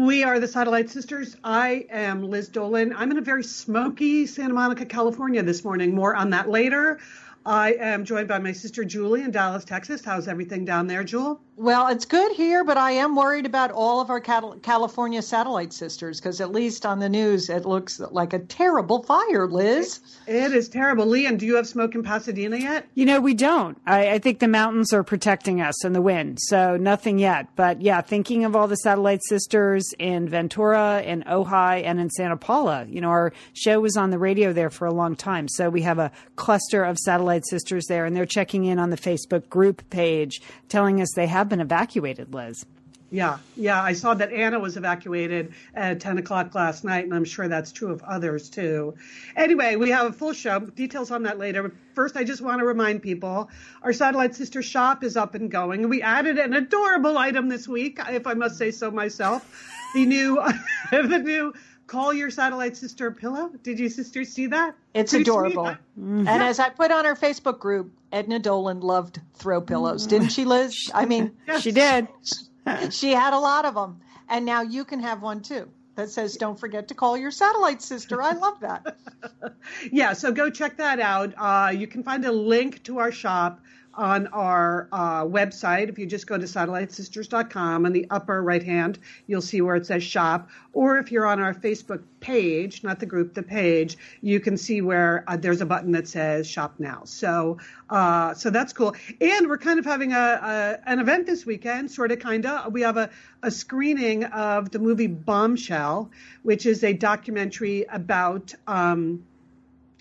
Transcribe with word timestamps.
We 0.00 0.24
are 0.24 0.40
the 0.40 0.48
Satellite 0.48 0.88
Sisters. 0.88 1.36
I 1.44 1.84
am 1.90 2.22
Liz 2.22 2.48
Dolan. 2.48 2.94
I'm 2.96 3.10
in 3.10 3.18
a 3.18 3.20
very 3.20 3.44
smoky 3.44 4.24
Santa 4.24 4.54
Monica, 4.54 4.86
California 4.86 5.42
this 5.42 5.62
morning. 5.62 5.94
More 5.94 6.16
on 6.16 6.30
that 6.30 6.48
later. 6.48 6.98
I 7.44 7.74
am 7.74 8.06
joined 8.06 8.26
by 8.26 8.38
my 8.38 8.52
sister 8.52 8.82
Julie 8.82 9.20
in 9.20 9.30
Dallas, 9.30 9.62
Texas. 9.62 10.02
How's 10.02 10.26
everything 10.26 10.64
down 10.64 10.86
there, 10.86 11.04
Jewel? 11.04 11.42
Well, 11.60 11.88
it's 11.88 12.06
good 12.06 12.32
here, 12.32 12.64
but 12.64 12.78
I 12.78 12.92
am 12.92 13.14
worried 13.14 13.44
about 13.44 13.70
all 13.70 14.00
of 14.00 14.08
our 14.08 14.18
California 14.18 15.20
satellite 15.20 15.74
sisters 15.74 16.18
because 16.18 16.40
at 16.40 16.52
least 16.52 16.86
on 16.86 17.00
the 17.00 17.08
news 17.10 17.50
it 17.50 17.66
looks 17.66 18.00
like 18.00 18.32
a 18.32 18.38
terrible 18.38 19.02
fire, 19.02 19.46
Liz. 19.46 20.00
It 20.26 20.54
is 20.54 20.70
terrible. 20.70 21.04
Lian, 21.04 21.36
do 21.36 21.44
you 21.44 21.56
have 21.56 21.68
smoke 21.68 21.94
in 21.94 22.02
Pasadena 22.02 22.56
yet? 22.56 22.88
You 22.94 23.04
know, 23.04 23.20
we 23.20 23.34
don't. 23.34 23.76
I, 23.84 24.12
I 24.12 24.18
think 24.20 24.38
the 24.38 24.48
mountains 24.48 24.94
are 24.94 25.04
protecting 25.04 25.60
us 25.60 25.84
and 25.84 25.94
the 25.94 26.00
wind, 26.00 26.38
so 26.40 26.78
nothing 26.78 27.18
yet. 27.18 27.48
But 27.56 27.82
yeah, 27.82 28.00
thinking 28.00 28.46
of 28.46 28.56
all 28.56 28.66
the 28.66 28.76
satellite 28.76 29.20
sisters 29.28 29.84
in 29.98 30.30
Ventura, 30.30 31.02
in 31.02 31.24
Ojai, 31.24 31.84
and 31.84 32.00
in 32.00 32.08
Santa 32.08 32.38
Paula. 32.38 32.86
You 32.88 33.02
know, 33.02 33.10
our 33.10 33.34
show 33.52 33.80
was 33.80 33.98
on 33.98 34.08
the 34.08 34.18
radio 34.18 34.54
there 34.54 34.70
for 34.70 34.86
a 34.86 34.94
long 34.94 35.14
time, 35.14 35.46
so 35.46 35.68
we 35.68 35.82
have 35.82 35.98
a 35.98 36.10
cluster 36.36 36.84
of 36.84 36.96
satellite 36.96 37.46
sisters 37.46 37.84
there, 37.84 38.06
and 38.06 38.16
they're 38.16 38.24
checking 38.24 38.64
in 38.64 38.78
on 38.78 38.88
the 38.88 38.96
Facebook 38.96 39.50
group 39.50 39.82
page, 39.90 40.40
telling 40.70 41.02
us 41.02 41.08
they 41.14 41.26
have 41.26 41.49
been 41.50 41.60
evacuated, 41.60 42.32
Liz. 42.32 42.64
Yeah, 43.12 43.38
yeah. 43.56 43.82
I 43.82 43.92
saw 43.92 44.14
that 44.14 44.32
Anna 44.32 44.60
was 44.60 44.76
evacuated 44.76 45.52
at 45.74 46.00
10 46.00 46.18
o'clock 46.18 46.54
last 46.54 46.84
night, 46.84 47.04
and 47.04 47.12
I'm 47.12 47.24
sure 47.24 47.48
that's 47.48 47.72
true 47.72 47.90
of 47.90 48.02
others 48.04 48.48
too. 48.48 48.94
Anyway, 49.36 49.74
we 49.74 49.90
have 49.90 50.06
a 50.06 50.12
full 50.12 50.32
show. 50.32 50.60
Details 50.60 51.10
on 51.10 51.24
that 51.24 51.36
later. 51.36 51.72
First, 51.92 52.16
I 52.16 52.22
just 52.22 52.40
want 52.40 52.60
to 52.60 52.64
remind 52.64 53.02
people 53.02 53.50
our 53.82 53.92
Satellite 53.92 54.36
Sister 54.36 54.62
shop 54.62 55.02
is 55.02 55.16
up 55.16 55.34
and 55.34 55.50
going. 55.50 55.88
We 55.88 56.02
added 56.02 56.38
an 56.38 56.54
adorable 56.54 57.18
item 57.18 57.48
this 57.48 57.66
week, 57.66 57.98
if 58.10 58.28
I 58.28 58.34
must 58.34 58.56
say 58.56 58.70
so 58.70 58.92
myself. 58.92 59.66
The 59.92 60.06
new, 60.06 60.40
the 60.92 61.18
new 61.18 61.52
call 61.90 62.14
your 62.14 62.30
satellite 62.30 62.76
sister 62.76 63.10
pillow. 63.10 63.50
Did 63.64 63.80
you 63.80 63.88
sisters 63.88 64.28
see 64.32 64.46
that? 64.46 64.76
It's 64.94 65.10
Pretty 65.10 65.22
adorable. 65.22 65.64
Mm-hmm. 65.64 66.28
And 66.28 66.42
as 66.42 66.60
I 66.60 66.70
put 66.70 66.92
on 66.92 67.04
our 67.04 67.16
Facebook 67.16 67.58
group, 67.58 67.90
Edna 68.12 68.38
Dolan 68.38 68.80
loved 68.80 69.20
throw 69.34 69.60
pillows, 69.60 70.06
didn't 70.06 70.28
she, 70.28 70.44
Liz? 70.44 70.88
I 70.94 71.04
mean, 71.06 71.32
yes. 71.48 71.62
she 71.62 71.72
did. 71.72 72.06
she 72.90 73.10
had 73.10 73.32
a 73.32 73.38
lot 73.38 73.64
of 73.64 73.74
them, 73.74 74.00
and 74.28 74.46
now 74.46 74.62
you 74.62 74.84
can 74.84 75.00
have 75.00 75.20
one 75.20 75.42
too. 75.42 75.68
That 75.96 76.10
says, 76.10 76.36
"Don't 76.36 76.58
forget 76.58 76.86
to 76.88 76.94
call 76.94 77.16
your 77.16 77.32
satellite 77.32 77.82
sister." 77.82 78.22
I 78.22 78.32
love 78.32 78.60
that. 78.60 78.96
yeah, 79.92 80.12
so 80.12 80.30
go 80.30 80.48
check 80.48 80.76
that 80.76 81.00
out. 81.00 81.34
Uh, 81.36 81.70
you 81.70 81.88
can 81.88 82.04
find 82.04 82.24
a 82.24 82.32
link 82.32 82.84
to 82.84 83.00
our 83.00 83.10
shop 83.10 83.60
on 83.94 84.28
our 84.28 84.88
uh, 84.92 85.24
website. 85.24 85.88
If 85.88 85.98
you 85.98 86.06
just 86.06 86.26
go 86.26 86.38
to 86.38 86.44
satellitesisters.com 86.44 87.86
on 87.86 87.92
the 87.92 88.06
upper 88.10 88.42
right 88.42 88.62
hand, 88.62 88.98
you'll 89.26 89.42
see 89.42 89.60
where 89.60 89.76
it 89.76 89.86
says 89.86 90.02
shop. 90.02 90.48
Or 90.72 90.98
if 90.98 91.10
you're 91.10 91.26
on 91.26 91.40
our 91.40 91.52
Facebook 91.52 92.02
page, 92.20 92.84
not 92.84 93.00
the 93.00 93.06
group, 93.06 93.34
the 93.34 93.42
page, 93.42 93.98
you 94.20 94.38
can 94.38 94.56
see 94.56 94.80
where 94.80 95.24
uh, 95.26 95.36
there's 95.36 95.60
a 95.60 95.66
button 95.66 95.92
that 95.92 96.06
says 96.06 96.46
shop 96.46 96.74
now. 96.78 97.02
So, 97.04 97.58
uh, 97.88 98.34
so 98.34 98.50
that's 98.50 98.72
cool. 98.72 98.94
And 99.20 99.48
we're 99.48 99.58
kind 99.58 99.78
of 99.78 99.84
having 99.84 100.12
a, 100.12 100.16
a 100.16 100.88
an 100.88 101.00
event 101.00 101.26
this 101.26 101.44
weekend, 101.44 101.90
sort 101.90 102.12
of, 102.12 102.20
kind 102.20 102.46
of. 102.46 102.72
We 102.72 102.82
have 102.82 102.96
a, 102.96 103.10
a 103.42 103.50
screening 103.50 104.24
of 104.24 104.70
the 104.70 104.78
movie 104.78 105.08
Bombshell, 105.08 106.10
which 106.42 106.66
is 106.66 106.84
a 106.84 106.92
documentary 106.92 107.84
about. 107.90 108.54
Um, 108.66 109.24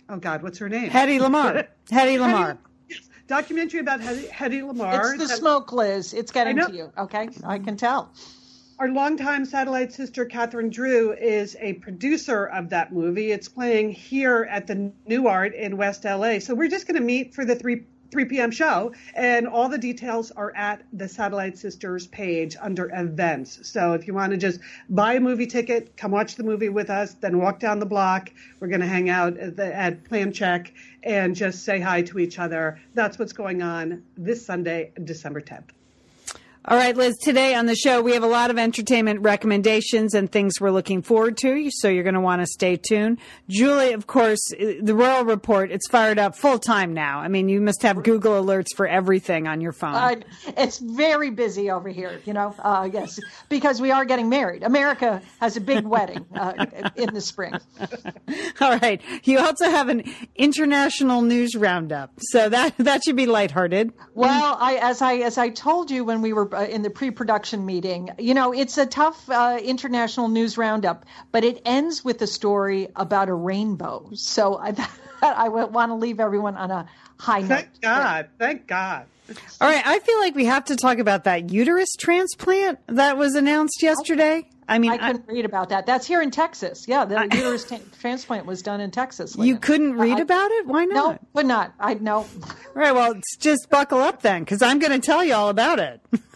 oh 0.08 0.18
God, 0.18 0.44
what's 0.44 0.60
her 0.60 0.70
name? 0.70 0.92
Hedy 0.92 1.20
Lamarr. 1.20 1.68
Hedy 1.90 2.20
Lamarr 2.20 2.60
documentary 3.30 3.80
about 3.80 4.02
Hedy 4.02 4.62
Lamarr. 4.62 5.14
It's 5.14 5.30
the 5.30 5.38
smoke, 5.38 5.72
Liz. 5.72 6.14
It's 6.14 6.32
getting 6.32 6.58
to 6.58 6.74
you. 6.74 6.92
Okay, 6.98 7.30
I 7.46 7.60
can 7.60 7.78
tell. 7.78 8.12
Our 8.80 8.90
longtime 8.90 9.46
satellite 9.46 9.94
sister, 9.94 10.26
Catherine 10.26 10.70
Drew, 10.70 11.14
is 11.14 11.56
a 11.60 11.74
producer 11.74 12.46
of 12.46 12.70
that 12.70 12.92
movie. 12.92 13.32
It's 13.32 13.48
playing 13.48 13.92
here 13.92 14.48
at 14.50 14.68
the 14.68 14.92
Nuart 15.08 15.54
in 15.54 15.78
West 15.78 16.06
LA. 16.06 16.40
So 16.40 16.56
we're 16.56 16.70
just 16.70 16.88
going 16.88 16.96
to 16.96 17.04
meet 17.06 17.34
for 17.34 17.46
the 17.46 17.56
three 17.56 17.84
3 18.12 18.26
p.m. 18.26 18.52
show, 18.52 18.94
and 19.16 19.48
all 19.48 19.70
the 19.70 19.78
details 19.78 20.32
are 20.32 20.56
at 20.56 20.84
the 20.94 21.08
Satellite 21.08 21.58
Sisters 21.58 22.08
page 22.08 22.56
under 22.60 22.90
events. 22.94 23.68
So 23.68 23.94
if 23.94 24.08
you 24.08 24.14
want 24.14 24.32
to 24.32 24.38
just 24.38 24.60
buy 24.90 25.14
a 25.14 25.20
movie 25.20 25.48
ticket, 25.48 25.96
come 25.98 26.12
watch 26.12 26.36
the 26.36 26.44
movie 26.44 26.70
with 26.70 26.90
us, 26.90 27.14
then 27.16 27.38
walk 27.38 27.60
down 27.60 27.80
the 27.80 27.86
block. 27.86 28.32
We're 28.60 28.68
going 28.68 28.82
to 28.82 28.88
hang 28.88 29.10
out 29.10 29.38
at, 29.38 29.56
the, 29.56 29.76
at 29.76 30.06
Plan 30.06 30.32
Check 30.32 30.74
and 31.04 31.36
just 31.36 31.64
say 31.64 31.80
hi 31.80 32.02
to 32.04 32.20
each 32.20 32.40
other. 32.40 32.80
That's 32.94 33.18
what's 33.18 33.34
going 33.34 33.62
on 33.62 34.04
this 34.18 34.46
Sunday, 34.46 34.92
December 35.04 35.42
10th. 35.42 35.70
All 36.70 36.78
right, 36.78 36.96
Liz, 36.96 37.18
today 37.18 37.56
on 37.56 37.66
the 37.66 37.76
show, 37.76 38.00
we 38.00 38.14
have 38.14 38.22
a 38.22 38.28
lot 38.28 38.52
of 38.52 38.60
entertainment 38.60 39.22
recommendations 39.22 40.14
and 40.14 40.32
things 40.32 40.62
we're 40.62 40.70
looking 40.70 41.02
forward 41.02 41.36
to, 41.38 41.72
so 41.72 41.90
you're 41.90 42.04
going 42.04 42.14
to 42.14 42.22
want 42.22 42.44
to 42.44 42.46
stay 42.46 42.78
tuned. 42.78 43.18
Julie, 43.50 43.94
of 43.94 44.06
course, 44.06 44.40
the 44.50 44.94
Royal 44.94 45.26
Report, 45.26 45.72
it's 45.72 45.88
fired 45.88 46.20
up 46.20 46.36
full 46.36 46.60
time 46.60 46.94
now. 46.94 47.22
I 47.22 47.28
mean, 47.28 47.50
you 47.50 47.60
must 47.60 47.82
have 47.82 48.04
Google 48.04 48.34
alerts 48.34 48.68
for 48.76 48.86
everything 48.86 49.48
on 49.48 49.62
your 49.62 49.72
phone. 49.72 49.96
Uh, 49.96 50.16
it's 50.58 50.78
very 50.78 51.32
busy 51.32 51.72
over 51.72 51.90
here, 51.90 52.22
you 52.26 52.34
know, 52.34 52.54
uh, 52.60 52.88
yes, 52.94 53.20
because 53.50 53.82
we 53.82 53.90
are 53.90 54.06
getting 54.06 54.30
married. 54.30 54.62
America 54.62 55.24
has 55.40 55.58
a 55.58 55.62
big 55.62 55.88
wedding 55.88 56.24
uh, 56.36 56.68
in 56.96 57.16
the 57.16 57.22
spring. 57.22 57.56
All 58.62 58.78
right. 58.78 59.02
You 59.24 59.40
also 59.40 59.72
have 59.72 59.90
an 59.90 60.04
international 60.36 61.24
news 61.24 61.56
roundup, 61.56 62.12
so 62.20 62.48
that, 62.48 62.78
that 62.78 63.04
should 63.04 63.16
be 63.16 63.26
lighthearted. 63.26 63.92
Well, 64.14 64.56
I, 64.60 64.76
as 64.76 65.02
I, 65.02 65.16
as 65.16 65.40
I 65.40 65.50
told 65.50 65.90
you 65.90 66.04
when 66.04 66.22
we 66.22 66.32
were 66.32 66.59
uh, 66.60 66.64
in 66.64 66.82
the 66.82 66.90
pre-production 66.90 67.66
meeting. 67.66 68.10
You 68.20 68.34
know, 68.34 68.52
it's 68.54 68.78
a 68.78 68.86
tough 68.86 69.30
uh, 69.30 69.60
international 69.64 70.28
news 70.28 70.58
roundup, 70.58 71.06
but 71.32 71.44
it 71.44 71.62
ends 71.66 72.04
with 72.04 72.22
a 72.22 72.28
story 72.28 72.90
about 72.96 73.30
a 73.30 73.34
rainbow. 73.34 74.10
So 74.14 74.58
I, 74.58 74.76
I 75.22 75.48
want 75.48 75.90
to 75.90 75.96
leave 75.96 76.20
everyone 76.20 76.56
on 76.58 76.70
a 76.72 76.88
high 77.18 77.40
note. 77.42 77.48
Thank 77.48 77.82
God! 77.82 78.30
Thank 78.38 78.68
God. 78.68 79.06
All 79.62 79.70
right, 79.70 79.86
I 79.86 80.00
feel 80.00 80.20
like 80.20 80.36
we 80.36 80.46
have 80.46 80.66
to 80.66 80.76
talk 80.76 80.98
about 80.98 81.26
that 81.26 81.52
uterus 81.52 81.96
transplant 81.98 82.80
that 82.88 83.16
was 83.16 83.36
announced 83.36 83.82
yesterday. 83.82 84.50
I 84.68 84.80
mean, 84.80 84.92
I 84.92 84.98
couldn't 84.98 85.30
I, 85.30 85.34
read 85.34 85.46
about 85.46 85.70
that. 85.70 85.86
That's 85.86 86.08
here 86.08 86.22
in 86.22 86.32
Texas. 86.32 86.88
Yeah, 86.88 87.06
the 87.06 87.20
I, 87.20 87.24
uterus 87.32 87.64
t- 87.64 87.80
transplant 88.02 88.48
was 88.48 88.64
done 88.64 88.82
in 88.82 88.90
Texas. 88.92 89.36
You 89.38 89.58
couldn't 89.58 89.98
read 89.98 90.18
I, 90.18 90.22
about 90.22 90.52
it? 90.52 90.68
Why 90.68 90.86
not? 90.86 91.14
No, 91.22 91.28
would 91.34 91.46
not. 91.46 91.74
I 91.80 91.94
know. 91.94 92.18
All 92.18 92.28
right, 92.74 92.94
Well, 92.94 93.16
just 93.40 93.70
buckle 93.70 94.00
up 94.00 94.24
then, 94.24 94.44
because 94.44 94.62
I'm 94.62 94.80
going 94.80 94.92
to 94.92 95.00
tell 95.00 95.24
you 95.24 95.36
all 95.36 95.50
about 95.50 95.80
it. 95.80 96.02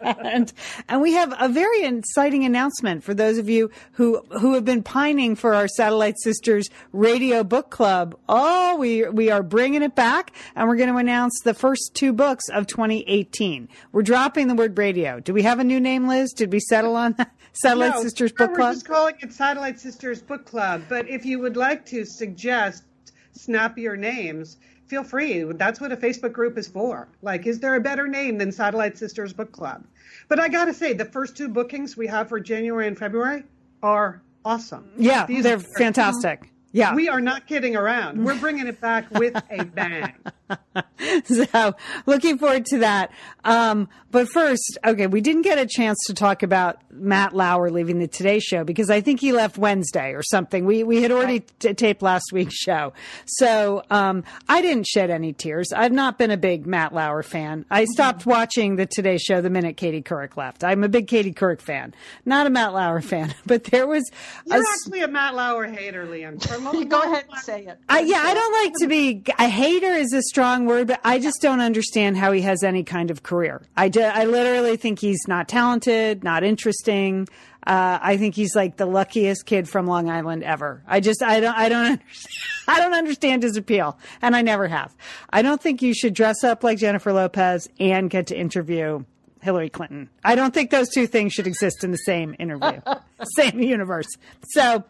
and 0.00 0.52
and 0.88 1.00
we 1.00 1.12
have 1.12 1.34
a 1.38 1.48
very 1.48 1.84
exciting 1.84 2.44
announcement 2.44 3.04
for 3.04 3.14
those 3.14 3.38
of 3.38 3.48
you 3.48 3.70
who 3.92 4.22
who 4.40 4.54
have 4.54 4.64
been 4.64 4.82
pining 4.82 5.34
for 5.34 5.54
our 5.54 5.68
Satellite 5.68 6.18
Sisters 6.18 6.68
Radio 6.92 7.44
Book 7.44 7.70
Club. 7.70 8.16
Oh, 8.28 8.76
we 8.76 9.08
we 9.08 9.30
are 9.30 9.42
bringing 9.42 9.82
it 9.82 9.94
back, 9.94 10.32
and 10.54 10.68
we're 10.68 10.76
going 10.76 10.92
to 10.92 10.96
announce 10.96 11.40
the 11.44 11.54
first 11.54 11.92
two 11.94 12.12
books 12.12 12.48
of 12.48 12.66
2018. 12.66 13.68
We're 13.92 14.02
dropping 14.02 14.48
the 14.48 14.54
word 14.54 14.76
radio. 14.76 15.20
Do 15.20 15.32
we 15.32 15.42
have 15.42 15.58
a 15.58 15.64
new 15.64 15.80
name, 15.80 16.08
Liz? 16.08 16.32
Did 16.32 16.52
we 16.52 16.60
settle 16.60 16.96
on 16.96 17.16
Satellite 17.52 17.94
no, 17.94 18.02
Sisters 18.02 18.32
Book 18.32 18.54
Club? 18.54 18.68
We're 18.68 18.74
just 18.74 18.86
calling 18.86 19.14
it 19.20 19.32
Satellite 19.32 19.80
Sisters 19.80 20.22
Book 20.22 20.46
Club. 20.46 20.82
But 20.88 21.08
if 21.08 21.24
you 21.24 21.38
would 21.40 21.56
like 21.56 21.86
to 21.86 22.04
suggest 22.04 22.84
snappier 23.32 23.96
names 23.96 24.56
feel 24.86 25.04
free. 25.04 25.42
That's 25.42 25.80
what 25.80 25.92
a 25.92 25.96
Facebook 25.96 26.32
group 26.32 26.56
is 26.58 26.68
for. 26.68 27.08
Like, 27.22 27.46
is 27.46 27.60
there 27.60 27.74
a 27.74 27.80
better 27.80 28.08
name 28.08 28.38
than 28.38 28.52
Satellite 28.52 28.96
Sisters 28.96 29.32
Book 29.32 29.52
Club? 29.52 29.84
But 30.28 30.40
I 30.40 30.48
got 30.48 30.66
to 30.66 30.74
say, 30.74 30.92
the 30.92 31.04
first 31.04 31.36
two 31.36 31.48
bookings 31.48 31.96
we 31.96 32.06
have 32.06 32.28
for 32.28 32.40
January 32.40 32.86
and 32.86 32.98
February 32.98 33.44
are 33.82 34.22
awesome. 34.44 34.90
Yeah, 34.96 35.26
These 35.26 35.44
they're 35.44 35.56
are, 35.56 35.60
fantastic. 35.60 36.50
Yeah. 36.72 36.94
We 36.94 37.08
are 37.08 37.20
not 37.20 37.46
kidding 37.46 37.74
around. 37.74 38.22
We're 38.22 38.38
bringing 38.38 38.66
it 38.66 38.80
back 38.80 39.10
with 39.12 39.34
a 39.50 39.64
bang. 39.64 40.14
so 41.24 41.74
looking 42.06 42.38
forward 42.38 42.66
to 42.66 42.78
that. 42.78 43.10
Um, 43.44 43.88
but 44.10 44.28
first, 44.28 44.78
okay, 44.84 45.06
we 45.06 45.20
didn't 45.20 45.42
get 45.42 45.58
a 45.58 45.66
chance 45.66 45.98
to 46.06 46.14
talk 46.14 46.42
about 46.42 46.78
Matt 46.90 47.34
Lauer 47.34 47.70
leaving 47.70 47.98
the 47.98 48.08
Today 48.08 48.38
Show 48.38 48.64
because 48.64 48.88
I 48.88 49.00
think 49.00 49.20
he 49.20 49.32
left 49.32 49.58
Wednesday 49.58 50.12
or 50.12 50.22
something. 50.22 50.64
We 50.64 50.84
we 50.84 51.02
had 51.02 51.12
already 51.12 51.40
t- 51.58 51.74
taped 51.74 52.02
last 52.02 52.32
week's 52.32 52.54
show, 52.54 52.92
so 53.26 53.82
um, 53.90 54.24
I 54.48 54.62
didn't 54.62 54.86
shed 54.86 55.10
any 55.10 55.32
tears. 55.32 55.72
I've 55.72 55.92
not 55.92 56.18
been 56.18 56.30
a 56.30 56.36
big 56.36 56.66
Matt 56.66 56.94
Lauer 56.94 57.22
fan. 57.22 57.66
I 57.70 57.84
stopped 57.84 58.24
watching 58.26 58.76
the 58.76 58.86
Today 58.86 59.18
Show 59.18 59.40
the 59.40 59.50
minute 59.50 59.76
Katie 59.76 60.02
Couric 60.02 60.36
left. 60.36 60.64
I'm 60.64 60.82
a 60.82 60.88
big 60.88 61.08
Katie 61.08 61.34
Couric 61.34 61.60
fan, 61.60 61.94
not 62.24 62.46
a 62.46 62.50
Matt 62.50 62.72
Lauer 62.72 63.00
fan. 63.00 63.34
But 63.46 63.64
there 63.64 63.86
was 63.86 64.02
you're 64.44 64.58
a, 64.60 64.64
actually 64.66 65.02
a 65.02 65.08
Matt 65.08 65.34
Lauer 65.34 65.66
hater, 65.66 66.04
Lian. 66.04 66.36
Go 66.88 67.02
ahead 67.02 67.26
and 67.30 67.38
say 67.38 67.66
it. 67.66 67.78
I, 67.88 68.00
yeah, 68.00 68.18
I 68.18 68.34
don't 68.34 68.64
like 68.64 68.72
to 68.80 68.86
be 68.88 69.22
a 69.38 69.48
hater 69.48 69.92
is 69.92 70.12
a 70.12 70.22
strong 70.36 70.66
word, 70.66 70.86
but 70.86 71.00
I 71.02 71.18
just 71.18 71.40
don't 71.40 71.62
understand 71.62 72.18
how 72.18 72.30
he 72.30 72.42
has 72.42 72.62
any 72.62 72.84
kind 72.84 73.10
of 73.10 73.22
career. 73.22 73.62
I, 73.74 73.88
do, 73.88 74.02
I 74.02 74.26
literally 74.26 74.76
think 74.76 74.98
he's 74.98 75.26
not 75.26 75.48
talented, 75.48 76.22
not 76.22 76.44
interesting. 76.44 77.26
Uh, 77.66 77.98
I 78.02 78.18
think 78.18 78.34
he's 78.34 78.54
like 78.54 78.76
the 78.76 78.84
luckiest 78.84 79.46
kid 79.46 79.66
from 79.66 79.86
Long 79.86 80.10
Island 80.10 80.44
ever. 80.44 80.82
I 80.86 81.00
just, 81.00 81.22
I 81.22 81.40
don't, 81.40 81.56
I 81.56 81.70
don't, 81.70 82.02
I 82.68 82.80
don't 82.80 82.92
understand 82.92 83.44
his 83.44 83.56
appeal, 83.56 83.98
and 84.20 84.36
I 84.36 84.42
never 84.42 84.68
have. 84.68 84.94
I 85.30 85.40
don't 85.40 85.58
think 85.58 85.80
you 85.80 85.94
should 85.94 86.12
dress 86.12 86.44
up 86.44 86.62
like 86.62 86.76
Jennifer 86.76 87.14
Lopez 87.14 87.70
and 87.80 88.10
get 88.10 88.26
to 88.26 88.36
interview 88.36 89.06
Hillary 89.40 89.70
Clinton. 89.70 90.10
I 90.22 90.34
don't 90.34 90.52
think 90.52 90.70
those 90.70 90.90
two 90.90 91.06
things 91.06 91.32
should 91.32 91.46
exist 91.46 91.82
in 91.82 91.92
the 91.92 91.96
same 91.96 92.36
interview, 92.38 92.82
same 93.36 93.58
universe. 93.58 94.08
So 94.50 94.84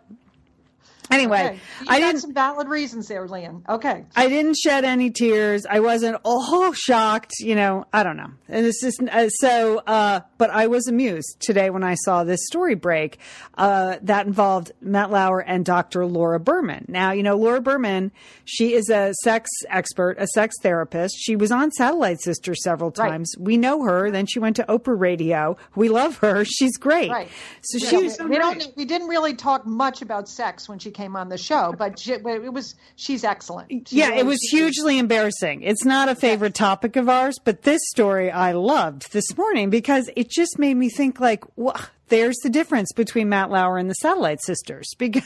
Anyway, 1.11 1.41
Okay. 1.47 1.55
You 1.82 1.87
I 1.88 2.00
didn't. 2.00 2.20
some 2.20 2.35
valid 2.35 2.69
reasons 2.69 3.08
there, 3.08 3.26
Lian. 3.29 3.62
Okay. 3.69 4.05
I 4.17 4.29
didn't 4.29 4.56
shed 4.56 4.85
any 4.85 5.11
tears. 5.11 5.64
I 5.69 5.81
wasn't 5.81 6.19
oh 6.25 6.73
shocked. 6.76 7.32
You 7.41 7.55
know, 7.55 7.87
I 7.93 8.03
don't 8.03 8.17
know. 8.17 8.31
And 8.49 8.67
it's 8.67 8.81
just 8.81 9.00
uh, 9.03 9.29
so. 9.29 9.79
Uh, 9.87 10.20
but 10.38 10.50
I 10.50 10.67
was 10.67 10.87
amused 10.88 11.37
today 11.41 11.70
when 11.70 11.82
I 11.85 11.94
saw 11.94 12.25
this 12.25 12.41
story 12.47 12.75
break 12.75 13.19
uh, 13.56 13.97
that 14.03 14.26
involved 14.26 14.73
Matt 14.81 15.11
Lauer 15.11 15.41
and 15.41 15.64
Dr. 15.64 16.06
Laura 16.06 16.38
Berman. 16.41 16.85
Now, 16.88 17.12
you 17.12 17.23
know, 17.23 17.37
Laura 17.37 17.61
Berman. 17.61 18.12
She 18.44 18.75
is 18.75 18.88
a 18.91 19.12
sex 19.23 19.49
expert, 19.69 20.17
a 20.19 20.26
sex 20.29 20.55
therapist. 20.62 21.17
She 21.19 21.37
was 21.37 21.50
on 21.50 21.70
Satellite 21.73 22.20
Sister 22.20 22.55
several 22.55 22.93
Right. 22.97 23.11
times. 23.11 23.32
We 23.38 23.56
know 23.56 23.82
her. 23.85 24.11
Then 24.11 24.26
she 24.26 24.38
went 24.38 24.56
to 24.56 24.64
Oprah 24.64 24.99
Radio. 24.99 25.56
We 25.75 25.88
love 25.88 26.19
her. 26.19 26.44
She's 26.44 26.76
great. 26.76 27.11
Right. 27.11 27.29
So 27.62 27.79
You 27.79 27.87
she 27.87 27.97
know, 27.97 28.03
was. 28.03 28.19
we 28.20 28.38
don't. 28.38 28.73
We 28.76 28.85
didn't 28.85 29.08
really 29.08 29.35
talk 29.35 29.67
much 29.67 30.03
about 30.03 30.29
sex 30.29 30.69
when 30.69 30.79
she 30.79 30.91
came 30.96 31.14
on 31.14 31.28
the 31.28 31.38
show, 31.38 31.75
but, 31.78 31.98
she, 31.98 32.12
it 32.12 32.52
was. 32.52 32.75
She's 32.96 33.22
excellent. 33.22 33.88
She 33.88 33.96
yeah, 33.98 34.08
really- 34.08 34.19
it 34.20 34.26
was 34.26 34.38
hugely 34.50 34.98
embarrassing. 34.98 35.62
It's 35.62 35.84
not 35.84 36.08
a 36.08 36.14
favorite 36.14 36.54
topic 36.54 36.96
of 36.96 37.08
ours, 37.08 37.37
but 37.44 37.62
this 37.62 37.81
story 37.90 38.31
I 38.31 38.52
loved 38.52 39.12
this 39.12 39.37
morning 39.37 39.70
because 39.70 40.10
it 40.16 40.31
just 40.31 40.58
made 40.58 40.75
me 40.75 40.88
think 40.88 41.20
like, 41.20 41.44
well, 41.56 41.76
there's 42.08 42.37
the 42.43 42.50
difference 42.50 42.93
between 42.93 43.28
Matt 43.28 43.50
Lauer 43.50 43.78
and 43.78 43.90
the 43.90 43.94
Satellite 43.94 44.40
Sisters 44.43 44.88
because 44.98 45.22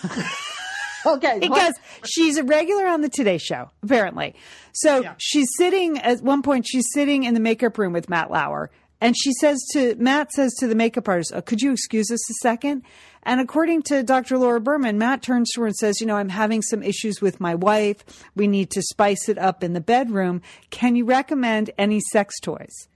Okay. 1.07 1.39
what- 1.39 1.41
because 1.41 1.75
she's 2.05 2.37
a 2.37 2.45
regular 2.45 2.87
on 2.87 3.01
the 3.01 3.09
Today 3.09 3.39
Show, 3.39 3.71
apparently. 3.83 4.35
So 4.73 5.03
Yeah. 5.03 5.15
she's 5.19 5.49
sitting 5.57 5.99
at 5.99 6.21
one 6.23 6.43
point. 6.43 6.67
She's 6.69 6.85
sitting 6.93 7.25
in 7.25 7.33
the 7.35 7.41
makeup 7.41 7.79
room 7.79 7.93
with 7.95 8.09
Matt 8.11 8.31
Lauer, 8.31 8.71
and 9.01 9.17
she 9.17 9.33
says 9.41 9.59
to 9.73 9.95
Matt 9.99 10.31
says 10.33 10.53
to 10.59 10.67
the 10.67 10.75
makeup 10.75 11.09
artist, 11.09 11.33
oh, 11.35 11.41
"Could 11.41 11.63
you 11.63 11.73
excuse 11.73 12.11
us 12.11 12.29
a 12.31 12.35
second? 12.43 12.83
And 13.23 13.41
according 13.41 13.83
to 13.83 14.03
Dr. 14.03 14.39
Laura 14.39 14.61
Berman, 14.61 14.99
Matt 14.99 15.23
turns 15.23 15.51
to 15.51 15.61
her 15.61 15.67
and 15.67 15.77
says, 15.77 16.01
"You 16.01 16.07
know, 16.07 16.17
I'm 16.17 16.31
having 16.31 16.63
some 16.63 16.83
issues 16.83 17.21
with 17.21 17.41
my 17.41 17.55
wife. 17.55 18.05
We 18.35 18.47
need 18.47 18.71
to 18.71 18.83
spice 18.83 19.29
it 19.29 19.39
up 19.39 19.63
in 19.63 19.75
the 19.75 19.81
bedroom. 19.81 20.41
Can 20.71 20.97
you 20.97 21.05
recommend 21.05 21.71
any 21.77 22.01
sex 22.13 22.39
toys?" 22.41 22.89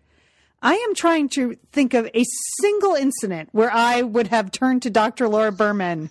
I 0.62 0.74
am 0.76 0.94
trying 0.94 1.28
to 1.30 1.56
think 1.72 1.92
of 1.92 2.08
a 2.14 2.24
single 2.60 2.94
incident 2.94 3.50
where 3.52 3.70
I 3.70 4.00
would 4.00 4.28
have 4.28 4.50
turned 4.50 4.80
to 4.82 4.90
Dr. 4.90 5.28
Laura 5.28 5.52
Berman 5.52 6.10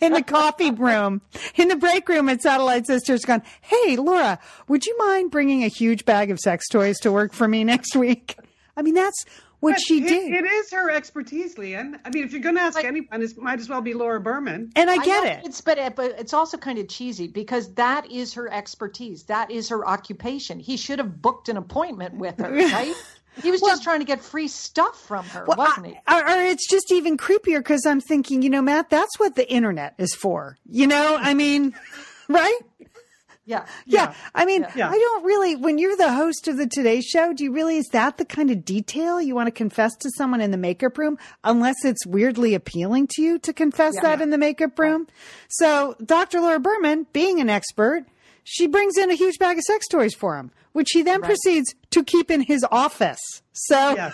in 0.00 0.12
the 0.12 0.22
coffee 0.22 0.70
room, 0.70 1.20
in 1.56 1.66
the 1.66 1.76
break 1.76 2.08
room 2.08 2.28
at 2.28 2.40
Satellite 2.40 2.86
Sisters, 2.86 3.24
gone, 3.24 3.42
Hey, 3.60 3.96
Laura, 3.96 4.38
would 4.68 4.86
you 4.86 4.96
mind 4.98 5.32
bringing 5.32 5.64
a 5.64 5.68
huge 5.68 6.04
bag 6.04 6.30
of 6.30 6.38
sex 6.38 6.68
toys 6.68 6.98
to 7.00 7.10
work 7.10 7.32
for 7.32 7.48
me 7.48 7.64
next 7.64 7.96
week? 7.96 8.36
I 8.76 8.82
mean, 8.82 8.94
that's 8.94 9.24
what 9.60 9.72
But 9.72 9.80
she 9.80 9.98
it- 10.04 10.08
did. 10.08 10.32
It 10.32 10.44
is 10.44 10.70
her 10.72 10.90
expertise, 10.90 11.58
Lian. 11.58 11.98
I 12.04 12.10
mean, 12.10 12.24
if 12.24 12.32
you're 12.32 12.40
going 12.40 12.54
to 12.54 12.60
ask 12.60 12.82
anyone, 12.84 13.22
it 13.22 13.36
might 13.38 13.58
as 13.60 13.68
well 13.68 13.80
be 13.80 13.94
Laura 13.94 14.20
Berman. 14.20 14.70
and 14.76 14.88
I 14.90 14.96
get 15.04 15.24
know 15.24 15.30
it. 15.30 15.40
It's 15.44 15.60
but 15.60 15.78
it, 15.78 15.96
but 15.96 16.12
it's 16.18 16.32
also 16.32 16.56
kind 16.56 16.78
of 16.78 16.88
cheesy 16.88 17.26
because 17.28 17.74
that 17.74 18.10
is 18.10 18.34
her 18.34 18.52
expertise. 18.52 19.24
That 19.24 19.50
is 19.50 19.68
her 19.70 19.86
occupation. 19.86 20.60
He 20.60 20.76
should 20.76 20.98
have 20.98 21.20
booked 21.20 21.48
an 21.48 21.56
appointment 21.56 22.14
with 22.14 22.38
her, 22.38 22.50
right? 22.54 22.94
He 23.42 23.50
was 23.52 23.60
just 23.60 23.84
trying 23.84 24.00
to 24.00 24.04
get 24.06 24.20
free 24.20 24.48
stuff 24.48 24.98
from 25.06 25.24
her, 25.26 25.44
Well, 25.46 25.56
wasn't 25.58 25.86
he? 25.86 25.98
I- 26.06 26.20
or, 26.20 26.24
or 26.38 26.42
it's 26.44 26.68
just 26.68 26.90
even 26.90 27.16
creepier 27.16 27.58
because 27.58 27.86
I'm 27.86 28.00
thinking, 28.00 28.42
you 28.42 28.50
know, 28.50 28.62
Matt, 28.62 28.90
that's 28.90 29.18
what 29.18 29.36
the 29.36 29.48
internet 29.48 29.94
is 29.98 30.14
for. 30.14 30.56
You 30.68 30.86
know, 30.88 31.16
I 31.20 31.34
mean, 31.34 31.74
right? 32.28 32.58
Yeah. 33.48 33.64
Yeah. 33.86 34.12
I 34.34 34.44
mean, 34.44 34.66
Yeah. 34.76 34.90
I 34.90 34.98
don't 34.98 35.24
really, 35.24 35.56
when 35.56 35.78
you're 35.78 35.96
the 35.96 36.12
host 36.12 36.46
of 36.48 36.58
the 36.58 36.66
Today 36.66 37.00
Show, 37.00 37.32
do 37.32 37.44
you 37.44 37.52
really, 37.52 37.78
is 37.78 37.86
that 37.92 38.18
the 38.18 38.24
kind 38.26 38.50
of 38.50 38.64
detail 38.64 39.20
you 39.22 39.34
want 39.34 39.46
to 39.46 39.50
confess 39.50 39.96
to 39.96 40.10
someone 40.16 40.42
in 40.42 40.50
the 40.50 40.58
makeup 40.58 40.98
room? 40.98 41.16
Unless 41.44 41.76
it's 41.84 42.04
weirdly 42.06 42.54
appealing 42.54 43.08
to 43.12 43.22
you 43.22 43.38
to 43.38 43.52
confess 43.54 43.94
that 44.02 44.20
in 44.20 44.28
the 44.30 44.38
makeup 44.38 44.78
room. 44.78 45.08
So 45.48 45.96
Dr. 46.04 46.40
Laura 46.40 46.60
Berman, 46.60 47.06
being 47.14 47.40
an 47.40 47.48
expert, 47.48 48.04
she 48.44 48.66
brings 48.66 48.98
in 48.98 49.10
a 49.10 49.14
huge 49.14 49.38
bag 49.38 49.56
of 49.56 49.64
sex 49.64 49.88
toys 49.88 50.14
for 50.14 50.36
him, 50.36 50.50
which 50.72 50.90
he 50.92 51.02
then 51.02 51.22
proceeds 51.22 51.74
to 51.90 52.04
keep 52.04 52.30
in 52.30 52.42
his 52.42 52.64
office. 52.70 53.18
So, 53.52 53.94
Yeah. 53.96 54.12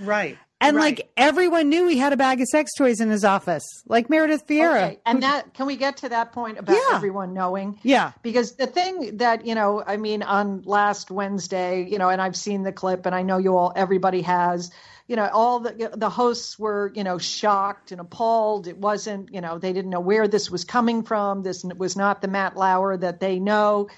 Right. 0.00 0.38
And 0.68 0.76
right. 0.76 0.98
like 0.98 1.10
everyone 1.16 1.68
knew 1.68 1.86
he 1.88 1.98
had 1.98 2.12
a 2.12 2.16
bag 2.16 2.40
of 2.40 2.48
sex 2.48 2.72
toys 2.76 3.00
in 3.00 3.10
his 3.10 3.24
office, 3.24 3.64
like 3.86 4.10
Meredith 4.10 4.46
Vieira. 4.46 4.84
Okay. 4.84 4.98
And 5.06 5.22
that 5.22 5.54
can 5.54 5.66
we 5.66 5.76
get 5.76 5.96
to 5.98 6.08
that 6.08 6.32
point 6.32 6.58
about 6.58 6.76
Yeah. 6.76 6.96
everyone 6.96 7.34
knowing? 7.34 7.78
Yeah. 7.82 8.12
Because 8.22 8.52
the 8.56 8.66
thing 8.66 9.16
that, 9.18 9.46
you 9.46 9.54
know, 9.54 9.82
I 9.86 9.96
mean, 9.96 10.22
on 10.22 10.62
last 10.64 11.10
Wednesday, 11.10 11.86
you 11.88 11.98
know, 11.98 12.08
and 12.08 12.20
I've 12.20 12.36
seen 12.36 12.62
the 12.62 12.72
clip 12.72 13.06
and 13.06 13.14
I 13.14 13.22
know 13.22 13.38
you 13.38 13.56
all, 13.56 13.72
everybody 13.76 14.22
has, 14.22 14.70
you 15.06 15.16
know, 15.16 15.28
all 15.32 15.60
the, 15.60 15.90
the 15.94 16.10
hosts 16.10 16.58
were, 16.58 16.90
you 16.94 17.04
know, 17.04 17.18
shocked 17.18 17.92
and 17.92 18.00
appalled. 18.00 18.66
It 18.66 18.78
wasn't, 18.78 19.32
you 19.32 19.40
know, 19.40 19.58
they 19.58 19.72
didn't 19.72 19.90
know 19.90 20.00
where 20.00 20.26
this 20.26 20.50
was 20.50 20.64
coming 20.64 21.02
from. 21.02 21.42
This 21.42 21.64
was 21.76 21.96
not 21.96 22.22
the 22.22 22.28
Matt 22.28 22.56
Lauer 22.56 22.96
that 22.96 23.20
they 23.20 23.38
know. 23.38 23.88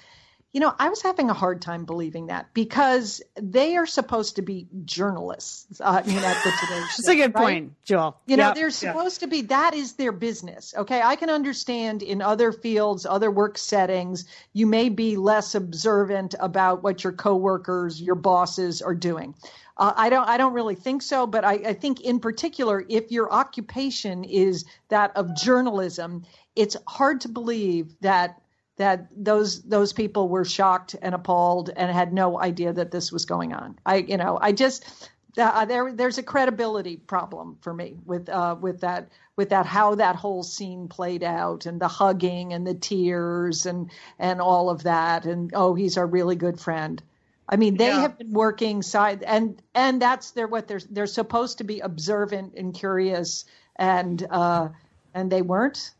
You 0.53 0.61
know, 0.61 0.73
I 0.79 0.89
was 0.89 1.01
having 1.01 1.29
a 1.29 1.33
hard 1.33 1.61
time 1.61 1.85
believing 1.85 2.27
that 2.27 2.53
because 2.53 3.21
they 3.39 3.75
are 3.75 3.85
supposed 3.85 4.37
to 4.37 4.41
be 4.41 4.67
journalists, 4.85 5.79
uh, 5.81 6.01
you 6.05 6.19
know, 6.19 6.33
Today 6.43 6.49
Show. 6.59 6.79
That's 6.97 7.07
a 7.07 7.15
good 7.15 7.35
right? 7.35 7.43
point, 7.43 7.73
Joel. 7.83 8.19
You 8.25 8.37
know, 8.37 8.53
they're 8.53 8.71
supposed 8.71 9.19
to 9.19 9.27
be, 9.27 9.43
that 9.43 9.73
is 9.73 9.93
their 9.93 10.11
business. 10.11 10.73
Okay. 10.75 11.01
I 11.01 11.15
can 11.15 11.29
understand 11.29 12.01
in 12.01 12.21
other 12.21 12.51
fields, 12.51 13.05
other 13.05 13.29
work 13.29 13.57
settings, 13.57 14.25
you 14.53 14.65
may 14.65 14.89
be 14.89 15.17
less 15.17 15.53
observant 15.53 16.33
about 16.39 16.81
what 16.81 17.03
your 17.03 17.13
coworkers, 17.13 18.01
your 18.01 18.15
bosses 18.15 18.81
are 18.81 18.95
doing. 18.95 19.35
Uh, 19.77 19.93
I 19.95 20.09
don't. 20.09 20.27
I 20.27 20.37
don't 20.37 20.53
really 20.53 20.75
think 20.75 21.03
so, 21.03 21.27
but 21.27 21.45
I, 21.45 21.53
I 21.53 21.73
think 21.73 22.01
in 22.01 22.19
particular, 22.19 22.83
if 22.89 23.11
your 23.11 23.31
occupation 23.31 24.23
is 24.23 24.65
that 24.89 25.15
of 25.15 25.35
journalism, 25.35 26.25
it's 26.55 26.75
hard 26.87 27.21
to 27.21 27.29
believe 27.29 27.93
that 28.01 28.41
that 28.77 29.07
those 29.15 29.61
those 29.63 29.93
people 29.93 30.29
were 30.29 30.45
shocked 30.45 30.95
and 31.01 31.13
appalled 31.13 31.69
and 31.75 31.91
had 31.91 32.13
no 32.13 32.39
idea 32.39 32.71
that 32.73 32.91
this 32.91 33.11
was 33.11 33.25
going 33.25 33.53
on. 33.53 33.77
I, 33.85 33.97
you 33.97 34.17
know, 34.17 34.37
I 34.41 34.51
just 34.51 35.09
uh, 35.37 35.65
there 35.65 35.91
there's 35.91 36.17
a 36.17 36.23
credibility 36.23 36.97
problem 36.97 37.57
for 37.61 37.73
me 37.73 37.97
with 38.05 38.29
uh, 38.29 38.55
with 38.59 38.81
that 38.81 39.09
with 39.35 39.49
that 39.49 39.65
how 39.65 39.95
that 39.95 40.15
whole 40.15 40.43
scene 40.43 40.87
played 40.87 41.23
out 41.23 41.65
and 41.65 41.79
the 41.79 41.87
hugging 41.87 42.53
and 42.53 42.65
the 42.65 42.73
tears 42.73 43.65
and 43.65 43.91
and 44.19 44.41
all 44.41 44.69
of 44.69 44.83
that 44.83 45.25
and 45.25 45.51
oh 45.53 45.73
he's 45.75 45.97
our 45.97 46.07
really 46.07 46.35
good 46.35 46.59
friend. 46.59 47.01
I 47.49 47.55
mean 47.55 47.77
they 47.77 47.85
Yeah. 47.87 48.01
have 48.01 48.17
been 48.17 48.31
working 48.31 48.81
side 48.81 49.23
and 49.23 49.61
and 49.73 50.01
that's 50.01 50.31
their 50.31 50.47
what 50.47 50.67
they're 50.67 50.81
they're 50.89 51.07
supposed 51.07 51.59
to 51.59 51.63
be 51.63 51.79
observant 51.79 52.53
and 52.55 52.73
curious 52.73 53.45
and 53.75 54.25
uh, 54.29 54.69
and 55.13 55.31
they 55.31 55.41
weren't. 55.41 55.91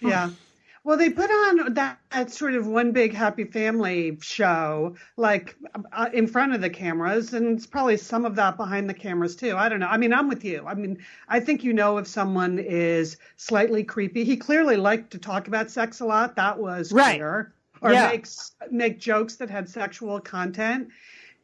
Yeah. 0.00 0.30
Well, 0.84 0.98
they 0.98 1.08
put 1.08 1.30
on 1.30 1.72
that, 1.74 1.98
that 2.10 2.30
sort 2.30 2.54
of 2.54 2.66
one 2.66 2.92
big 2.92 3.14
happy 3.14 3.44
family 3.44 4.18
show, 4.20 4.96
like 5.16 5.56
uh, 5.92 6.10
in 6.12 6.26
front 6.26 6.54
of 6.54 6.60
the 6.60 6.68
cameras, 6.68 7.32
and 7.32 7.56
it's 7.56 7.66
probably 7.66 7.96
some 7.96 8.26
of 8.26 8.36
that 8.36 8.58
behind 8.58 8.88
the 8.90 8.94
cameras 8.94 9.34
too. 9.34 9.56
I 9.56 9.70
don't 9.70 9.80
know. 9.80 9.86
I 9.88 9.96
mean, 9.96 10.12
I'm 10.12 10.28
with 10.28 10.44
you. 10.44 10.62
I 10.66 10.74
mean, 10.74 10.98
I 11.26 11.40
think 11.40 11.64
you 11.64 11.72
know 11.72 11.96
if 11.96 12.06
someone 12.06 12.58
is 12.58 13.16
slightly 13.36 13.82
creepy. 13.82 14.24
He 14.24 14.36
clearly 14.36 14.76
liked 14.76 15.10
to 15.12 15.18
talk 15.18 15.48
about 15.48 15.70
sex 15.70 16.00
a 16.00 16.04
lot. 16.04 16.36
That 16.36 16.58
was 16.58 16.92
Right. 16.92 17.14
clear. 17.16 17.54
Or 17.80 17.92
Yeah. 17.92 18.08
makes 18.10 18.52
make 18.70 19.00
jokes 19.00 19.36
that 19.36 19.48
had 19.48 19.70
sexual 19.70 20.20
content. 20.20 20.88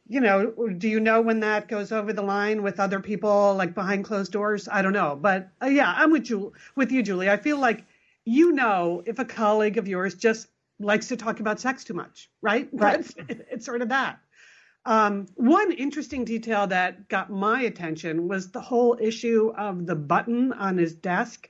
You 0.07 0.21
know, 0.21 0.51
do 0.77 0.87
you 0.87 0.99
know 0.99 1.19
when 1.19 1.39
that 1.39 1.67
goes 1.67 1.91
over 1.91 2.13
the 2.13 2.21
line 2.21 2.61
with 2.61 2.79
other 2.79 2.99
people, 2.99 3.55
like 3.55 3.73
behind 3.73 4.03
closed 4.05 4.31
doors? 4.31 4.67
I 4.71 4.83
don't 4.83 4.93
know, 4.93 5.17
but 5.19 5.49
uh, 5.63 5.65
yeah, 5.65 5.93
I'm 5.97 6.11
with 6.11 6.29
you. 6.29 6.53
With 6.75 6.91
you, 6.91 7.01
Julie. 7.01 7.29
I 7.29 7.37
feel 7.37 7.57
like 7.57 7.85
you 8.25 8.51
know 8.51 9.03
if 9.05 9.19
a 9.19 9.25
colleague 9.25 9.77
of 9.77 9.87
yours 9.87 10.15
just 10.15 10.47
likes 10.79 11.07
to 11.07 11.17
talk 11.17 11.39
about 11.39 11.59
sex 11.59 11.83
too 11.83 11.93
much, 11.93 12.29
right? 12.41 12.69
Right. 12.73 12.99
It's, 12.99 13.13
it's 13.27 13.65
sort 13.65 13.81
of 13.81 13.89
that. 13.89 14.19
Um, 14.85 15.27
one 15.35 15.71
interesting 15.71 16.25
detail 16.25 16.65
that 16.67 17.07
got 17.07 17.29
my 17.29 17.61
attention 17.61 18.27
was 18.27 18.49
the 18.51 18.61
whole 18.61 18.97
issue 18.99 19.53
of 19.55 19.85
the 19.85 19.95
button 19.95 20.53
on 20.53 20.77
his 20.77 20.95
desk. 20.95 21.49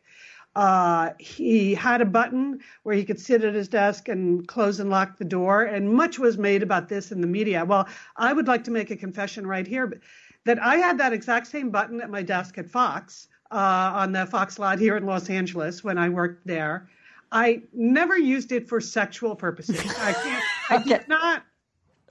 Uh, 0.53 1.11
he 1.17 1.73
had 1.73 2.01
a 2.01 2.05
button 2.05 2.59
where 2.83 2.95
he 2.95 3.05
could 3.05 3.19
sit 3.19 3.45
at 3.45 3.53
his 3.53 3.69
desk 3.69 4.09
and 4.09 4.45
close 4.49 4.81
and 4.81 4.89
lock 4.89 5.17
the 5.17 5.23
door, 5.23 5.63
and 5.63 5.89
much 5.89 6.19
was 6.19 6.37
made 6.37 6.61
about 6.61 6.89
this 6.89 7.13
in 7.13 7.21
the 7.21 7.27
media. 7.27 7.63
Well, 7.63 7.87
I 8.17 8.33
would 8.33 8.47
like 8.47 8.65
to 8.65 8.71
make 8.71 8.91
a 8.91 8.97
confession 8.97 9.47
right 9.47 9.65
here 9.65 9.87
but- 9.87 9.99
that 10.43 10.61
I 10.61 10.77
had 10.77 10.97
that 10.97 11.13
exact 11.13 11.47
same 11.47 11.69
button 11.69 12.01
at 12.01 12.09
my 12.09 12.23
desk 12.23 12.57
at 12.57 12.67
Fox 12.67 13.29
uh, 13.51 13.91
on 13.95 14.11
the 14.11 14.25
Fox 14.25 14.57
lot 14.59 14.79
here 14.79 14.95
in 14.97 15.05
Los 15.05 15.29
Angeles 15.29 15.83
when 15.83 15.97
I 15.97 16.09
worked 16.09 16.45
there. 16.47 16.89
I 17.31 17.61
never 17.73 18.17
used 18.17 18.51
it 18.51 18.67
for 18.67 18.81
sexual 18.81 19.35
purposes. 19.35 19.79
I 19.99 20.13
can't. 20.23 20.43
I 20.69 20.75
Okay. 20.77 20.83
did 20.99 21.07
not. 21.07 21.43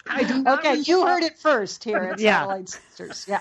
I 0.08 0.24
do 0.24 0.42
not 0.42 0.58
Okay, 0.60 0.76
you 0.86 1.06
heard 1.06 1.22
it 1.22 1.38
first 1.38 1.84
here 1.84 1.98
at 1.98 2.18
Yeah. 2.18 2.40
Satellite 2.40 2.68
Sisters. 2.70 3.26
Yeah. 3.28 3.40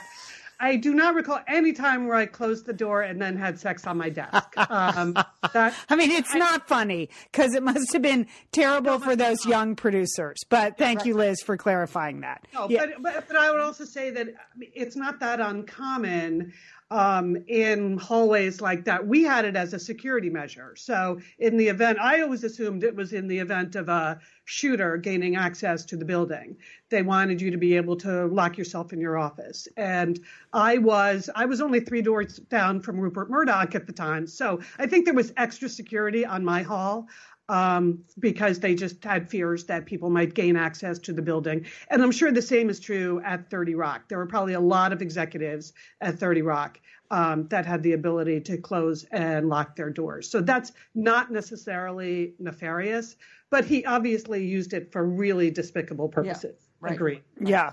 I 0.61 0.75
do 0.75 0.93
not 0.93 1.15
recall 1.15 1.39
any 1.47 1.71
time 1.71 2.05
where 2.05 2.17
I 2.17 2.25
closed 2.25 2.65
the 2.65 2.73
door 2.73 3.01
and 3.03 3.21
then 3.21 3.37
had 3.37 3.57
sex 3.57 3.87
on 3.87 3.97
my 3.97 4.09
desk. 4.09 4.57
Um, 4.69 5.13
that, 5.53 5.73
I 5.89 5.95
mean, 5.95 6.11
it's 6.11 6.35
I, 6.35 6.37
not 6.37 6.67
funny 6.67 7.09
because 7.31 7.53
it 7.55 7.63
must 7.63 7.93
have 7.93 8.01
been 8.01 8.27
terrible 8.51 8.99
for 8.99 9.15
those 9.15 9.45
young 9.45 9.77
producers. 9.77 10.35
But 10.49 10.77
thank 10.77 11.05
you, 11.05 11.15
Liz, 11.15 11.41
for 11.41 11.55
clarifying 11.55 12.19
that. 12.21 12.45
No, 12.53 12.67
yeah. 12.69 12.87
but, 12.87 13.01
but, 13.01 13.27
but 13.29 13.37
I 13.37 13.51
would 13.53 13.61
also 13.61 13.85
say 13.85 14.09
that 14.09 14.27
it's 14.59 14.97
not 14.97 15.21
that 15.21 15.39
uncommon 15.39 16.51
um, 16.91 17.37
in 17.47 17.97
hallways 17.97 18.61
like 18.61 18.85
that. 18.85 19.05
We 19.05 19.23
had 19.23 19.45
it 19.45 19.55
as 19.55 19.73
a 19.73 19.79
security 19.79 20.29
measure. 20.29 20.75
So 20.75 21.19
in 21.37 21.57
the 21.57 21.67
event, 21.67 21.99
I 21.99 22.21
always 22.21 22.43
assumed 22.43 22.83
it 22.83 22.95
was 22.95 23.13
in 23.13 23.27
the 23.27 23.37
event 23.37 23.75
of 23.75 23.89
a 23.89 24.19
shooter 24.45 24.97
gaining 24.97 25.35
access 25.35 25.85
to 25.85 25.97
the 25.97 26.05
building. 26.05 26.57
They 26.89 27.03
wanted 27.03 27.39
you 27.41 27.51
to 27.51 27.57
be 27.57 27.75
able 27.75 27.95
to 27.97 28.25
lock 28.25 28.57
yourself 28.57 28.91
in 28.91 28.99
your 28.99 29.17
office. 29.17 29.67
And 29.77 30.19
I 30.51 30.79
was, 30.79 31.29
I 31.35 31.45
was 31.45 31.61
only 31.61 31.79
three 31.79 32.01
doors 32.01 32.37
down 32.37 32.81
from 32.81 32.99
Rupert 32.99 33.29
Murdoch 33.29 33.75
at 33.75 33.85
the 33.85 33.93
time. 33.93 34.25
So 34.25 34.59
I 34.79 34.87
think 34.87 35.05
there 35.05 35.13
was 35.13 35.31
extra 35.37 35.69
security 35.69 36.25
on 36.25 36.43
my 36.43 36.63
hall. 36.63 37.07
Um, 37.49 38.03
because 38.19 38.59
they 38.59 38.75
just 38.75 39.03
had 39.03 39.27
fears 39.27 39.65
that 39.65 39.87
people 39.87 40.11
might 40.11 40.35
gain 40.35 40.55
access 40.55 40.99
to 40.99 41.13
the 41.13 41.21
building. 41.23 41.65
And 41.89 42.03
I'm 42.03 42.11
sure 42.11 42.31
the 42.31 42.43
same 42.43 42.69
is 42.69 42.79
true 42.79 43.21
at 43.25 43.49
30 43.49 43.73
Rock. 43.73 44.07
There 44.07 44.19
were 44.19 44.27
probably 44.27 44.53
a 44.53 44.59
lot 44.59 44.93
of 44.93 45.01
executives 45.01 45.73
at 45.99 46.19
30 46.19 46.43
Rock 46.43 46.79
um, 47.11 47.47
that 47.47 47.65
had 47.65 47.81
the 47.83 47.93
ability 47.93 48.41
to 48.41 48.57
close 48.57 49.03
and 49.11 49.49
lock 49.49 49.75
their 49.75 49.89
doors. 49.89 50.29
So 50.29 50.41
that's 50.41 50.73
not 50.93 51.31
necessarily 51.31 52.35
nefarious, 52.39 53.15
but 53.49 53.65
he 53.65 53.83
obviously 53.85 54.45
used 54.45 54.73
it 54.73 54.91
for 54.91 55.03
really 55.03 55.49
despicable 55.49 56.07
purposes. 56.07 56.55
Yeah. 56.61 56.68
Right. 56.81 56.93
Agree. 56.93 57.21
Yeah. 57.41 57.71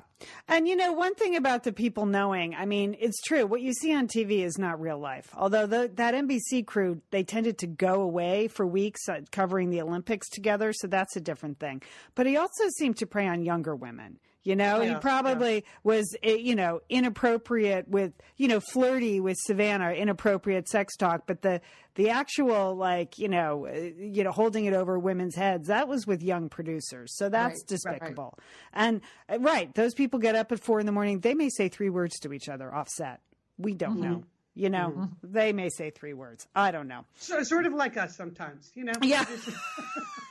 And 0.48 0.66
you 0.66 0.74
know, 0.74 0.92
one 0.92 1.14
thing 1.14 1.36
about 1.36 1.62
the 1.62 1.72
people 1.72 2.06
knowing, 2.06 2.54
I 2.54 2.64
mean, 2.64 2.96
it's 2.98 3.20
true. 3.22 3.46
What 3.46 3.60
you 3.60 3.72
see 3.72 3.94
on 3.94 4.08
TV 4.08 4.44
is 4.44 4.58
not 4.58 4.80
real 4.80 4.98
life. 4.98 5.28
Although 5.36 5.66
the, 5.66 5.90
that 5.94 6.14
NBC 6.14 6.66
crew, 6.66 7.00
they 7.10 7.22
tended 7.22 7.58
to 7.58 7.66
go 7.66 8.00
away 8.00 8.48
for 8.48 8.66
weeks 8.66 9.08
uh, 9.08 9.20
covering 9.30 9.70
the 9.70 9.80
Olympics 9.82 10.28
together. 10.28 10.72
So 10.72 10.88
that's 10.88 11.14
a 11.14 11.20
different 11.20 11.60
thing. 11.60 11.82
But 12.14 12.26
he 12.26 12.36
also 12.36 12.64
seemed 12.78 12.96
to 12.96 13.06
prey 13.06 13.28
on 13.28 13.44
younger 13.44 13.76
women. 13.76 14.18
You 14.46 14.54
know, 14.54 14.80
yeah, 14.80 14.94
he 14.94 15.00
probably 15.00 15.54
yeah. 15.56 15.60
was, 15.82 16.16
eh, 16.22 16.36
you 16.36 16.54
know, 16.54 16.80
inappropriate 16.88 17.88
with, 17.88 18.12
you 18.36 18.46
know, 18.46 18.60
flirty 18.60 19.18
with 19.18 19.36
Savannah, 19.38 19.90
inappropriate 19.90 20.68
sex 20.68 20.96
talk. 20.96 21.24
But 21.26 21.42
the 21.42 21.60
the 21.96 22.10
actual, 22.10 22.76
like, 22.76 23.18
you 23.18 23.28
know, 23.28 23.64
eh, 23.64 23.90
you 23.98 24.22
know, 24.22 24.30
holding 24.30 24.66
it 24.66 24.72
over 24.72 24.98
women's 25.00 25.34
heads, 25.34 25.66
that 25.66 25.88
was 25.88 26.06
with 26.06 26.22
young 26.22 26.48
producers. 26.48 27.16
So 27.16 27.28
that's 27.28 27.60
right, 27.60 27.66
despicable. 27.66 28.38
Right. 28.38 28.84
And 28.86 29.00
eh, 29.28 29.38
right, 29.40 29.74
those 29.74 29.94
people 29.94 30.20
get 30.20 30.36
up 30.36 30.52
at 30.52 30.60
four 30.60 30.78
in 30.78 30.86
the 30.86 30.92
morning. 30.92 31.20
They 31.20 31.34
may 31.34 31.48
say 31.48 31.68
three 31.68 31.90
words 31.90 32.16
to 32.20 32.32
each 32.32 32.48
other 32.48 32.72
offset. 32.72 33.20
We 33.58 33.74
don't 33.74 33.98
mm-hmm. 33.98 34.12
know. 34.12 34.24
You 34.54 34.70
know, 34.70 34.94
mm-hmm. 34.96 35.04
they 35.22 35.52
may 35.52 35.68
say 35.70 35.90
three 35.90 36.14
words. 36.14 36.46
I 36.54 36.70
don't 36.70 36.88
know. 36.88 37.04
So, 37.16 37.42
sort 37.42 37.66
of 37.66 37.74
like 37.74 37.98
us 37.98 38.16
sometimes, 38.16 38.70
you 38.74 38.84
know? 38.84 38.94
Yeah. 39.02 39.26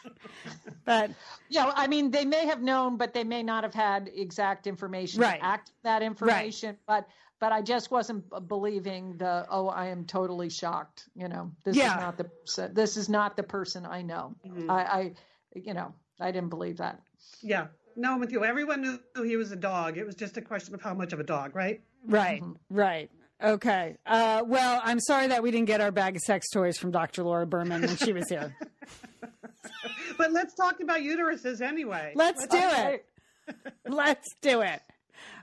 but 0.86 1.12
yeah, 1.50 1.72
I 1.76 1.88
mean, 1.88 2.12
they 2.12 2.26
may 2.26 2.46
have 2.46 2.62
known, 2.62 2.98
but 2.98 3.14
they 3.14 3.24
may 3.24 3.44
not 3.44 3.64
have 3.64 3.74
had 3.74 4.10
exact 4.14 4.68
information 4.68 5.22
right. 5.22 5.40
to 5.40 5.46
act 5.46 5.72
that 5.84 6.02
information. 6.02 6.70
Right. 6.70 6.80
But 6.88 7.08
but 7.40 7.52
I 7.52 7.62
just 7.62 7.92
wasn't 7.92 8.26
believing 8.48 9.18
the 9.18 9.46
oh, 9.50 9.68
I 9.68 9.88
am 9.88 10.06
totally 10.06 10.50
shocked. 10.50 11.10
You 11.16 11.28
know, 11.28 11.52
this 11.64 11.76
yeah. 11.76 11.96
is 11.96 12.02
not 12.02 12.18
the 12.18 12.70
this 12.74 12.98
is 12.98 13.10
not 13.10 13.36
the 13.36 13.44
person 13.44 13.86
I 13.86 14.02
know. 14.02 14.36
Mm-hmm. 14.48 14.70
I, 14.70 14.84
I 14.86 15.12
you 15.54 15.74
know 15.74 15.94
I 16.20 16.32
didn't 16.32 16.50
believe 16.50 16.78
that. 16.78 17.02
Yeah. 17.42 17.68
No, 17.98 18.14
I'm 18.14 18.20
with 18.20 18.32
you. 18.32 18.44
Everyone 18.44 18.82
knew 18.82 19.00
he 19.24 19.38
was 19.38 19.52
a 19.52 19.56
dog. 19.56 19.98
It 19.98 20.06
was 20.06 20.16
just 20.16 20.36
a 20.36 20.42
question 20.42 20.76
of 20.76 20.82
how 20.82 20.94
much 20.94 21.14
of 21.14 21.20
a 21.22 21.24
dog, 21.24 21.56
right? 21.56 21.82
Right, 22.06 22.42
mm-hmm. 22.42 22.76
right. 22.76 23.10
Okay. 23.42 23.98
Uh, 24.06 24.44
well, 24.46 24.82
I'm 24.84 25.00
sorry 25.00 25.28
that 25.28 25.44
we 25.44 25.52
didn't 25.52 25.68
get 25.68 25.82
our 25.82 25.92
bag 25.92 26.16
of 26.16 26.22
sex 26.22 26.48
toys 26.54 26.78
from 26.78 26.92
Dr. 26.92 27.24
Laura 27.24 27.46
Berman 27.46 27.82
when 27.82 27.98
she 27.98 28.14
was 28.14 28.28
here. 28.30 28.56
but 30.18 30.32
let's 30.32 30.54
talk 30.54 30.80
about 30.80 31.00
uteruses 31.00 31.62
anyway. 31.62 32.14
Let's, 32.16 32.42
let's 32.42 32.54
do 32.54 32.92
it. 32.92 33.06
let's 33.88 34.36
do 34.42 34.62
it. 34.62 34.82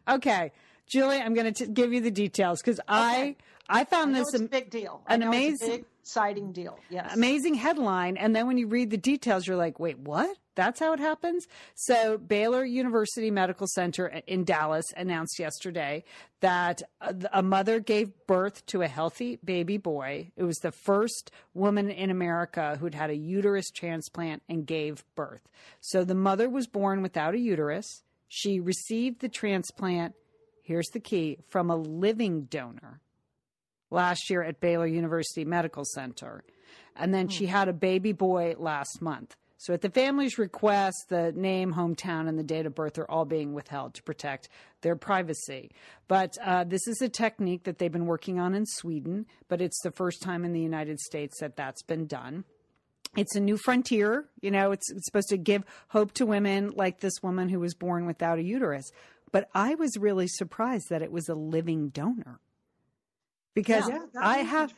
Okay. 0.08 0.52
Julie, 0.86 1.18
I'm 1.18 1.34
going 1.34 1.52
to 1.52 1.66
give 1.66 1.92
you 1.92 2.00
the 2.00 2.10
details 2.10 2.60
because 2.60 2.78
okay. 2.80 2.86
I 2.88 3.36
I 3.68 3.84
found 3.84 4.14
I 4.14 4.20
this 4.20 4.34
a 4.34 4.42
big 4.42 4.70
deal. 4.70 5.02
An 5.06 5.22
amazing, 5.22 5.68
big, 5.68 5.84
exciting 6.02 6.52
deal. 6.52 6.78
Yes, 6.90 7.14
amazing 7.14 7.54
headline, 7.54 8.16
and 8.16 8.34
then 8.34 8.46
when 8.46 8.58
you 8.58 8.66
read 8.66 8.90
the 8.90 8.96
details, 8.96 9.46
you're 9.46 9.56
like, 9.56 9.78
wait, 9.78 9.98
what? 9.98 10.36
That's 10.54 10.80
how 10.80 10.92
it 10.92 11.00
happens. 11.00 11.46
So 11.74 12.18
Baylor 12.18 12.64
University 12.64 13.30
Medical 13.30 13.66
Center 13.66 14.06
in 14.26 14.44
Dallas 14.44 14.84
announced 14.96 15.38
yesterday 15.38 16.04
that 16.40 16.82
uh, 17.00 17.14
a 17.32 17.42
mother 17.42 17.80
gave 17.80 18.12
birth 18.26 18.66
to 18.66 18.82
a 18.82 18.88
healthy 18.88 19.38
baby 19.42 19.78
boy. 19.78 20.30
It 20.36 20.42
was 20.42 20.58
the 20.58 20.72
first 20.72 21.30
woman 21.54 21.90
in 21.90 22.10
America 22.10 22.76
who'd 22.78 22.94
had 22.94 23.08
a 23.10 23.16
uterus 23.16 23.70
transplant 23.70 24.42
and 24.48 24.66
gave 24.66 25.04
birth. 25.14 25.48
So 25.80 26.04
the 26.04 26.14
mother 26.14 26.50
was 26.50 26.66
born 26.66 27.00
without 27.00 27.34
a 27.34 27.38
uterus. 27.38 28.02
She 28.28 28.60
received 28.60 29.20
the 29.20 29.28
transplant. 29.28 30.14
Here's 30.62 30.88
the 30.92 31.00
key 31.00 31.38
from 31.48 31.70
a 31.70 31.76
living 31.76 32.42
donor 32.44 33.00
last 33.92 34.30
year 34.30 34.42
at 34.42 34.60
Baylor 34.60 34.86
University 34.86 35.44
Medical 35.44 35.84
Center. 35.84 36.42
And 36.96 37.14
then 37.14 37.28
she 37.28 37.46
had 37.46 37.68
a 37.68 37.72
baby 37.72 38.12
boy 38.12 38.54
last 38.58 39.00
month. 39.00 39.36
So, 39.56 39.72
at 39.72 39.80
the 39.80 39.90
family's 39.90 40.38
request, 40.38 41.04
the 41.08 41.30
name, 41.30 41.72
hometown, 41.72 42.28
and 42.28 42.36
the 42.36 42.42
date 42.42 42.66
of 42.66 42.74
birth 42.74 42.98
are 42.98 43.08
all 43.08 43.24
being 43.24 43.52
withheld 43.54 43.94
to 43.94 44.02
protect 44.02 44.48
their 44.80 44.96
privacy. 44.96 45.70
But 46.08 46.32
uh, 46.44 46.64
this 46.64 46.88
is 46.88 47.00
a 47.00 47.08
technique 47.08 47.62
that 47.62 47.78
they've 47.78 47.92
been 47.92 48.06
working 48.06 48.40
on 48.40 48.56
in 48.56 48.66
Sweden, 48.66 49.24
but 49.46 49.62
it's 49.62 49.80
the 49.82 49.92
first 49.92 50.20
time 50.20 50.44
in 50.44 50.52
the 50.52 50.60
United 50.60 50.98
States 50.98 51.38
that 51.38 51.54
that's 51.54 51.84
been 51.84 52.06
done. 52.06 52.42
It's 53.16 53.36
a 53.36 53.40
new 53.40 53.56
frontier. 53.56 54.24
You 54.40 54.50
know, 54.50 54.72
it's, 54.72 54.90
it's 54.90 55.06
supposed 55.06 55.28
to 55.28 55.36
give 55.36 55.62
hope 55.88 56.12
to 56.14 56.26
women 56.26 56.72
like 56.74 56.98
this 56.98 57.22
woman 57.22 57.48
who 57.48 57.60
was 57.60 57.74
born 57.74 58.04
without 58.04 58.40
a 58.40 58.42
uterus. 58.42 58.90
But 59.30 59.48
I 59.54 59.76
was 59.76 59.96
really 59.96 60.26
surprised 60.26 60.88
that 60.90 61.02
it 61.02 61.12
was 61.12 61.28
a 61.28 61.36
living 61.36 61.90
donor 61.90 62.40
because 63.54 63.88
yeah, 63.88 64.04
I 64.20 64.38
have. 64.38 64.72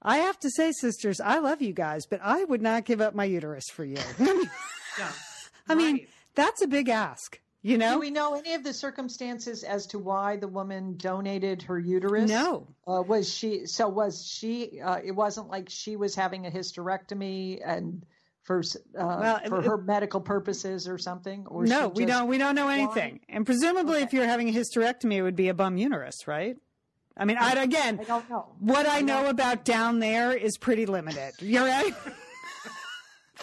I 0.00 0.18
have 0.18 0.38
to 0.40 0.50
say, 0.50 0.70
sisters, 0.70 1.20
I 1.20 1.38
love 1.38 1.60
you 1.60 1.72
guys, 1.72 2.06
but 2.06 2.20
I 2.22 2.44
would 2.44 2.62
not 2.62 2.84
give 2.84 3.00
up 3.00 3.16
my 3.16 3.24
uterus 3.24 3.64
for 3.72 3.84
you. 3.84 3.98
yeah, 4.20 5.10
I 5.68 5.74
mean, 5.74 6.06
that's 6.36 6.62
a 6.62 6.68
big 6.68 6.88
ask. 6.88 7.40
You 7.62 7.76
know? 7.76 7.94
Do 7.94 7.98
we 7.98 8.10
know 8.10 8.36
any 8.36 8.54
of 8.54 8.62
the 8.62 8.72
circumstances 8.72 9.64
as 9.64 9.86
to 9.88 9.98
why 9.98 10.36
the 10.36 10.46
woman 10.46 10.96
donated 10.96 11.62
her 11.62 11.78
uterus? 11.78 12.30
No. 12.30 12.68
Uh, 12.86 13.02
was 13.02 13.28
she? 13.28 13.66
So 13.66 13.88
was 13.88 14.24
she? 14.24 14.80
Uh, 14.80 15.00
it 15.04 15.10
wasn't 15.10 15.48
like 15.48 15.68
she 15.68 15.96
was 15.96 16.14
having 16.14 16.46
a 16.46 16.50
hysterectomy 16.50 17.60
and 17.64 18.06
for 18.44 18.60
uh, 18.60 18.62
well, 18.94 19.40
for 19.48 19.58
it, 19.58 19.66
her 19.66 19.76
medical 19.76 20.20
purposes 20.20 20.86
or 20.88 20.98
something. 20.98 21.46
Or 21.48 21.64
no, 21.64 21.88
we 21.88 22.06
don't. 22.06 22.28
We 22.28 22.38
don't 22.38 22.54
know 22.54 22.68
anything. 22.68 23.20
And 23.28 23.44
presumably, 23.44 23.96
okay. 23.96 24.04
if 24.04 24.12
you're 24.12 24.26
having 24.26 24.48
a 24.48 24.52
hysterectomy, 24.52 25.14
it 25.14 25.22
would 25.22 25.36
be 25.36 25.48
a 25.48 25.54
bum 25.54 25.76
uterus, 25.76 26.28
right? 26.28 26.56
I 27.18 27.24
mean, 27.24 27.36
I, 27.38 27.62
again, 27.62 27.98
I 28.00 28.04
don't 28.04 28.30
know. 28.30 28.46
What 28.60 28.86
I, 28.86 28.98
I 28.98 29.00
know 29.00 29.26
about 29.28 29.64
down 29.64 29.98
there 29.98 30.32
is 30.32 30.56
pretty 30.56 30.86
limited. 30.86 31.32
You're 31.40 31.64
right. 31.64 31.94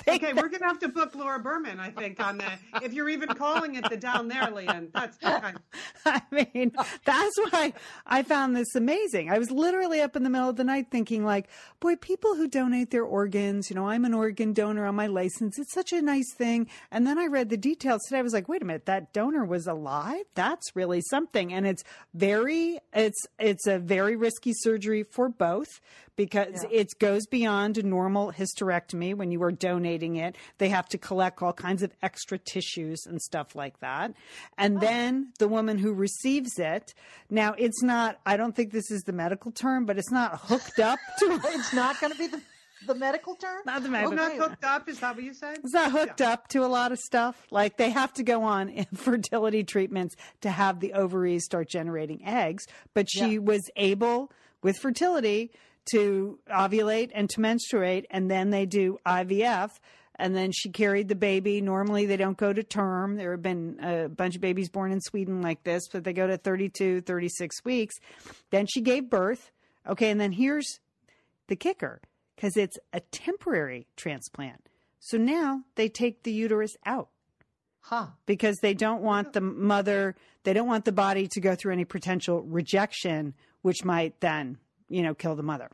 okay, 0.08 0.34
we're 0.34 0.50
gonna 0.50 0.66
have 0.66 0.80
to 0.80 0.88
book 0.88 1.16
Laura 1.16 1.40
Berman, 1.40 1.80
I 1.80 1.90
think, 1.90 2.20
on 2.20 2.38
that. 2.40 2.60
If 2.82 2.94
you're 2.94 3.10
even 3.10 3.30
calling 3.30 3.76
it 3.76 3.90
the 3.90 3.98
down 3.98 4.28
there, 4.28 4.50
Lian, 4.52 4.90
that's 4.94 5.18
kind. 5.18 5.58
I 6.06 6.22
mean, 6.32 6.72
that's 7.06 7.38
why 7.50 7.74
I 8.06 8.24
found 8.24 8.56
this 8.56 8.76
amazing. 8.76 9.30
I 9.30 9.38
was 9.38 9.52
literally 9.52 10.02
up 10.02 10.16
in 10.16 10.24
the 10.24 10.30
middle 10.30 10.50
of 10.50 10.56
the 10.56 10.64
night 10.64 10.88
thinking, 10.92 11.24
like, 11.24 11.48
boy, 11.80 11.96
people 11.96 12.36
who 12.36 12.48
donate 12.48 12.92
their 12.92 13.04
organs, 13.04 13.70
you 13.70 13.76
know, 13.76 13.88
I'm 13.88 14.06
an 14.06 14.14
organ 14.14 14.54
donor 14.54 14.86
on 14.86 14.96
my 14.96 15.08
license. 15.08 15.58
It's 15.60 15.74
such 15.74 15.94
a 15.94 16.02
nice 16.02 16.34
thing. 16.36 16.68
And 16.92 17.06
then 17.08 17.18
I 17.18 17.28
read 17.28 17.50
the 17.50 17.58
details 17.58 18.02
today. 18.04 18.20
I 18.20 18.24
was 18.24 18.34
like, 18.34 18.50
wait 18.50 18.62
a 18.62 18.66
minute, 18.66 18.86
that 18.86 19.14
donor 19.14 19.46
was 19.46 19.68
alive. 19.68 20.26
That's 20.36 20.76
really 20.76 21.02
something, 21.02 21.54
and 21.54 21.66
it's 21.66 21.84
very, 22.14 22.80
it's 22.94 23.26
it's 23.40 23.68
a 23.68 23.80
very 23.80 24.16
risky 24.16 24.54
surgery 24.54 25.04
for 25.04 25.30
both 25.30 25.80
because 26.16 26.64
yeah. 26.64 26.80
it 26.80 27.00
goes 27.00 27.26
beyond 27.28 27.78
a 27.78 27.84
normal 27.84 28.32
hysterectomy 28.32 29.16
when 29.16 29.32
you 29.32 29.42
are 29.44 29.52
donating 29.52 30.16
it. 30.16 30.36
They 30.58 30.70
have 30.70 30.88
to 30.90 30.98
collect 30.98 31.42
all 31.42 31.54
kinds 31.54 31.84
of 31.84 31.94
extra 32.02 32.38
tissues 32.38 33.06
and 33.06 33.22
stuff 33.22 33.56
like 33.56 33.80
that. 33.80 34.14
And 34.58 34.78
oh. 34.78 34.80
then 34.80 35.34
the 35.40 35.48
woman 35.48 35.78
who 35.78 35.94
receives 35.94 36.58
it, 36.58 36.94
now 37.30 37.54
it's 37.58 37.82
not, 37.84 38.20
I 38.26 38.38
don't 38.38 38.56
think 38.56 38.72
this 38.72 38.92
is 38.92 39.04
the 39.04 39.14
medical 39.14 39.52
term, 39.52 39.86
but 39.86 39.98
it's 39.98 40.12
not 40.12 40.40
hooked 40.42 40.80
up 40.80 41.00
to. 41.20 41.40
it's 41.46 41.74
not 41.74 42.00
going 42.00 42.14
to 42.14 42.20
be 42.20 42.28
the 42.28 42.42
the 42.88 42.96
medical 42.96 43.36
term? 43.36 43.62
Not 43.66 43.84
the 43.84 43.90
medical. 43.90 44.14
Oh, 44.14 44.16
not 44.16 44.34
hooked 44.34 44.64
up. 44.64 44.90
Is 44.90 45.00
that 45.00 45.16
what 45.16 45.24
you 45.24 45.34
said? 45.34 45.58
It's 45.64 45.74
not 45.74 45.92
hooked 45.92 46.20
yeah. 46.20 46.34
up 46.34 46.48
to 46.50 46.64
a 46.64 46.68
lot 46.68 46.92
of 46.92 47.00
stuff. 47.00 47.48
Like 47.52 47.78
they 47.78 47.90
have 47.90 48.14
to 48.14 48.24
go 48.24 48.44
on 48.44 48.86
fertility 48.94 49.64
treatments 49.64 50.16
to 50.42 50.50
have 50.50 50.80
the 50.80 50.94
ovaries 50.94 51.46
start 51.46 51.70
generating 51.70 52.24
eggs. 52.26 52.66
But 52.94 53.10
she 53.10 53.34
yeah. 53.34 53.40
was 53.40 53.70
able, 53.76 54.32
with 54.62 54.78
fertility, 54.78 55.52
to 55.92 56.40
ovulate 56.50 57.12
and 57.14 57.30
to 57.32 57.42
menstruate, 57.42 58.06
and 58.10 58.30
then 58.30 58.50
they 58.50 58.66
do 58.66 58.98
IVF. 59.06 59.72
and 60.18 60.36
then 60.36 60.52
she 60.52 60.70
carried 60.70 61.10
the 61.10 61.16
baby. 61.16 61.62
Normally, 61.62 62.06
they 62.06 62.18
don't 62.18 62.38
go 62.38 62.54
to 62.54 62.64
term. 62.64 63.18
There 63.18 63.32
have 63.32 63.42
been 63.42 63.78
a 63.82 64.08
bunch 64.10 64.36
of 64.36 64.42
babies 64.42 64.70
born 64.70 64.92
in 64.92 65.02
Sweden 65.02 65.42
like 65.42 65.64
this, 65.64 65.88
but 65.92 66.04
they 66.04 66.14
go 66.14 66.28
to 66.28 66.38
32, 66.38 67.02
36 67.02 67.66
weeks. 67.66 67.96
Then 68.50 68.66
she 68.66 68.82
gave 68.82 69.10
birth. 69.10 69.52
Okay, 69.88 70.10
and 70.10 70.20
then 70.20 70.32
here's 70.32 70.80
the 71.48 71.56
kicker 71.56 72.02
because 72.36 72.58
it's 72.58 72.78
a 72.94 73.00
temporary 73.00 73.88
transplant. 73.96 74.68
So 75.00 75.18
now 75.18 75.62
they 75.76 75.90
take 75.90 76.24
the 76.24 76.32
uterus 76.32 76.76
out. 76.86 77.10
Huh. 77.82 78.08
Because 78.26 78.58
they 78.62 78.74
don't 78.74 79.04
want 79.04 79.34
the 79.34 79.42
mother, 79.42 80.16
they 80.44 80.54
don't 80.54 80.68
want 80.68 80.86
the 80.86 80.92
body 80.92 81.28
to 81.28 81.40
go 81.40 81.54
through 81.54 81.74
any 81.74 81.86
potential 81.86 82.42
rejection, 82.42 83.36
which 83.62 83.84
might 83.84 84.20
then, 84.22 84.58
you 84.90 85.02
know, 85.04 85.14
kill 85.14 85.36
the 85.36 85.44
mother. 85.44 85.70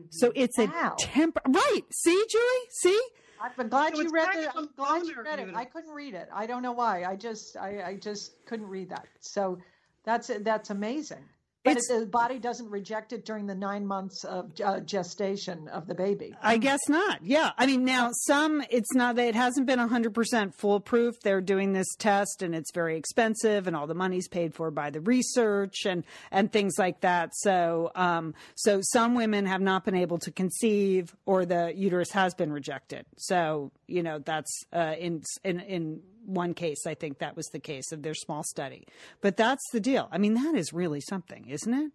Mm-hmm. 0.00 0.08
So 0.10 0.32
it's 0.34 0.58
Wow. 0.58 0.96
a 0.98 1.02
temp. 1.02 1.38
Right. 1.46 1.82
See, 1.90 2.24
Julie? 2.28 2.66
See? 2.70 3.00
I'm 3.40 3.68
glad 3.68 3.94
So 3.96 4.02
you 4.02 4.10
read 4.10 4.28
kind 4.28 4.44
it. 4.44 4.50
I'm 4.56 4.68
glad 4.76 5.04
you 5.06 5.22
read 5.22 5.38
it. 5.38 5.54
I 5.54 5.64
couldn't 5.64 5.92
read 5.92 6.14
it. 6.14 6.28
I 6.32 6.46
don't 6.46 6.62
know 6.62 6.72
why. 6.72 7.04
I 7.04 7.16
just 7.16 7.56
I, 7.56 7.82
I 7.82 7.96
just 7.96 8.44
couldn't 8.46 8.66
read 8.68 8.88
that. 8.90 9.06
So 9.20 9.58
that's 10.04 10.30
that's 10.40 10.70
amazing. 10.70 11.24
But 11.66 11.78
It's- 11.78 11.90
it, 11.90 11.98
the 11.98 12.06
body 12.06 12.38
doesn't 12.38 12.70
reject 12.70 13.12
it 13.12 13.24
during 13.24 13.46
the 13.46 13.54
nine 13.56 13.84
months 13.84 14.22
of 14.24 14.52
uh, 14.64 14.78
gestation 14.80 15.66
of 15.66 15.88
the 15.88 15.96
baby. 15.96 16.32
I 16.40 16.58
guess 16.58 16.78
not. 16.88 17.24
Yeah. 17.24 17.50
I 17.58 17.66
mean, 17.66 17.84
now 17.84 18.10
some, 18.12 18.62
it's 18.70 18.94
not 18.94 19.16
that 19.16 19.26
it 19.26 19.34
hasn't 19.34 19.66
been 19.66 19.80
100% 19.80 20.54
foolproof. 20.54 21.16
They're 21.24 21.40
doing 21.40 21.72
this 21.72 21.92
test 21.98 22.42
and 22.42 22.54
it's 22.54 22.70
very 22.72 22.96
expensive 22.96 23.66
and 23.66 23.74
all 23.74 23.88
the 23.88 23.94
money's 23.94 24.28
paid 24.28 24.54
for 24.54 24.70
by 24.70 24.90
the 24.90 25.00
research 25.00 25.86
and, 25.86 26.04
and 26.30 26.52
things 26.52 26.74
like 26.78 27.00
that. 27.00 27.34
So, 27.34 27.90
um, 27.96 28.34
so 28.54 28.78
some 28.80 29.16
women 29.16 29.46
have 29.46 29.60
not 29.60 29.84
been 29.84 29.96
able 29.96 30.18
to 30.18 30.30
conceive 30.30 31.16
or 31.26 31.44
the 31.44 31.72
uterus 31.74 32.12
has 32.12 32.32
been 32.34 32.52
rejected. 32.52 33.06
So, 33.16 33.72
you 33.88 34.04
know, 34.04 34.20
that's, 34.20 34.64
uh, 34.72 34.94
in, 34.98 35.22
in, 35.42 35.58
in, 35.58 36.00
one 36.26 36.54
case, 36.54 36.86
I 36.86 36.94
think 36.94 37.18
that 37.18 37.36
was 37.36 37.46
the 37.46 37.58
case 37.58 37.92
of 37.92 38.02
their 38.02 38.14
small 38.14 38.42
study. 38.42 38.86
But 39.20 39.36
that's 39.36 39.62
the 39.72 39.80
deal. 39.80 40.08
I 40.10 40.18
mean, 40.18 40.34
that 40.34 40.54
is 40.54 40.72
really 40.72 41.00
something, 41.00 41.46
isn't 41.48 41.72
it? 41.72 41.92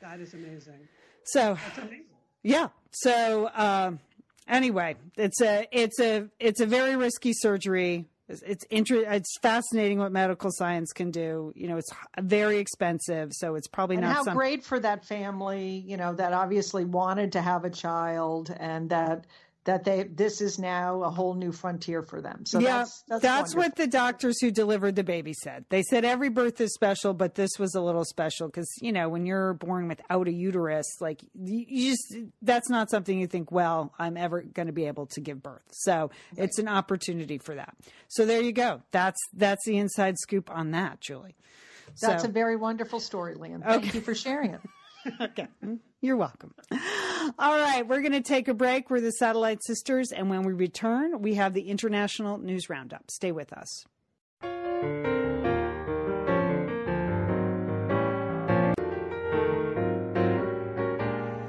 That 0.00 0.20
is 0.20 0.34
amazing. 0.34 0.88
So, 1.24 1.56
amazing. 1.76 2.04
yeah. 2.42 2.68
So 2.92 3.50
um, 3.54 4.00
anyway, 4.48 4.96
it's 5.16 5.40
a 5.40 5.66
it's 5.72 6.00
a 6.00 6.28
it's 6.38 6.60
a 6.60 6.66
very 6.66 6.96
risky 6.96 7.32
surgery. 7.32 8.06
It's 8.28 8.42
it's, 8.42 8.64
inter- 8.70 9.04
it's 9.06 9.36
fascinating 9.42 9.98
what 9.98 10.12
medical 10.12 10.50
science 10.52 10.92
can 10.92 11.10
do. 11.10 11.52
You 11.56 11.68
know, 11.68 11.76
it's 11.76 11.90
very 12.18 12.58
expensive, 12.58 13.32
so 13.32 13.54
it's 13.56 13.68
probably 13.68 13.96
and 13.96 14.04
not 14.04 14.14
how 14.14 14.22
something. 14.22 14.36
great 14.36 14.64
for 14.64 14.78
that 14.80 15.04
family, 15.04 15.84
you 15.86 15.96
know, 15.96 16.14
that 16.14 16.32
obviously 16.32 16.84
wanted 16.84 17.32
to 17.32 17.40
have 17.40 17.64
a 17.64 17.70
child 17.70 18.54
and 18.58 18.90
that 18.90 19.26
that 19.64 19.84
they 19.84 20.04
this 20.04 20.40
is 20.40 20.58
now 20.58 21.02
a 21.02 21.10
whole 21.10 21.34
new 21.34 21.52
frontier 21.52 22.02
for 22.02 22.20
them. 22.20 22.44
So 22.46 22.60
yeah, 22.60 22.86
that's 23.08 23.22
that's, 23.22 23.54
what 23.54 23.76
the 23.76 23.86
doctors 23.86 24.40
who 24.40 24.50
delivered 24.50 24.96
the 24.96 25.04
baby 25.04 25.34
said. 25.34 25.66
They 25.68 25.82
said 25.82 26.04
every 26.04 26.30
birth 26.30 26.60
is 26.60 26.72
special, 26.72 27.12
but 27.12 27.34
this 27.34 27.50
was 27.58 27.74
a 27.74 27.80
little 27.80 28.04
special 28.04 28.48
because 28.48 28.70
you 28.80 28.92
know 28.92 29.08
when 29.08 29.26
you're 29.26 29.54
born 29.54 29.88
without 29.88 30.28
a 30.28 30.32
uterus, 30.32 30.86
like 31.00 31.20
you, 31.34 31.90
just 31.90 32.16
that's 32.42 32.70
not 32.70 32.90
something 32.90 33.18
you 33.18 33.26
think. 33.26 33.52
Well, 33.52 33.92
I'm 33.98 34.16
ever 34.16 34.42
going 34.42 34.66
to 34.66 34.72
be 34.72 34.86
able 34.86 35.06
to 35.06 35.20
give 35.20 35.42
birth, 35.42 35.66
so 35.72 36.10
it's 36.36 36.58
an 36.58 36.68
opportunity 36.68 37.38
for 37.38 37.54
that. 37.54 37.74
So 38.08 38.24
there 38.24 38.40
you 38.40 38.52
go. 38.52 38.82
That's 38.92 39.20
that's 39.34 39.64
the 39.66 39.76
inside 39.76 40.18
scoop 40.18 40.50
on 40.50 40.70
that, 40.70 41.00
Julie. 41.00 41.36
That's 42.00 42.22
so, 42.22 42.28
a 42.28 42.32
very 42.32 42.56
wonderful 42.56 43.00
story, 43.00 43.34
Lian. 43.34 43.62
Thank 43.62 43.84
Okay. 43.84 43.98
you 43.98 44.00
for 44.00 44.14
sharing 44.14 44.54
it. 44.54 44.60
okay. 45.20 45.48
Mm-hmm. 45.62 45.76
You're 46.00 46.16
welcome. 46.16 46.54
All 47.38 47.56
right, 47.58 47.86
we're 47.86 48.00
going 48.00 48.12
to 48.12 48.20
take 48.22 48.48
a 48.48 48.54
break. 48.54 48.90
We're 48.90 49.00
the 49.00 49.12
Satellite 49.12 49.62
Sisters, 49.62 50.12
and 50.12 50.28
when 50.28 50.42
we 50.42 50.52
return, 50.52 51.22
we 51.22 51.34
have 51.34 51.54
the 51.54 51.68
International 51.70 52.38
News 52.38 52.68
Roundup. 52.68 53.10
Stay 53.10 53.32
with 53.32 53.52
us. 53.52 53.84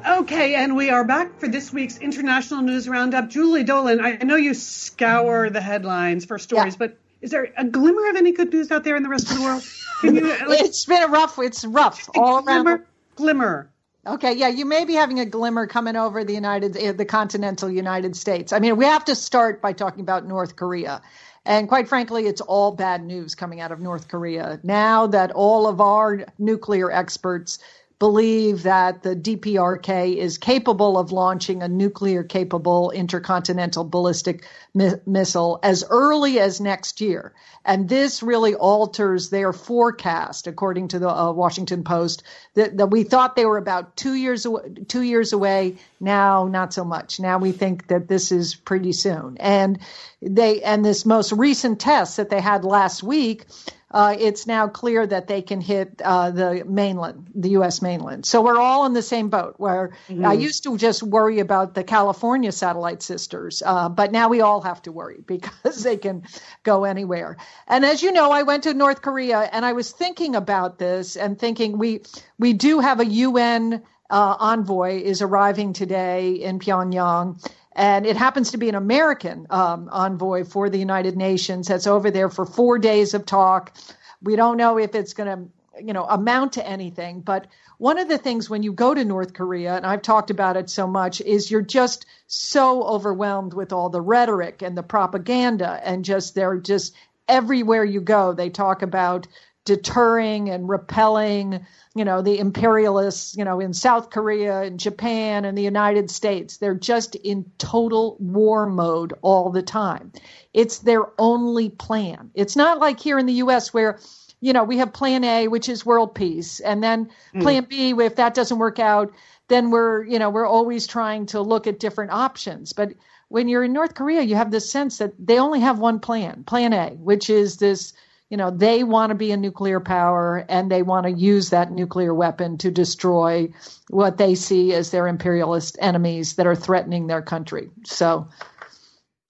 Okay, 0.03 0.55
and 0.55 0.75
we 0.75 0.89
are 0.89 1.03
back 1.03 1.39
for 1.39 1.47
this 1.47 1.71
week's 1.71 1.97
International 1.97 2.61
News 2.61 2.87
Roundup. 2.89 3.29
Julie 3.29 3.63
Dolan, 3.63 4.01
I 4.01 4.17
know 4.17 4.35
you 4.35 4.53
scour 4.53 5.49
the 5.49 5.61
headlines 5.61 6.25
for 6.25 6.37
stories, 6.39 6.73
Yeah. 6.73 6.87
but 6.87 6.97
is 7.21 7.31
there 7.31 7.51
a 7.57 7.63
glimmer 7.65 8.09
of 8.09 8.15
any 8.15 8.31
good 8.31 8.51
news 8.51 8.71
out 8.71 8.83
there 8.83 8.95
in 8.95 9.03
the 9.03 9.09
rest 9.09 9.29
of 9.31 9.37
the 9.37 9.43
world? 9.43 9.63
Can 10.01 10.15
you, 10.15 10.27
like, 10.47 10.61
It's 10.61 10.85
been 10.85 11.03
a 11.03 11.07
rough. 11.07 11.37
It's 11.39 11.63
rough 11.65 12.09
all 12.15 12.37
around. 12.43 12.63
glimmer? 12.63 12.77
the- 12.79 12.85
Glimmer. 13.15 13.69
Okay, 14.05 14.33
yeah, 14.33 14.47
you 14.47 14.65
may 14.65 14.83
be 14.83 14.93
having 14.95 15.19
a 15.19 15.25
glimmer 15.25 15.67
coming 15.67 15.95
over 15.95 16.23
the 16.23 16.33
United, 16.33 16.75
eh, 16.75 16.91
the 16.91 17.05
continental 17.05 17.69
United 17.69 18.15
States. 18.15 18.51
I 18.51 18.57
mean, 18.57 18.75
we 18.75 18.85
have 18.85 19.05
to 19.05 19.15
start 19.15 19.61
by 19.61 19.73
talking 19.73 20.01
about 20.01 20.25
North 20.25 20.55
Korea. 20.55 21.03
And 21.45 21.67
quite 21.67 21.87
frankly, 21.87 22.25
it's 22.25 22.41
all 22.41 22.71
bad 22.71 23.03
news 23.03 23.35
coming 23.35 23.61
out 23.61 23.71
of 23.71 23.79
North 23.79 24.07
Korea. 24.07 24.59
Now 24.63 25.05
that 25.07 25.31
all 25.31 25.67
of 25.67 25.81
our 25.81 26.25
nuclear 26.39 26.91
experts 26.91 27.59
believe 28.01 28.63
that 28.63 29.03
the 29.03 29.15
DPRK 29.15 30.15
is 30.17 30.39
capable 30.39 30.97
of 30.97 31.11
launching 31.11 31.61
a 31.61 31.67
nuclear 31.67 32.23
capable 32.23 32.89
intercontinental 32.89 33.83
ballistic 33.83 34.43
mi- 34.73 34.95
missile 35.05 35.59
as 35.61 35.83
early 35.87 36.39
as 36.39 36.59
next 36.59 36.99
year. 36.99 37.31
And 37.63 37.87
this 37.87 38.23
really 38.23 38.55
alters 38.55 39.29
their 39.29 39.53
forecast, 39.53 40.47
according 40.47 40.87
to 40.87 40.97
the 40.97 41.09
uh, 41.09 41.31
Washington 41.31 41.83
Post, 41.83 42.23
that, 42.55 42.77
that 42.77 42.87
we 42.87 43.03
thought 43.03 43.35
they 43.35 43.45
were 43.45 43.59
about 43.59 43.95
two 43.95 44.15
years, 44.15 44.47
aw- 44.47 44.67
two 44.87 45.03
years 45.03 45.31
away. 45.31 45.75
Now, 45.99 46.47
not 46.47 46.73
so 46.73 46.83
much. 46.83 47.19
Now 47.19 47.37
we 47.37 47.51
think 47.51 47.85
that 47.89 48.07
this 48.07 48.31
is 48.31 48.55
pretty 48.55 48.93
soon. 48.93 49.37
And 49.37 49.77
they, 50.23 50.63
and 50.63 50.83
this 50.83 51.05
most 51.05 51.33
recent 51.33 51.79
test 51.79 52.17
that 52.17 52.31
they 52.31 52.41
had 52.41 52.65
last 52.65 53.03
week, 53.03 53.45
uh, 53.91 54.15
it's 54.17 54.47
now 54.47 54.67
clear 54.67 55.05
that 55.05 55.27
they 55.27 55.41
can 55.41 55.61
hit 55.61 56.01
uh, 56.03 56.31
the 56.31 56.63
mainland, 56.65 57.29
the 57.35 57.49
U.S. 57.51 57.81
mainland. 57.81 58.25
So 58.25 58.41
we're 58.41 58.59
all 58.59 58.85
in 58.85 58.93
the 58.93 59.01
same 59.01 59.29
boat. 59.29 59.55
Where 59.57 59.91
I 60.23 60.33
used 60.33 60.63
to 60.63 60.77
just 60.77 61.03
worry 61.03 61.39
about 61.39 61.75
the 61.75 61.83
California 61.83 62.51
satellite 62.51 63.03
sisters, 63.03 63.61
uh, 63.65 63.89
but 63.89 64.11
now 64.11 64.29
we 64.29 64.41
all 64.41 64.61
have 64.61 64.81
to 64.83 64.91
worry 64.91 65.21
because 65.25 65.83
they 65.83 65.97
can 65.97 66.23
go 66.63 66.85
anywhere. 66.85 67.37
And 67.67 67.85
as 67.85 68.01
you 68.01 68.11
know, 68.11 68.31
I 68.31 68.43
went 68.43 68.63
to 68.63 68.73
North 68.73 69.01
Korea 69.01 69.39
and 69.39 69.65
I 69.65 69.73
was 69.73 69.91
thinking 69.91 70.35
about 70.35 70.79
this 70.79 71.15
and 71.15 71.37
thinking 71.37 71.77
we 71.77 72.01
we 72.39 72.53
do 72.53 72.79
have 72.79 72.99
a 72.99 73.05
UN 73.05 73.83
uh, 74.11 74.35
envoy 74.39 75.01
is 75.01 75.21
arriving 75.21 75.73
today 75.73 76.33
in 76.33 76.59
Pyongyang. 76.59 77.41
And 77.73 78.05
it 78.05 78.17
happens 78.17 78.51
to 78.51 78.57
be 78.57 78.69
an 78.69 78.75
American 78.75 79.47
um, 79.49 79.89
envoy 79.91 80.43
for 80.43 80.69
the 80.69 80.77
United 80.77 81.15
Nations 81.15 81.67
that's 81.67 81.87
over 81.87 82.11
there 82.11 82.29
for 82.29 82.45
four 82.45 82.77
days 82.77 83.13
of 83.13 83.25
talk. 83.25 83.73
We 84.21 84.35
don't 84.35 84.57
know 84.57 84.77
if 84.77 84.93
it's 84.93 85.13
going 85.13 85.29
to, 85.29 85.83
you 85.83 85.93
know, 85.93 86.03
amount 86.05 86.53
to 86.53 86.67
anything. 86.67 87.21
But 87.21 87.47
one 87.77 87.97
of 87.97 88.09
the 88.09 88.17
things 88.17 88.49
when 88.49 88.61
you 88.61 88.73
go 88.73 88.93
to 88.93 89.05
North 89.05 89.33
Korea, 89.33 89.75
and 89.75 89.85
I've 89.85 90.01
talked 90.01 90.29
about 90.29 90.57
it 90.57 90.69
so 90.69 90.85
much, 90.85 91.21
is 91.21 91.49
you're 91.49 91.61
just 91.61 92.05
so 92.27 92.83
overwhelmed 92.83 93.53
with 93.53 93.71
all 93.71 93.89
the 93.89 94.01
rhetoric 94.01 94.61
and 94.61 94.77
the 94.77 94.83
propaganda, 94.83 95.79
and 95.83 96.05
just 96.05 96.35
they're 96.35 96.57
just 96.57 96.93
everywhere 97.27 97.85
you 97.85 98.01
go. 98.01 98.33
They 98.33 98.49
talk 98.49 98.81
about 98.81 99.27
deterring 99.63 100.49
and 100.49 100.67
repelling, 100.67 101.65
you 101.93 102.03
know, 102.03 102.21
the 102.21 102.39
imperialists, 102.39 103.37
you 103.37 103.45
know, 103.45 103.59
in 103.59 103.73
South 103.73 104.09
Korea 104.09 104.61
and 104.61 104.79
Japan 104.79 105.45
and 105.45 105.57
the 105.57 105.61
United 105.61 106.09
States. 106.09 106.57
They're 106.57 106.73
just 106.73 107.15
in 107.15 107.45
total 107.57 108.17
war 108.19 108.65
mode 108.65 109.13
all 109.21 109.51
the 109.51 109.61
time. 109.61 110.11
It's 110.53 110.79
their 110.79 111.03
only 111.19 111.69
plan. 111.69 112.31
It's 112.33 112.55
not 112.55 112.79
like 112.79 112.99
here 112.99 113.19
in 113.19 113.27
the 113.27 113.33
US 113.33 113.73
where 113.73 113.99
you 114.43 114.53
know, 114.53 114.63
we 114.63 114.77
have 114.77 114.91
plan 114.91 115.23
A, 115.23 115.47
which 115.47 115.69
is 115.69 115.85
world 115.85 116.15
peace, 116.15 116.59
and 116.59 116.83
then 116.83 117.09
hmm. 117.31 117.41
plan 117.41 117.67
B, 117.69 117.91
if 117.91 118.15
that 118.15 118.33
doesn't 118.33 118.57
work 118.57 118.79
out, 118.79 119.13
then 119.47 119.69
we're, 119.69 120.03
you 120.03 120.17
know, 120.17 120.29
we're 120.29 120.47
always 120.47 120.87
trying 120.87 121.27
to 121.27 121.41
look 121.41 121.67
at 121.67 121.79
different 121.79 122.11
options. 122.11 122.73
But 122.73 122.93
when 123.27 123.47
you're 123.47 123.63
in 123.63 123.73
North 123.73 123.93
Korea, 123.93 124.23
you 124.23 124.35
have 124.35 124.49
this 124.49 124.69
sense 124.69 124.97
that 124.97 125.13
they 125.19 125.37
only 125.37 125.59
have 125.59 125.77
one 125.77 125.99
plan, 125.99 126.43
plan 126.43 126.73
A, 126.73 126.89
which 126.95 127.29
is 127.29 127.57
this, 127.57 127.93
you 128.31 128.37
know, 128.37 128.49
they 128.49 128.85
want 128.85 129.09
to 129.09 129.15
be 129.15 129.31
a 129.33 129.37
nuclear 129.37 129.81
power 129.81 130.45
and 130.47 130.71
they 130.71 130.83
want 130.83 131.05
to 131.05 131.11
use 131.11 131.49
that 131.49 131.69
nuclear 131.69 132.13
weapon 132.13 132.57
to 132.59 132.71
destroy 132.71 133.49
what 133.89 134.17
they 134.17 134.35
see 134.35 134.73
as 134.73 134.89
their 134.89 135.05
imperialist 135.05 135.77
enemies 135.81 136.35
that 136.35 136.47
are 136.47 136.55
threatening 136.55 137.07
their 137.07 137.21
country. 137.21 137.69
So 137.85 138.29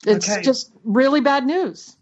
it's 0.06 0.30
Okay. 0.30 0.44
just 0.44 0.72
really 0.84 1.20
bad 1.20 1.48
news. 1.48 1.98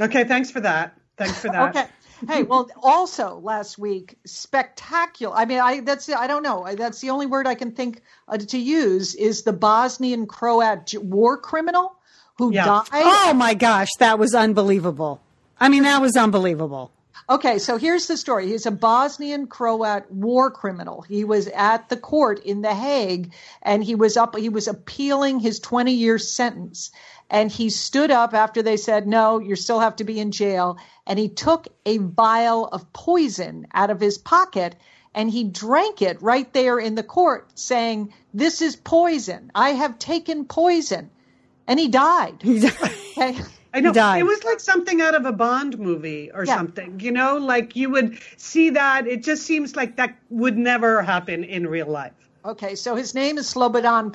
Okay, 0.00 0.24
thanks 0.24 0.50
for 0.50 0.60
that. 0.60 0.94
Thanks 1.18 1.38
for 1.38 1.50
that. 1.50 1.76
Okay. 1.76 1.86
Hey, 2.26 2.44
well, 2.44 2.70
also 2.82 3.38
last 3.38 3.78
week, 3.78 4.16
spectacular. 4.24 5.36
I 5.36 5.44
mean, 5.44 5.60
I 5.60 5.80
that's 5.80 6.08
I 6.08 6.26
don't 6.26 6.42
know. 6.42 6.66
That's 6.74 7.00
the 7.00 7.10
only 7.10 7.26
word 7.26 7.46
I 7.46 7.54
can 7.54 7.72
think 7.72 8.02
uh, 8.26 8.38
to 8.38 8.58
use 8.58 9.14
is 9.14 9.42
the 9.42 9.52
Bosnian 9.52 10.26
Croat 10.26 10.94
war 10.94 11.36
criminal 11.36 11.94
who 12.36 12.52
Yeah. 12.52 12.64
died. 12.64 12.84
Oh 12.92 13.34
my 13.34 13.52
gosh, 13.52 13.88
that 13.98 14.18
was 14.18 14.34
unbelievable. 14.34 15.20
I 15.60 15.68
mean, 15.68 15.82
that 15.82 16.00
was 16.00 16.16
unbelievable. 16.16 16.90
Okay, 17.28 17.58
so 17.58 17.76
here's 17.76 18.08
the 18.08 18.16
story. 18.16 18.48
He's 18.48 18.66
a 18.66 18.72
Bosnian 18.72 19.46
Croat 19.46 20.10
war 20.10 20.50
criminal. 20.50 21.02
He 21.02 21.22
was 21.22 21.46
at 21.48 21.88
the 21.88 21.96
court 21.96 22.40
in 22.40 22.62
The 22.62 22.74
Hague 22.74 23.32
and 23.62 23.84
he 23.84 23.94
was 23.94 24.16
up 24.16 24.36
he 24.36 24.48
was 24.48 24.66
appealing 24.66 25.38
his 25.38 25.60
20 25.60 25.92
year 25.92 26.18
sentence. 26.18 26.90
And 27.28 27.52
he 27.52 27.70
stood 27.70 28.10
up 28.10 28.34
after 28.34 28.62
they 28.62 28.76
said, 28.76 29.06
"No, 29.06 29.38
you 29.38 29.54
still 29.54 29.78
have 29.78 29.94
to 29.96 30.04
be 30.04 30.18
in 30.18 30.32
jail." 30.32 30.78
And 31.06 31.20
he 31.20 31.28
took 31.28 31.68
a 31.86 31.98
vial 31.98 32.66
of 32.66 32.92
poison 32.92 33.68
out 33.72 33.90
of 33.90 34.00
his 34.00 34.18
pocket 34.18 34.74
and 35.14 35.30
he 35.30 35.44
drank 35.44 36.02
it 36.02 36.20
right 36.22 36.52
there 36.52 36.80
in 36.80 36.96
the 36.96 37.04
court 37.04 37.48
saying, 37.54 38.12
"This 38.34 38.60
is 38.60 38.74
poison. 38.74 39.52
I 39.54 39.70
have 39.70 40.00
taken 40.00 40.46
poison." 40.46 41.10
And 41.68 41.78
he 41.78 41.86
died. 41.86 42.42
okay? 42.44 43.38
I 43.72 43.80
know 43.80 43.92
it 43.92 44.24
was 44.24 44.42
like 44.44 44.60
something 44.60 45.00
out 45.00 45.14
of 45.14 45.26
a 45.26 45.32
Bond 45.32 45.78
movie 45.78 46.30
or 46.32 46.44
yeah. 46.44 46.56
something. 46.56 46.98
You 47.00 47.12
know, 47.12 47.36
like 47.36 47.76
you 47.76 47.90
would 47.90 48.18
see 48.36 48.70
that. 48.70 49.06
It 49.06 49.22
just 49.22 49.44
seems 49.44 49.76
like 49.76 49.96
that 49.96 50.16
would 50.28 50.56
never 50.56 51.02
happen 51.02 51.44
in 51.44 51.66
real 51.66 51.86
life. 51.86 52.12
Okay, 52.44 52.74
so 52.74 52.96
his 52.96 53.14
name 53.14 53.36
is 53.36 53.52
Slobodan 53.52 54.08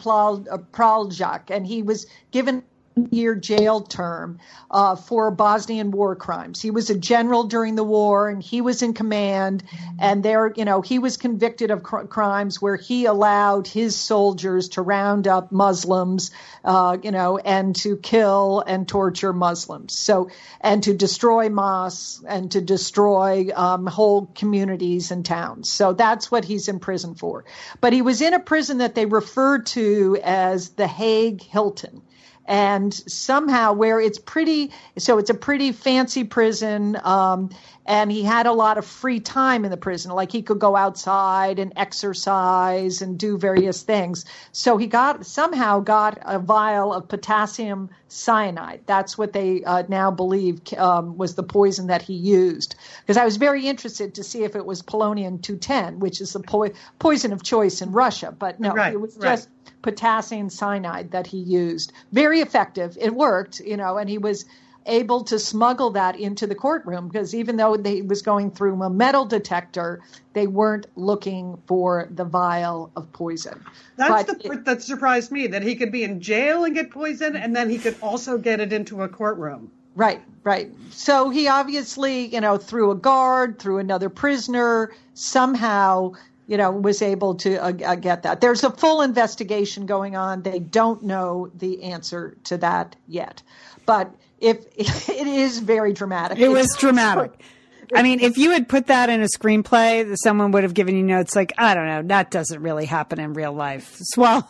uh, 0.51 0.57
Praljak, 0.73 1.51
and 1.51 1.65
he 1.65 1.83
was 1.83 2.07
given 2.31 2.63
year 3.12 3.36
jail 3.36 3.81
term 3.81 4.39
uh, 4.71 4.95
for 4.95 5.29
Bosnian 5.31 5.91
war 5.91 6.15
crimes. 6.15 6.62
He 6.62 6.71
was 6.71 6.89
a 6.89 6.97
general 6.97 7.43
during 7.43 7.75
the 7.75 7.84
war, 7.84 8.29
and 8.29 8.41
he 8.41 8.62
was 8.62 8.81
in 8.81 8.93
command. 8.93 9.63
And 9.99 10.23
there, 10.23 10.53
you 10.55 10.65
know, 10.65 10.81
he 10.81 10.99
was 10.99 11.17
convicted 11.17 11.71
of 11.71 11.84
cr- 11.84 12.05
crimes 12.05 12.62
where 12.62 12.77
he 12.77 13.05
allowed 13.05 13.67
his 13.67 13.95
soldiers 13.95 14.69
to 14.69 14.81
round 14.81 15.27
up 15.27 15.51
Muslims, 15.51 16.31
uh, 16.63 16.97
you 17.03 17.12
know, 17.12 17.38
and 17.38 17.75
to 17.77 17.97
kill 17.97 18.63
and 18.65 18.88
torture 18.88 19.34
Muslims. 19.34 19.93
So, 19.93 20.29
and 20.62 20.81
to 20.84 20.93
destroy 20.93 21.49
mosques 21.49 22.23
and 22.25 22.51
to 22.51 22.62
destroy 22.62 23.49
um, 23.53 23.88
whole 23.88 24.27
communities 24.36 25.12
and 25.12 25.25
towns. 25.25 25.69
So 25.69 25.93
that's 25.93 26.31
what 26.31 26.45
he's 26.45 26.69
in 26.69 26.79
prison 26.79 27.15
for. 27.15 27.45
But 27.81 27.93
he 27.93 28.01
was 28.01 28.21
in 28.21 28.34
a 28.34 28.39
prison 28.39 28.77
that 28.77 28.95
they 28.95 29.05
referred 29.05 29.65
to 29.67 30.17
as 30.23 30.69
the 30.69 30.88
Hague 30.88 31.41
Hilton 31.41 32.01
and 32.45 32.93
somehow 32.93 33.73
where 33.73 33.99
it's 33.99 34.19
pretty 34.19 34.71
so 34.97 35.17
it's 35.17 35.29
a 35.29 35.34
pretty 35.34 35.71
fancy 35.71 36.23
prison 36.23 36.97
um, 37.03 37.49
and 37.86 38.12
he 38.12 38.23
had 38.23 38.47
a 38.47 38.51
lot 38.51 38.77
of 38.77 38.86
free 38.86 39.19
time 39.19 39.63
in 39.63 39.71
the 39.71 39.77
prison. 39.77 40.12
Like 40.12 40.31
he 40.31 40.41
could 40.41 40.60
go 40.60 40.75
outside 40.75 41.60
and 41.60 41.73
exercise 41.75 43.01
and 43.01 43.17
do 43.17 43.38
various 43.38 43.84
things. 43.84 44.25
So 44.51 44.77
he 44.77 44.88
got 44.88 45.25
somehow 45.25 45.81
got 45.81 46.17
a 46.23 46.39
vial 46.39 46.93
of 46.93 47.08
potassium 47.08 47.89
cyanide. 48.08 48.81
That's 48.86 49.17
what 49.17 49.34
they 49.34 49.63
uh, 49.63 49.84
now 49.88 50.10
believe 50.10 50.62
um, 50.77 51.17
was 51.17 51.36
the 51.36 51.43
poison 51.43 51.88
that 51.88 52.01
he 52.01 52.13
used. 52.13 52.75
Because 53.01 53.17
i 53.17 53.25
was 53.25 53.38
very 53.38 53.67
interested 53.67 54.15
to 54.15 54.23
see 54.23 54.43
if 54.43 54.55
it 54.55 54.65
was 54.65 54.81
polonium 54.81 55.41
210 55.41 55.99
which 55.99 56.21
is 56.21 56.34
the 56.34 56.39
po- 56.39 56.71
poison 56.99 57.34
of 57.34 57.43
choice 57.43 57.81
in 57.81 57.91
russia 57.91 58.31
but 58.38 58.60
no 58.60 58.71
right, 58.71 58.93
it 58.93 58.99
was 58.99 59.17
right. 59.17 59.31
just 59.31 59.49
potassium 59.86 60.50
cyanide 60.50 61.12
that 61.12 61.28
he 61.28 61.38
used. 61.38 61.93
Very 62.12 62.41
effective. 62.41 62.98
It 63.00 63.13
worked, 63.13 63.60
you 63.60 63.78
know, 63.78 64.00
and 64.00 64.10
he 64.10 64.17
was 64.17 64.45
able 64.88 65.24
to 65.26 65.38
smuggle 65.38 65.91
that 65.91 66.19
into 66.19 66.48
the 66.48 66.56
courtroom 66.56 67.08
because 67.08 67.36
even 67.36 67.56
though 67.56 67.78
he 67.78 68.02
was 68.02 68.24
going 68.24 68.50
through 68.50 68.82
a 68.82 68.89
metal 68.89 69.26
detector, 69.26 70.02
they 70.34 70.48
weren't 70.48 70.88
looking 70.95 71.62
for 71.67 72.08
the 72.10 72.26
vial 72.26 72.89
of 72.95 73.13
poison. 73.13 73.63
That's 73.95 74.26
but 74.26 74.41
the 74.41 74.48
part 74.48 74.65
that 74.65 74.82
surprised 74.82 75.32
me 75.32 75.45
that 75.48 75.62
he 75.62 75.76
could 75.76 75.91
be 75.91 76.04
in 76.04 76.19
jail 76.19 76.63
and 76.63 76.74
get 76.74 76.89
poison, 76.89 77.36
and 77.36 77.56
then 77.56 77.69
he 77.69 77.78
could 77.78 77.95
also 78.02 78.39
get 78.39 78.60
it 78.60 78.74
into 78.74 79.04
a 79.04 79.08
courtroom. 79.08 79.69
Right, 79.95 80.21
right. 80.43 80.71
So 80.89 81.30
he 81.30 81.48
obviously, 81.48 82.26
you 82.26 82.41
know, 82.41 82.58
through 82.58 82.89
a 82.89 82.95
guard, 82.95 83.60
through 83.60 83.78
another 83.78 84.10
prisoner, 84.10 84.91
somehow 85.13 86.13
you 86.47 86.58
know, 86.58 86.71
was 86.71 87.01
able 87.01 87.36
to 87.36 87.58
uh, 87.58 87.73
uh, 87.86 87.95
get 87.95 88.23
that. 88.23 88.41
There's 88.41 88.63
a 88.63 88.69
full 88.69 89.01
investigation 89.01 89.86
going 89.86 90.15
on. 90.15 90.43
They 90.43 90.60
don't 90.60 91.03
know 91.03 91.49
the 91.55 91.84
answer 91.84 92.38
to 92.45 92.58
that 92.58 92.95
yet, 93.08 93.41
but 93.86 94.15
if 94.39 94.60
it 94.77 95.27
is 95.27 95.60
very 95.60 95.93
dramatic, 95.93 96.39
it 96.39 96.49
was 96.49 96.75
dramatic. 96.77 97.41
I 97.93 98.03
mean, 98.03 98.19
if 98.19 98.38
you 98.38 98.51
had 98.51 98.67
put 98.67 98.88
that 98.88 99.10
in 99.10 99.21
a 99.21 99.27
screenplay, 99.27 100.15
someone 100.23 100.51
would 100.51 100.63
have 100.63 100.73
given 100.73 100.95
you 100.95 101.03
notes 101.03 101.36
like, 101.36 101.53
I 101.58 101.73
don't 101.73 101.86
know, 101.86 102.01
that 102.03 102.31
doesn't 102.31 102.62
really 102.62 102.86
happen 102.86 103.19
in 103.19 103.34
real 103.34 103.53
life. 103.53 103.99
Well, 104.17 104.49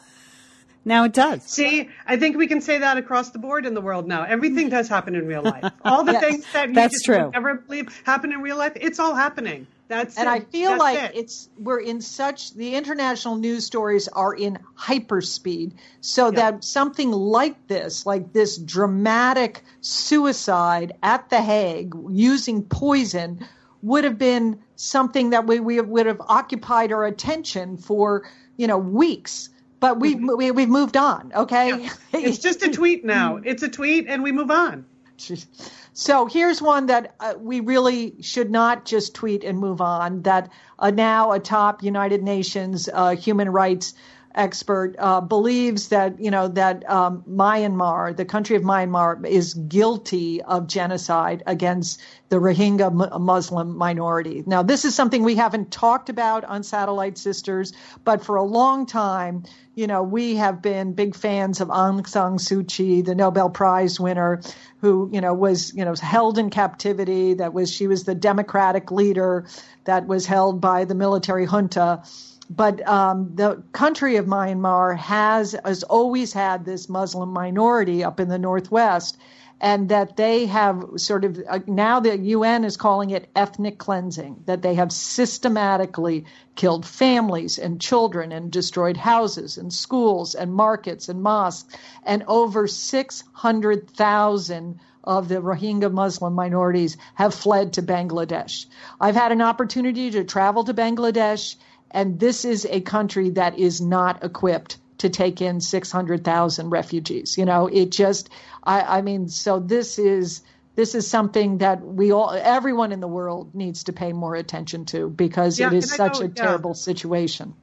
now 0.88 1.06
it 1.06 1.14
does. 1.14 1.44
See, 1.44 1.90
I 2.06 2.18
think 2.18 2.38
we 2.38 2.46
can 2.46 2.62
say 2.62 2.78
that 2.78 2.98
across 2.98 3.32
the 3.32 3.40
board 3.40 3.66
in 3.66 3.74
the 3.74 3.82
world 3.82 4.08
now. 4.08 4.24
Everything 4.24 4.70
does 4.70 4.88
happen 4.88 5.16
in 5.16 5.26
real 5.26 5.42
life. 5.42 5.74
All 5.84 6.04
the 6.04 6.12
yes, 6.12 6.24
things 6.24 6.46
that 6.54 6.70
you 6.70 6.76
that's 6.76 6.94
just 6.94 7.06
true. 7.06 7.32
never 7.32 7.56
believe 7.56 8.02
happen 8.06 8.32
in 8.32 8.42
real 8.42 8.58
life, 8.58 8.74
it's 8.76 9.00
all 9.00 9.16
happening. 9.16 9.66
That's 9.88 10.18
and 10.18 10.28
it. 10.28 10.32
I 10.32 10.40
feel 10.40 10.72
That's 10.72 10.80
like 10.80 11.00
it. 11.00 11.12
it's 11.16 11.50
we're 11.58 11.80
in 11.80 12.02
such 12.02 12.54
the 12.56 12.76
international 12.76 13.36
news 13.36 13.66
stories 13.66 14.08
are 14.08 14.34
in 14.34 14.58
hyperspeed, 14.78 15.74
so 16.02 16.32
that 16.32 16.64
something 16.64 17.12
like 17.12 17.68
this, 17.68 18.06
like 18.06 18.34
this 18.34 18.58
dramatic 18.58 19.64
suicide 19.82 20.94
at 21.04 21.30
the 21.30 21.42
Hague 21.42 21.94
using 22.10 22.64
poison, 22.64 23.46
would 23.84 24.04
have 24.04 24.18
been 24.18 24.60
something 24.76 25.30
that 25.30 25.46
we, 25.46 25.60
we 25.60 25.80
would 25.80 26.08
have 26.08 26.22
occupied 26.22 26.92
our 26.92 27.06
attention 27.06 27.78
for 27.78 28.28
you 28.58 28.68
know 28.68 28.78
weeks. 28.78 29.50
But 29.80 30.00
we've 30.00 30.18
Mm-hmm. 30.18 30.38
we, 30.38 30.52
we've 30.52 30.70
moved 30.70 30.98
on. 30.98 31.32
Okay, 31.36 31.84
Yeah. 31.84 31.94
It's 32.14 32.40
just 32.40 32.64
a 32.64 32.72
tweet 32.72 33.06
now. 33.06 33.40
It's 33.44 33.62
a 33.62 33.70
tweet, 33.70 34.08
and 34.08 34.24
we 34.24 34.32
move 34.32 34.50
on. 34.50 34.86
So 35.98 36.26
here's 36.26 36.62
one 36.62 36.88
that 36.88 37.16
uh, 37.22 37.36
we 37.40 37.62
really 37.62 38.22
should 38.22 38.52
not 38.52 38.84
just 38.84 39.16
tweet 39.16 39.46
and 39.46 39.58
move 39.58 39.80
on. 39.80 40.24
That 40.24 40.52
uh, 40.78 40.92
now 40.92 41.32
a 41.32 41.40
top 41.40 41.82
United 41.82 42.22
Nations 42.22 42.90
uh, 42.92 43.16
human 43.16 43.50
rights 43.50 43.94
expert 44.36 44.96
uh, 45.00 45.22
believes 45.22 45.90
that 45.90 46.20
you 46.20 46.30
know 46.30 46.48
that 46.50 46.88
um, 46.90 47.24
Myanmar, 47.28 48.16
the 48.16 48.26
country 48.26 48.56
of 48.56 48.64
Myanmar, 48.64 49.26
is 49.26 49.54
guilty 49.54 50.42
of 50.42 50.68
genocide 50.68 51.44
against 51.48 52.02
the 52.30 52.38
Rohingya 52.38 52.92
mu- 52.94 53.20
Muslim 53.20 53.78
minority. 53.78 54.44
Now, 54.46 54.62
this 54.64 54.86
is 54.86 54.94
something 54.94 55.24
we 55.24 55.36
haven't 55.36 55.72
talked 55.72 56.10
about 56.10 56.44
on 56.44 56.64
Satellite 56.64 57.18
Sisters, 57.18 57.74
but 58.04 58.24
for 58.26 58.36
a 58.36 58.44
long 58.44 58.86
time, 58.86 59.44
you 59.76 59.88
know, 59.88 60.04
we 60.04 60.36
have 60.36 60.62
been 60.62 60.94
big 60.94 61.16
fans 61.16 61.62
of 61.62 61.70
Aung 61.70 62.08
San 62.08 62.38
Suu 62.38 62.68
Kyi, 62.68 63.02
the 63.02 63.16
Nobel 63.16 63.50
Prize 63.50 64.00
winner, 64.00 64.42
who 64.82 65.10
you 65.12 65.22
know 65.22 65.34
was 65.34 65.74
you 65.74 65.86
know 65.86 65.96
held 66.00 66.38
in 66.38 66.50
captivity. 66.50 67.36
That 67.36 67.54
was 67.54 67.72
she 67.72 67.88
was 67.88 68.04
the 68.04 68.16
democratic 68.16 68.92
leader 68.92 69.48
that 69.86 70.08
was 70.08 70.26
held 70.26 70.62
by 70.62 70.86
the 70.86 70.96
military 70.96 71.46
junta 71.46 72.04
but 72.50 72.88
um, 72.88 73.32
the 73.36 73.64
country 73.72 74.18
of 74.18 74.26
Myanmar 74.26 74.98
has 74.98 75.56
has 75.66 75.84
always 75.84 76.34
had 76.34 76.66
this 76.66 76.90
Muslim 76.90 77.30
minority 77.30 78.04
up 78.04 78.20
in 78.20 78.30
the 78.30 78.38
northwest, 78.38 79.18
and 79.60 79.90
that 79.90 80.16
they 80.16 80.46
have 80.46 80.84
sort 80.98 81.26
of 81.26 81.42
uh, 81.50 81.60
now 81.66 82.00
the 82.00 82.18
UN 82.18 82.64
is 82.64 82.78
calling 82.78 83.10
it 83.10 83.30
ethnic 83.36 83.80
cleansing. 83.80 84.44
That 84.46 84.62
they 84.62 84.76
have 84.76 84.92
systematically 84.92 86.26
killed 86.56 86.86
families 86.86 87.58
and 87.58 87.82
children 87.82 88.32
and 88.32 88.52
destroyed 88.52 88.98
houses 88.98 89.58
and 89.58 89.74
schools 89.74 90.36
and 90.36 90.54
markets 90.54 91.10
and 91.10 91.24
mosques, 91.24 91.76
and 92.04 92.24
over 92.28 92.68
six 92.68 93.24
hundred 93.34 93.90
thousand 93.90 94.80
of 95.04 95.28
the 95.28 95.36
Rohingya 95.36 95.92
Muslim 95.92 96.34
minorities 96.34 96.98
have 97.14 97.34
fled 97.34 97.74
to 97.74 97.84
Bangladesh. 97.84 98.66
I've 99.00 99.16
had 99.16 99.32
an 99.32 99.42
opportunity 99.42 100.12
to 100.12 100.24
travel 100.24 100.64
to 100.64 100.74
Bangladesh 100.74 101.56
and 101.96 102.20
this 102.20 102.46
is 102.46 102.68
a 102.70 102.82
country 102.82 103.30
that 103.32 103.58
is 103.58 103.80
not 103.82 104.24
equipped 104.24 104.78
to 104.98 105.10
take 105.10 105.42
in 105.42 105.60
600,000 105.62 106.70
refugees. 106.70 107.38
You 107.38 107.46
know, 107.46 107.68
it 107.68 107.90
just, 107.92 108.30
I, 108.64 108.82
I 108.98 109.02
mean, 109.02 109.28
so 109.30 109.60
this 109.60 109.98
is 109.98 110.42
this 110.76 110.94
is 110.94 111.08
something 111.08 111.60
that 111.60 111.82
we 111.82 112.12
all, 112.12 112.32
everyone 112.32 112.92
in 112.92 113.00
the 113.00 113.08
world 113.08 113.56
needs 113.56 113.86
to 113.86 113.94
pay 113.94 114.12
more 114.12 114.36
attention 114.36 114.84
to 114.86 115.10
because 115.10 115.58
Yeah, 115.58 115.68
it 115.68 115.74
is 115.76 115.90
such 115.96 116.20
know- 116.20 116.26
a 116.26 116.28
yeah. 116.28 116.34
terrible 116.44 116.74
situation. 116.74 117.54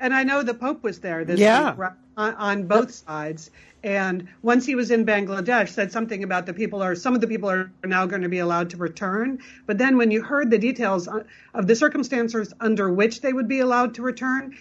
And 0.00 0.14
I 0.14 0.22
know 0.22 0.42
the 0.42 0.54
Pope 0.54 0.82
was 0.84 1.00
there 1.00 1.24
this 1.24 1.40
Yeah. 1.40 1.70
week 1.70 1.78
right, 1.78 1.92
on, 2.16 2.34
on 2.34 2.66
both 2.66 2.92
sides. 2.92 3.50
And 3.82 4.28
once 4.42 4.66
he 4.66 4.74
was 4.74 4.90
in 4.90 5.06
Bangladesh, 5.06 5.68
said 5.68 5.92
something 5.92 6.24
about 6.24 6.46
the 6.46 6.52
people 6.52 6.82
are 6.82 6.94
some 6.96 7.14
of 7.14 7.20
the 7.20 7.28
people 7.28 7.48
are 7.48 7.70
now 7.84 8.06
going 8.06 8.22
to 8.22 8.28
be 8.28 8.40
allowed 8.40 8.70
to 8.70 8.76
return. 8.76 9.38
But 9.66 9.78
then 9.78 9.96
when 9.96 10.10
you 10.10 10.22
heard 10.22 10.50
the 10.50 10.58
details 10.58 11.08
of 11.54 11.66
the 11.66 11.76
circumstances 11.76 12.52
under 12.60 12.92
which 12.92 13.20
they 13.20 13.32
would 13.32 13.46
be 13.46 13.60
allowed 13.60 13.94
to 13.94 14.02
return, 14.02 14.56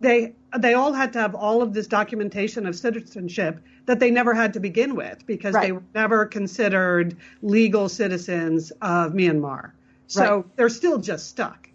they 0.00 0.34
they 0.58 0.74
all 0.74 0.92
had 0.92 1.14
to 1.14 1.20
have 1.20 1.34
all 1.34 1.62
of 1.62 1.72
this 1.72 1.86
documentation 1.86 2.66
of 2.66 2.76
citizenship 2.76 3.60
that 3.86 3.98
they 3.98 4.10
never 4.10 4.34
had 4.34 4.52
to 4.54 4.60
begin 4.60 4.94
with 4.94 5.26
because 5.26 5.54
they 5.54 5.72
were 5.72 5.82
never 5.94 6.26
considered 6.26 7.16
legal 7.42 7.88
citizens 7.88 8.70
of 8.82 9.12
Myanmar. 9.12 9.72
So 10.06 10.36
Right. 10.36 10.56
they're 10.56 10.68
still 10.68 10.98
just 10.98 11.28
stuck. 11.28 11.68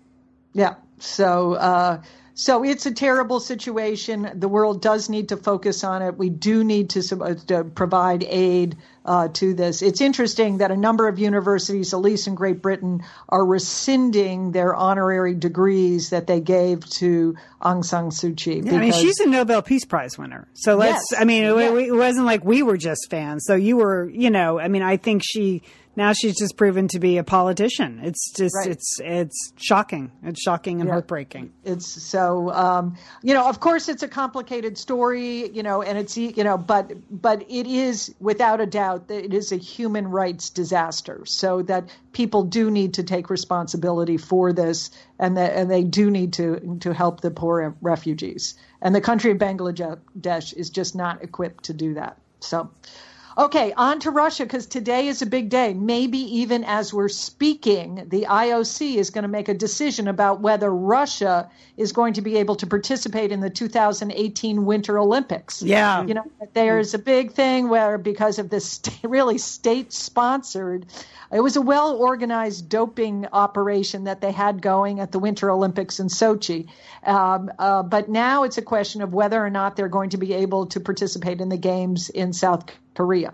Yeah. 0.54 0.76
So, 1.00 1.54
uh, 1.54 2.02
So 2.40 2.64
it's 2.64 2.86
a 2.86 2.94
terrible 2.94 3.42
situation. 3.42 4.32
The 4.34 4.48
world 4.48 4.82
does 4.82 5.10
need 5.10 5.28
to 5.28 5.36
focus 5.36 5.84
on 5.84 6.02
it. 6.02 6.18
We 6.18 6.30
do 6.30 6.64
need 6.64 6.92
to, 6.92 7.22
uh, 7.22 7.34
to 7.48 7.66
provide 7.66 8.24
aid 8.24 8.78
uh, 9.04 9.28
to 9.34 9.54
this. 9.54 9.82
It's 9.82 10.00
interesting 10.00 10.60
that 10.60 10.72
a 10.72 10.78
number 10.78 11.10
of 11.10 11.20
universities, 11.20 11.94
at 11.94 12.00
least 12.00 12.28
in 12.28 12.36
Great 12.36 12.62
Britain, 12.62 13.04
are 13.28 13.46
rescinding 13.46 14.54
their 14.54 14.74
honorary 14.74 15.36
degrees 15.36 16.12
that 16.12 16.28
they 16.28 16.40
gave 16.40 16.86
to 16.92 17.36
Aung 17.62 17.84
San 17.84 18.06
Suu 18.06 18.38
Kyi. 18.38 18.62
Yeah, 18.64 18.76
I 18.76 18.78
mean, 18.78 18.94
she's 18.94 19.20
a 19.20 19.28
Nobel 19.28 19.62
Peace 19.62 19.84
Prize 19.84 20.18
winner. 20.18 20.48
So 20.54 20.78
let's, 20.78 21.12
yes, 21.12 21.22
I 21.22 21.26
mean, 21.26 21.44
it, 21.44 21.54
yes. 21.58 21.90
it 21.90 21.94
wasn't 21.94 22.26
like 22.26 22.46
we 22.46 22.64
were 22.64 22.78
just 22.78 23.08
fans. 23.10 23.44
So 23.48 23.56
you 23.56 23.76
were, 23.76 24.10
you 24.10 24.30
know, 24.30 24.62
I 24.62 24.70
mean, 24.70 24.82
I 24.82 24.96
think 24.96 25.24
she 25.26 25.62
now 25.96 26.14
she's 26.14 26.38
just 26.38 26.56
proven 26.56 26.88
to 26.90 27.00
be 27.00 27.18
a 27.18 27.24
politician. 27.24 28.00
It's 28.04 28.32
just 28.32 28.56
right. 28.56 28.68
it's 28.68 29.00
it's 29.00 29.54
shocking. 29.58 30.12
It's 30.24 30.42
shocking 30.42 30.80
and 30.80 30.88
yeah. 30.88 30.94
heartbreaking. 30.94 31.52
It's 31.64 31.88
so 31.88 32.52
um, 32.52 32.96
you 33.22 33.34
know, 33.34 33.48
of 33.48 33.60
course, 33.60 33.90
it's 33.90 34.04
a 34.04 34.08
complicated 34.08 34.78
story, 34.78 35.50
you 35.50 35.64
know, 35.64 35.82
and 35.82 35.98
it's 35.98 36.18
you 36.18 36.44
know, 36.44 36.58
but 36.58 36.94
but 37.10 37.42
it 37.50 37.68
is 37.68 38.14
without 38.20 38.62
a 38.62 38.66
doubt 38.66 39.08
that 39.08 39.26
it 39.26 39.34
is 39.34 39.52
a 39.52 39.58
human 39.58 40.08
rights 40.08 40.50
disaster. 40.50 41.26
So 41.26 41.64
that 41.64 41.90
people 42.14 42.44
do 42.44 42.72
need 42.72 42.94
to 42.96 43.04
take 43.04 43.30
responsibility 43.30 44.18
for 44.18 44.54
this, 44.54 44.92
and 45.18 45.38
that 45.38 45.54
and 45.56 45.70
they 45.70 45.84
do 45.84 46.12
need 46.12 46.34
to 46.34 46.78
to 46.82 46.94
help 46.94 47.22
the 47.22 47.32
poor 47.32 47.76
refugees. 47.82 48.56
And 48.82 48.96
the 48.96 49.02
country 49.02 49.32
of 49.32 49.38
Bangladesh 49.38 50.54
is 50.54 50.70
just 50.70 50.96
not 50.96 51.24
equipped 51.24 51.66
to 51.66 51.74
do 51.74 51.96
that. 51.96 52.18
So. 52.40 52.70
Okay, 53.40 53.72
on 53.78 54.02
to 54.02 54.12
Russia 54.12 54.44
because 54.44 54.66
today 54.66 55.08
is 55.08 55.22
a 55.22 55.26
big 55.26 55.48
day. 55.48 55.74
Maybe 55.74 56.18
even 56.18 56.66
as 56.66 56.94
we're 56.94 57.08
speaking, 57.08 58.06
the 58.10 58.24
IOC 58.30 58.96
is 58.98 59.12
going 59.12 59.22
to 59.22 59.30
make 59.30 59.48
a 59.48 59.54
decision 59.54 60.10
about 60.10 60.42
whether 60.42 60.70
Russia 60.70 61.50
is 61.78 61.94
going 61.94 62.16
to 62.16 62.22
be 62.22 62.36
able 62.36 62.58
to 62.58 62.68
participate 62.68 63.32
in 63.32 63.40
the 63.40 63.50
2018 63.50 64.66
Winter 64.66 65.00
Olympics. 65.00 65.62
Yeah. 65.62 66.06
You 66.06 66.16
know, 66.16 66.30
there's 66.54 66.94
a 66.94 67.00
big 67.00 67.32
thing 67.32 67.70
where 67.70 67.98
because 67.98 68.40
of 68.40 68.50
this 68.50 68.82
really 69.04 69.38
state 69.38 69.94
sponsored, 69.94 70.86
it 71.32 71.40
was 71.40 71.56
a 71.56 71.62
well 71.62 71.96
organized 71.96 72.68
doping 72.68 73.26
operation 73.32 74.04
that 74.04 74.20
they 74.20 74.34
had 74.34 74.62
going 74.62 75.00
at 75.00 75.14
the 75.14 75.20
Winter 75.20 75.50
Olympics 75.50 76.02
in 76.02 76.08
Sochi. 76.08 76.68
Um, 77.06 77.50
uh, 77.58 77.84
but 77.84 78.10
now 78.10 78.44
it's 78.44 78.58
a 78.58 78.62
question 78.62 79.02
of 79.02 79.14
whether 79.14 79.42
or 79.42 79.50
not 79.50 79.78
they're 79.78 79.88
going 79.88 80.10
to 80.10 80.18
be 80.18 80.34
able 80.34 80.66
to 80.66 80.82
participate 80.82 81.40
in 81.40 81.48
the 81.48 81.58
games 81.58 82.10
in 82.10 82.34
South 82.34 82.66
Korea. 83.00 83.34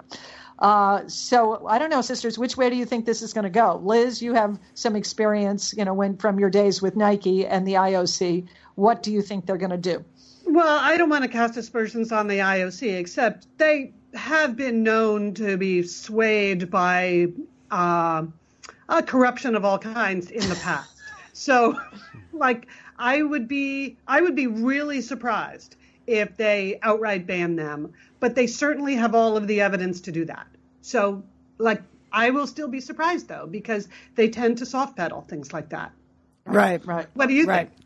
Uh, 0.60 1.08
so 1.08 1.66
I 1.68 1.80
don't 1.80 1.90
know, 1.90 2.02
sisters, 2.02 2.38
which 2.38 2.56
way 2.56 2.70
do 2.70 2.76
you 2.76 2.86
think 2.86 3.04
this 3.08 3.24
is 3.24 3.34
going 3.34 3.46
to 3.46 3.50
go? 3.50 3.82
Liz, 3.84 4.22
you 4.22 4.36
have 4.36 4.60
some 4.76 4.96
experience, 4.96 5.74
you 5.76 5.84
know, 5.84 5.96
when 5.96 6.18
from 6.18 6.40
your 6.40 6.52
days 6.52 6.84
with 6.84 6.96
Nike 6.96 7.48
and 7.48 7.68
the 7.68 7.74
IOC. 7.74 8.48
What 8.76 9.02
do 9.02 9.12
you 9.12 9.24
think 9.24 9.48
they're 9.48 9.58
going 9.58 9.72
to 9.72 9.78
do? 9.78 10.06
Well, 10.46 10.78
I 10.80 10.98
don't 10.98 11.10
want 11.10 11.24
to 11.24 11.30
cast 11.30 11.58
aspersions 11.58 12.12
on 12.12 12.28
the 12.28 12.38
IOC, 12.40 12.96
except 13.00 13.48
they 13.58 13.94
have 14.14 14.56
been 14.56 14.84
known 14.84 15.34
to 15.34 15.58
be 15.58 15.82
swayed 15.82 16.70
by 16.70 17.30
uh, 17.72 18.28
corruption 19.08 19.56
of 19.56 19.66
all 19.66 19.80
kinds 19.80 20.30
in 20.30 20.48
the 20.48 20.56
past. 20.62 20.96
so, 21.34 21.80
like, 22.32 22.68
I 23.00 23.24
would 23.24 23.48
be, 23.48 23.98
I 24.08 24.22
would 24.22 24.36
be 24.36 24.46
really 24.46 25.02
surprised 25.02 25.76
if 26.08 26.36
they 26.38 26.80
outright 26.82 27.26
ban 27.26 27.56
them 27.56 27.94
but 28.20 28.34
they 28.34 28.48
certainly 28.48 28.96
have 28.96 29.14
all 29.14 29.38
of 29.38 29.46
the 29.46 29.62
evidence 29.62 30.02
to 30.02 30.12
do 30.12 30.26
that. 30.26 30.48
So, 30.82 31.24
like, 31.60 31.82
I 32.12 32.32
will 32.32 32.48
still 32.48 32.68
be 32.68 32.82
surprised 32.82 33.28
though, 33.28 33.46
because 33.46 33.88
they 34.16 34.30
tend 34.30 34.58
to 34.60 34.66
soft 34.66 34.98
pedal 34.98 35.22
things 35.22 35.54
like 35.54 35.70
that. 35.70 35.92
Right, 36.46 36.84
right. 36.86 37.08
What 37.14 37.28
do 37.28 37.36
you 37.36 37.46
right. 37.46 37.70
think? 37.70 37.85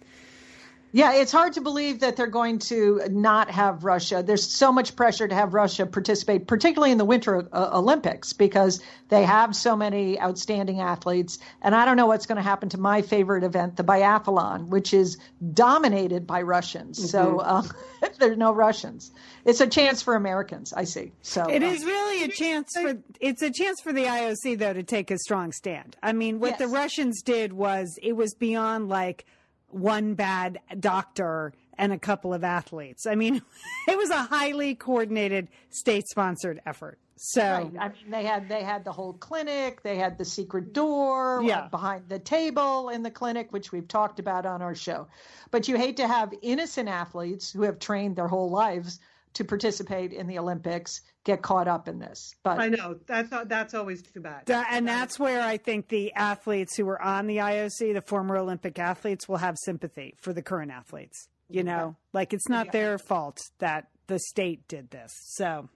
Yeah, 0.92 1.14
it's 1.14 1.32
hard 1.32 1.54
to 1.54 1.62
believe 1.62 2.00
that 2.00 2.16
they're 2.16 2.28
going 2.28 2.60
to 2.60 3.02
not 3.10 3.52
have 3.52 3.84
Russia. 3.84 4.24
There's 4.26 4.50
so 4.50 4.72
much 4.72 4.96
pressure 4.96 5.28
to 5.28 5.36
have 5.36 5.54
Russia 5.54 5.86
participate, 5.86 6.48
particularly 6.48 6.92
in 6.92 6.98
the 6.98 7.06
Winter 7.06 7.48
uh, 7.54 7.70
Olympics, 7.74 8.34
because 8.34 8.82
they 9.10 9.24
have 9.24 9.56
so 9.56 9.76
many 9.76 10.20
outstanding 10.20 10.82
athletes. 10.82 11.38
And 11.62 11.76
I 11.76 11.86
don't 11.86 11.96
know 11.96 12.08
what's 12.08 12.26
going 12.26 12.38
to 12.38 12.42
happen 12.42 12.70
to 12.70 12.80
my 12.80 13.04
favorite 13.04 13.44
event, 13.44 13.78
the 13.78 13.84
biathlon, 13.84 14.70
which 14.70 14.94
is 14.94 15.18
dominated 15.54 16.26
by 16.26 16.42
Russians. 16.42 16.98
Mm-hmm. 16.98 17.08
So 17.08 17.40
uh, 17.40 17.64
there's 18.20 18.38
no 18.38 18.52
Russians. 18.52 19.12
It's 19.46 19.62
a 19.62 19.68
chance 19.68 20.02
for 20.02 20.16
Americans, 20.16 20.74
I 20.74 20.86
see. 20.86 21.12
So 21.22 21.46
it 21.48 21.62
uh, 21.62 21.68
is 21.68 21.86
really 21.86 22.24
a 22.24 22.30
chance 22.30 22.72
for 22.74 22.98
it's 23.20 23.44
a 23.44 23.52
chance 23.52 23.80
for 23.82 23.94
the 23.94 24.06
IOC 24.06 24.58
though 24.58 24.74
to 24.74 24.84
take 24.84 25.12
a 25.12 25.20
strong 25.20 25.52
stand. 25.52 25.98
I 26.02 26.14
mean, 26.14 26.40
what 26.40 26.52
yes. 26.52 26.60
the 26.60 26.68
Russians 26.68 27.22
did 27.22 27.54
was 27.54 27.98
it 28.02 28.14
was 28.14 28.34
beyond 28.34 28.90
like 28.90 29.26
one 29.72 30.14
bad 30.14 30.60
doctor 30.80 31.54
and 31.78 31.94
a 31.94 31.98
couple 31.98 32.34
of 32.34 32.44
athletes. 32.44 33.06
I 33.08 33.16
mean, 33.16 33.42
it 33.88 33.98
was 33.98 34.10
a 34.10 34.24
highly 34.24 34.76
coordinated 34.76 35.48
state 35.70 36.08
sponsored 36.08 36.62
effort. 36.66 37.00
So 37.22 37.42
right. 37.42 37.72
I 37.78 37.90
mean, 37.90 38.12
they 38.12 38.24
had 38.24 38.48
they 38.48 38.64
had 38.64 38.86
the 38.86 38.94
whole 38.94 39.12
clinic, 39.12 39.84
they 39.84 39.98
had 39.98 40.18
the 40.18 40.24
secret 40.24 40.72
door 40.72 41.40
uh, 41.40 41.42
yeah. 41.42 41.68
behind 41.68 42.08
the 42.08 42.20
table 42.20 42.90
in 42.90 43.04
the 43.04 43.12
clinic, 43.12 43.52
which 43.52 43.74
we've 43.74 43.88
talked 43.90 44.20
about 44.20 44.46
on 44.46 44.62
our 44.62 44.74
show. 44.74 45.08
But 45.52 45.68
you 45.68 45.76
hate 45.76 45.98
to 45.98 46.08
have 46.08 46.34
innocent 46.42 46.88
athletes 46.88 47.52
who 47.52 47.64
have 47.64 47.78
trained 47.78 48.16
their 48.16 48.30
whole 48.30 48.50
lives 48.50 49.00
to 49.34 49.44
participate 49.44 50.14
in 50.14 50.28
the 50.28 50.40
Olympics 50.40 51.02
get 51.24 51.42
caught 51.42 51.68
up 51.68 51.88
in 51.88 52.00
this. 52.00 52.34
But 52.44 52.60
I 52.60 52.70
know 52.70 52.98
that's 53.06 53.30
that's 53.46 53.74
always 53.74 54.02
too 54.02 54.22
bad. 54.22 54.50
and 54.50 54.88
that's 54.88 55.20
where 55.20 55.42
I 55.42 55.58
think 55.58 55.90
the 55.90 56.14
athletes 56.14 56.76
who 56.76 56.88
are 56.90 57.02
on 57.02 57.28
the 57.28 57.38
IOC, 57.38 57.94
the 57.94 58.02
former 58.02 58.38
Olympic 58.38 58.80
athletes, 58.80 59.28
will 59.28 59.38
have 59.38 59.56
sympathy 59.58 60.16
for 60.22 60.34
the 60.34 60.42
current 60.42 60.72
athletes. 60.72 61.28
You 61.52 61.64
know, 61.64 61.96
like 62.14 62.34
it's 62.34 62.48
not 62.48 62.72
their 62.72 63.00
fault 63.00 63.40
that 63.58 63.88
the 64.08 64.20
state 64.20 64.68
did 64.68 64.92
this. 64.92 65.14
So. 65.34 65.70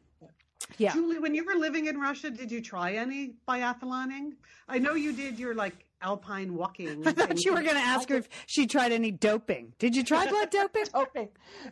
Yeah. 0.77 0.93
Julie, 0.93 1.19
when 1.19 1.35
you 1.35 1.43
were 1.43 1.55
living 1.55 1.87
in 1.87 1.99
Russia, 1.99 2.29
did 2.29 2.49
you 2.49 2.61
try 2.61 2.93
any 2.93 3.33
biathloning? 3.45 4.35
I 4.69 4.79
know 4.79 4.93
you 4.93 5.11
did 5.11 5.37
your 5.37 5.53
like 5.53 5.73
alpine 6.03 6.53
walking. 6.53 7.01
I 7.07 7.11
thought 7.11 7.43
you 7.43 7.53
were 7.53 7.61
going 7.61 7.75
to 7.75 7.81
ask 7.81 8.09
her 8.09 8.15
if 8.15 8.29
she 8.45 8.67
tried 8.67 8.91
any 8.91 9.11
doping. 9.11 9.73
Did 9.79 9.95
you 9.95 10.03
try 10.03 10.27
blood 10.27 10.51
doping? 10.51 10.85
doping, 10.93 11.29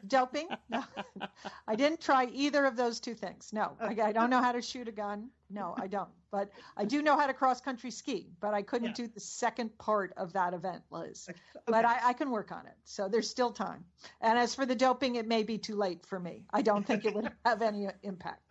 doping? 0.08 0.48
No, 0.70 0.84
I 1.68 1.76
didn't 1.76 2.02
try 2.02 2.26
either 2.34 2.66
of 2.66 2.76
those 2.76 3.00
two 3.00 3.14
things. 3.14 3.52
No, 3.54 3.74
I, 3.80 3.96
I, 4.02 4.12
don't 4.12 4.30
know 4.30 4.42
how 4.42 4.52
to 4.52 4.62
shoot 4.62 4.88
a 4.88 4.92
gun. 4.92 5.30
No, 5.50 5.76
I 5.78 5.88
don't. 5.88 6.10
But 6.32 6.50
I 6.78 6.86
do 6.86 7.02
know 7.02 7.18
how 7.20 7.28
to 7.28 7.34
cross 7.34 7.60
country 7.60 7.92
ski. 7.92 8.30
But 8.40 8.54
I 8.54 8.62
couldn't 8.62 8.98
yeah. 8.98 9.06
do 9.06 9.08
the 9.08 9.20
second 9.20 9.78
part 9.78 10.14
of 10.16 10.32
that 10.34 10.54
event, 10.54 10.82
Liz. 10.90 11.28
Okay. 11.30 11.40
But 11.68 11.86
I, 11.86 12.00
I, 12.10 12.14
can 12.14 12.32
work 12.32 12.54
on 12.54 12.66
it. 12.66 12.76
So 12.86 13.10
there's 13.10 13.30
still 13.30 13.52
time. 13.52 13.84
And 14.22 14.40
as 14.40 14.56
for 14.56 14.66
the 14.66 14.76
doping, 14.76 15.16
it 15.16 15.28
may 15.28 15.44
be 15.44 15.58
too 15.58 15.76
late 15.76 16.06
for 16.06 16.20
me. 16.20 16.46
I 16.54 16.62
don't 16.62 16.86
think 16.86 17.04
it 17.04 17.14
would 17.14 17.30
have 17.46 17.62
any 17.62 17.88
impact. 18.04 18.42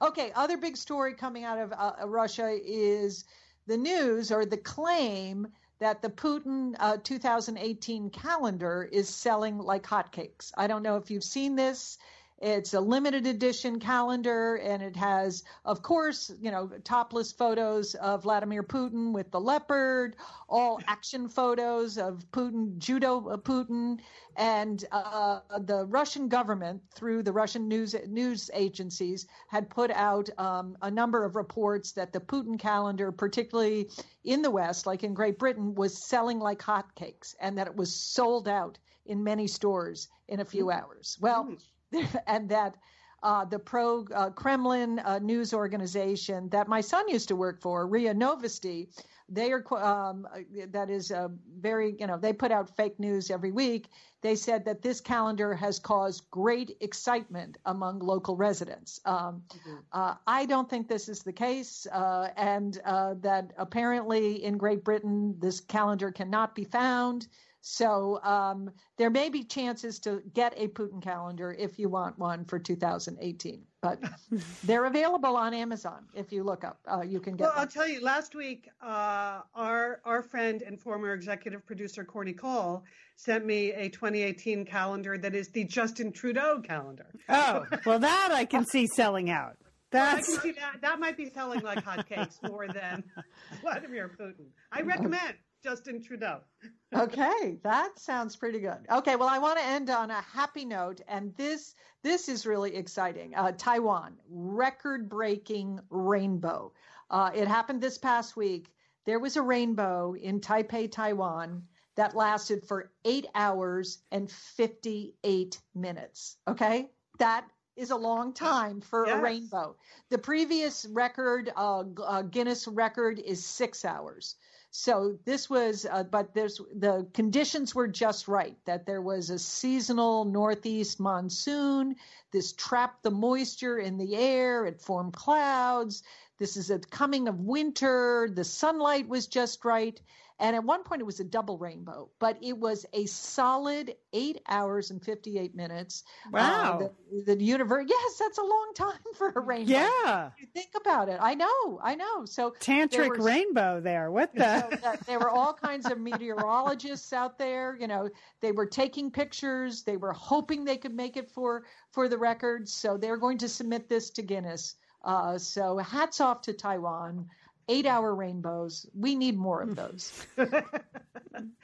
Okay, 0.00 0.32
other 0.34 0.56
big 0.56 0.76
story 0.76 1.14
coming 1.14 1.44
out 1.44 1.58
of 1.58 1.72
uh, 1.72 2.06
Russia 2.06 2.56
is 2.64 3.24
the 3.66 3.76
news 3.76 4.30
or 4.30 4.44
the 4.44 4.56
claim 4.56 5.46
that 5.80 6.02
the 6.02 6.08
Putin 6.08 6.74
uh, 6.78 6.96
2018 7.02 8.10
calendar 8.10 8.88
is 8.90 9.08
selling 9.08 9.58
like 9.58 9.82
hotcakes. 9.82 10.52
I 10.56 10.66
don't 10.66 10.82
know 10.82 10.96
if 10.96 11.10
you've 11.10 11.24
seen 11.24 11.56
this. 11.56 11.98
It's 12.42 12.74
a 12.74 12.80
limited 12.80 13.26
edition 13.26 13.78
calendar, 13.78 14.56
and 14.56 14.82
it 14.82 14.96
has, 14.96 15.44
of 15.64 15.82
course, 15.82 16.32
you 16.40 16.50
know, 16.50 16.68
topless 16.82 17.30
photos 17.30 17.94
of 17.94 18.24
Vladimir 18.24 18.64
Putin 18.64 19.12
with 19.12 19.30
the 19.30 19.40
leopard, 19.40 20.16
all 20.48 20.80
action 20.88 21.28
photos 21.28 21.96
of 21.96 22.24
Putin, 22.32 22.76
judo 22.78 23.28
uh, 23.28 23.36
Putin, 23.36 24.00
and 24.36 24.84
uh, 24.90 25.40
the 25.60 25.86
Russian 25.86 26.28
government, 26.28 26.82
through 26.92 27.22
the 27.22 27.32
Russian 27.32 27.68
news 27.68 27.94
news 28.08 28.50
agencies, 28.52 29.26
had 29.48 29.70
put 29.70 29.92
out 29.92 30.28
um, 30.36 30.76
a 30.82 30.90
number 30.90 31.24
of 31.24 31.36
reports 31.36 31.92
that 31.92 32.12
the 32.12 32.20
Putin 32.20 32.58
calendar, 32.58 33.12
particularly 33.12 33.88
in 34.24 34.42
the 34.42 34.50
West, 34.50 34.86
like 34.86 35.04
in 35.04 35.14
Great 35.14 35.38
Britain, 35.38 35.74
was 35.74 36.04
selling 36.04 36.40
like 36.40 36.60
hotcakes, 36.60 37.36
and 37.40 37.56
that 37.56 37.68
it 37.68 37.76
was 37.76 37.94
sold 37.94 38.48
out 38.48 38.76
in 39.06 39.22
many 39.22 39.46
stores 39.46 40.08
in 40.28 40.40
a 40.40 40.44
few 40.44 40.70
hours. 40.70 41.16
Well 41.20 41.56
and 42.26 42.48
that 42.48 42.76
uh, 43.24 43.44
the 43.44 43.58
pro 43.58 44.04
uh, 44.14 44.28
Kremlin 44.30 44.98
uh, 44.98 45.18
news 45.18 45.54
organization 45.54 46.48
that 46.50 46.68
my 46.68 46.82
son 46.82 47.08
used 47.08 47.26
to 47.28 47.36
work 47.36 47.60
for, 47.60 47.86
RIA 47.86 48.14
Novosti, 48.14 48.88
they 49.30 49.50
are 49.50 49.64
um, 49.82 50.28
that 50.68 50.90
is 50.90 51.10
very 51.58 51.96
you 51.98 52.06
know 52.06 52.18
they 52.18 52.34
put 52.34 52.52
out 52.52 52.76
fake 52.76 53.00
news 53.00 53.30
every 53.30 53.50
week. 53.50 53.88
They 54.20 54.36
said 54.36 54.64
that 54.66 54.82
this 54.82 55.00
calendar 55.00 55.54
has 55.54 55.78
caused 55.78 56.30
great 56.30 56.76
excitement 56.80 57.56
among 57.64 58.00
local 58.00 58.36
residents. 58.36 59.00
Um, 59.06 59.42
mm-hmm. 59.48 59.76
Uh, 59.92 60.14
I 60.26 60.44
don't 60.44 60.68
think 60.68 60.88
this 60.88 61.08
is 61.08 61.22
the 61.22 61.32
case, 61.32 61.86
uh, 61.92 62.28
and 62.36 62.78
uh, 62.84 63.14
that 63.20 63.52
apparently 63.56 64.44
in 64.44 64.58
Great 64.58 64.84
Britain 64.84 65.34
this 65.38 65.60
calendar 65.60 66.10
cannot 66.12 66.54
be 66.54 66.64
found. 66.64 67.28
So 67.66 68.22
um, 68.22 68.70
there 68.98 69.08
may 69.08 69.30
be 69.30 69.42
chances 69.42 69.98
to 70.00 70.22
get 70.34 70.52
a 70.58 70.68
Putin 70.68 71.02
calendar 71.02 71.56
if 71.58 71.78
you 71.78 71.88
want 71.88 72.18
one 72.18 72.44
for 72.44 72.58
2018, 72.58 73.62
but 73.80 73.98
they're 74.64 74.84
available 74.84 75.34
on 75.34 75.54
Amazon. 75.54 76.04
If 76.12 76.30
you 76.30 76.42
look 76.42 76.62
up, 76.62 76.78
uh, 76.86 77.00
you 77.00 77.20
can 77.20 77.36
get. 77.36 77.44
Well, 77.44 77.52
one. 77.52 77.60
I'll 77.60 77.66
tell 77.66 77.88
you. 77.88 78.02
Last 78.02 78.34
week, 78.34 78.68
uh, 78.82 79.40
our 79.54 80.02
our 80.04 80.22
friend 80.22 80.60
and 80.60 80.78
former 80.78 81.14
executive 81.14 81.64
producer 81.64 82.04
Courtney 82.04 82.34
Cole 82.34 82.84
sent 83.16 83.46
me 83.46 83.72
a 83.72 83.88
2018 83.88 84.66
calendar 84.66 85.16
that 85.16 85.34
is 85.34 85.48
the 85.48 85.64
Justin 85.64 86.12
Trudeau 86.12 86.60
calendar. 86.60 87.06
Oh, 87.30 87.64
well, 87.86 87.98
that 87.98 88.28
I 88.30 88.44
can 88.44 88.66
see 88.66 88.86
selling 88.94 89.30
out. 89.30 89.56
I 89.62 89.66
That's 89.90 90.28
can 90.28 90.40
see 90.42 90.52
that. 90.52 90.82
That 90.82 91.00
might 91.00 91.16
be 91.16 91.30
selling 91.30 91.62
like 91.62 91.82
hotcakes 91.82 92.42
more 92.46 92.68
than 92.68 93.04
Vladimir 93.62 94.14
Putin. 94.20 94.48
I 94.70 94.82
recommend 94.82 95.36
Justin 95.64 96.02
Trudeau. 96.02 96.40
okay, 96.94 97.58
that 97.62 97.98
sounds 97.98 98.36
pretty 98.36 98.60
good. 98.60 98.86
Okay, 98.92 99.16
well, 99.16 99.28
I 99.28 99.38
want 99.38 99.58
to 99.58 99.64
end 99.64 99.88
on 99.88 100.10
a 100.10 100.20
happy 100.20 100.66
note, 100.66 101.00
and 101.08 101.34
this 101.36 101.74
this 102.02 102.28
is 102.28 102.44
really 102.46 102.76
exciting. 102.76 103.34
Uh, 103.34 103.52
Taiwan 103.56 104.18
record-breaking 104.28 105.80
rainbow. 105.88 106.72
Uh, 107.10 107.30
it 107.34 107.48
happened 107.48 107.80
this 107.80 107.96
past 107.96 108.36
week. 108.36 108.70
There 109.06 109.18
was 109.18 109.36
a 109.36 109.42
rainbow 109.42 110.14
in 110.14 110.40
Taipei, 110.40 110.92
Taiwan, 110.92 111.62
that 111.96 112.14
lasted 112.14 112.66
for 112.66 112.90
eight 113.06 113.26
hours 113.34 113.98
and 114.12 114.30
fifty-eight 114.30 115.58
minutes. 115.74 116.36
Okay, 116.46 116.90
that 117.18 117.46
is 117.76 117.90
a 117.90 117.96
long 117.96 118.34
time 118.34 118.80
for 118.82 119.06
Yes. 119.06 119.18
a 119.18 119.22
rainbow. 119.22 119.76
The 120.10 120.18
previous 120.18 120.84
record, 120.84 121.50
uh, 121.56 121.84
uh, 122.06 122.22
Guinness 122.22 122.68
record, 122.68 123.18
is 123.18 123.44
six 123.44 123.84
hours. 123.84 124.36
So 124.76 125.16
this 125.24 125.48
was, 125.48 125.86
uh, 125.88 126.02
but 126.02 126.34
there's 126.34 126.60
the 126.74 127.06
conditions 127.14 127.76
were 127.76 127.86
just 127.86 128.26
right. 128.26 128.56
That 128.64 128.86
there 128.86 129.00
was 129.00 129.30
a 129.30 129.38
seasonal 129.38 130.24
northeast 130.24 130.98
monsoon. 130.98 131.94
This 132.32 132.52
trapped 132.52 133.04
the 133.04 133.12
moisture 133.12 133.78
in 133.78 133.98
the 133.98 134.16
air. 134.16 134.66
It 134.66 134.80
formed 134.80 135.12
clouds. 135.12 136.02
This 136.40 136.56
is 136.56 136.70
a 136.70 136.80
coming 136.80 137.28
of 137.28 137.38
winter. 137.38 138.28
The 138.28 138.42
sunlight 138.42 139.08
was 139.08 139.28
just 139.28 139.64
right. 139.64 140.00
And 140.40 140.56
at 140.56 140.64
one 140.64 140.82
point 140.82 141.00
it 141.00 141.04
was 141.04 141.20
a 141.20 141.24
double 141.24 141.58
rainbow, 141.58 142.10
but 142.18 142.36
it 142.42 142.58
was 142.58 142.84
a 142.92 143.06
solid 143.06 143.94
eight 144.12 144.40
hours 144.48 144.90
and 144.90 145.00
58 145.00 145.54
minutes. 145.54 146.02
Wow. 146.32 146.80
Uh, 146.82 146.88
the, 147.24 147.36
the 147.36 147.44
universe, 147.44 147.84
yes, 147.88 148.18
that's 148.18 148.38
a 148.38 148.42
long 148.42 148.72
time 148.74 148.98
for 149.16 149.28
a 149.36 149.40
rainbow. 149.40 149.70
yeah, 149.72 150.30
You 150.36 150.46
think 150.52 150.70
about 150.74 151.08
it. 151.08 151.18
I 151.22 151.34
know, 151.36 151.78
I 151.80 151.94
know. 151.94 152.24
So 152.24 152.52
there 152.66 152.86
tantric 152.88 153.10
were- 153.18 153.24
rainbow 153.24 153.80
there. 153.80 154.10
What 154.10 154.34
the? 154.34 154.40
that 154.82 155.06
there 155.06 155.20
were 155.20 155.30
all 155.30 155.54
kinds 155.54 155.86
of 155.88 155.98
meteorologists 156.00 157.12
out 157.12 157.38
there. 157.38 157.76
You 157.80 157.86
know, 157.86 158.10
they 158.40 158.50
were 158.52 158.66
taking 158.66 159.10
pictures. 159.12 159.82
They 159.82 159.96
were 159.96 160.12
hoping 160.12 160.64
they 160.64 160.76
could 160.78 160.94
make 160.94 161.16
it 161.16 161.30
for 161.30 161.64
for 161.92 162.08
the 162.08 162.18
records. 162.18 162.72
So 162.72 162.96
they're 162.96 163.16
going 163.16 163.38
to 163.38 163.48
submit 163.48 163.88
this 163.88 164.10
to 164.10 164.22
Guinness. 164.22 164.74
Uh, 165.04 165.38
so 165.38 165.78
hats 165.78 166.20
off 166.20 166.40
to 166.42 166.52
Taiwan. 166.52 167.28
Eight 167.68 167.86
hour 167.86 168.14
rainbows. 168.14 168.86
We 168.94 169.14
need 169.14 169.36
more 169.36 169.62
of 169.62 169.70
hmm. 169.70 169.74
those. 169.74 170.26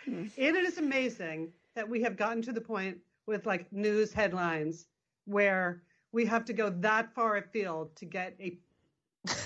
And 0.06 0.30
it 0.36 0.64
is 0.64 0.78
amazing 0.78 1.52
that 1.74 1.88
we 1.88 2.02
have 2.02 2.16
gotten 2.16 2.42
to 2.42 2.52
the 2.52 2.60
point 2.60 2.98
with 3.26 3.46
like 3.46 3.72
news 3.72 4.12
headlines 4.12 4.86
where 5.26 5.82
we 6.12 6.26
have 6.26 6.44
to 6.46 6.52
go 6.52 6.70
that 6.70 7.14
far 7.14 7.36
afield 7.36 7.94
to 7.96 8.04
get 8.04 8.34
a 8.40 8.58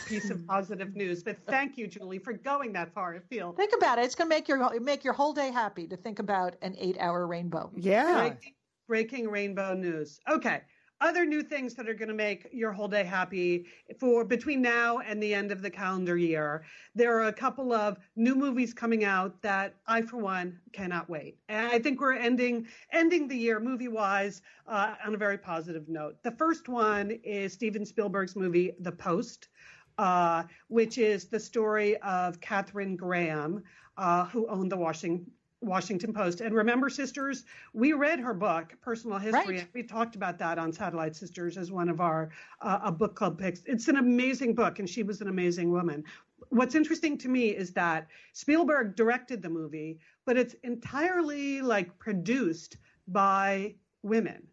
piece 0.07 0.31
of 0.31 0.47
positive 0.49 0.97
news. 0.97 1.23
But 1.23 1.37
thank 1.47 1.77
you, 1.77 1.87
Julie, 1.87 2.19
for 2.19 2.33
going 2.33 2.73
that 2.73 2.95
far 2.95 3.15
afield. 3.17 3.57
Think 3.57 3.75
about 3.77 3.99
it. 3.99 4.05
It's 4.05 4.15
going 4.15 4.31
to 4.31 4.35
make 4.35 4.49
your 4.49 4.81
make 4.81 5.05
your 5.05 5.13
whole 5.13 5.33
day 5.33 5.51
happy 5.51 5.87
to 5.89 5.97
think 5.97 6.19
about 6.19 6.57
an 6.63 6.75
eight 6.79 6.97
hour 6.99 7.27
rainbow. 7.27 7.71
Yeah. 7.77 8.29
Breaking, 8.29 8.55
breaking 8.89 9.31
rainbow 9.31 9.75
news. 9.75 10.21
Okay. 10.29 10.63
Other 11.05 11.27
new 11.27 11.43
things 11.43 11.75
that 11.75 11.87
are 11.87 11.93
going 11.93 12.09
to 12.09 12.15
make 12.15 12.49
your 12.51 12.73
whole 12.73 12.89
day 12.89 13.05
happy 13.05 13.67
for 14.01 14.25
between 14.25 14.63
now 14.63 15.01
and 15.01 15.23
the 15.23 15.35
end 15.35 15.53
of 15.53 15.61
the 15.61 15.69
calendar 15.69 16.17
year. 16.17 16.65
There 16.95 17.15
are 17.19 17.27
a 17.27 17.33
couple 17.33 17.75
of 17.75 17.99
new 18.17 18.35
movies 18.35 18.73
coming 18.73 19.05
out 19.05 19.43
that 19.43 19.75
I, 19.87 20.01
for 20.01 20.17
one, 20.17 20.59
cannot 20.73 21.11
wait. 21.11 21.37
And 21.51 21.67
I 21.67 21.79
think 21.79 22.01
we're 22.01 22.15
ending 22.15 22.67
ending 22.91 23.29
the 23.29 23.37
year 23.37 23.61
movie 23.61 23.89
wise 23.89 24.41
uh, 24.67 24.95
on 25.05 25.15
a 25.15 25.19
very 25.19 25.37
positive 25.37 25.91
note. 25.91 26.17
The 26.23 26.31
first 26.31 26.71
one 26.71 27.11
is 27.23 27.53
Steven 27.53 27.85
Spielberg's 27.85 28.35
movie 28.35 28.73
The 28.81 28.93
Post. 28.93 29.49
Uh, 29.97 30.43
which 30.67 30.99
is 30.99 31.27
the 31.27 31.39
story 31.39 31.97
of 31.99 32.41
Katharine 32.41 32.97
Graham, 32.97 33.63
uh, 33.97 34.25
who 34.25 34.49
owned 34.49 34.73
the 34.73 34.77
Washington 34.77 35.31
Washington 35.65 36.13
Post. 36.13 36.41
And 36.41 36.55
remember, 36.55 36.89
sisters, 36.89 37.45
we 37.73 37.93
read 37.93 38.21
her 38.21 38.35
book, 38.35 38.75
Personal 38.81 39.19
History. 39.19 39.59
Right. 39.59 39.69
We 39.73 39.83
talked 39.83 40.17
about 40.17 40.39
that 40.39 40.59
on 40.59 40.73
Satellite 40.73 41.17
Sisters 41.17 41.57
as 41.57 41.71
one 41.71 41.89
of 41.89 42.01
our 42.01 42.31
uh, 42.61 42.81
a 42.85 42.93
book 42.93 43.15
club 43.15 43.39
picks. 43.39 43.63
It's 43.67 43.89
an 43.89 43.97
amazing 43.97 44.55
book, 44.55 44.79
and 44.79 44.89
she 44.89 45.03
was 45.03 45.21
an 45.21 45.29
amazing 45.29 45.71
woman. 45.71 46.05
What's 46.51 46.75
interesting 46.75 47.17
to 47.19 47.29
me 47.29 47.49
is 47.49 47.73
that 47.73 48.09
Spielberg 48.33 48.97
directed 48.97 49.43
the 49.43 49.49
movie, 49.49 49.99
but 50.25 50.37
it's 50.37 50.55
entirely 50.63 51.61
like 51.61 51.99
produced 51.99 52.77
by 53.09 53.75
women. 54.03 54.47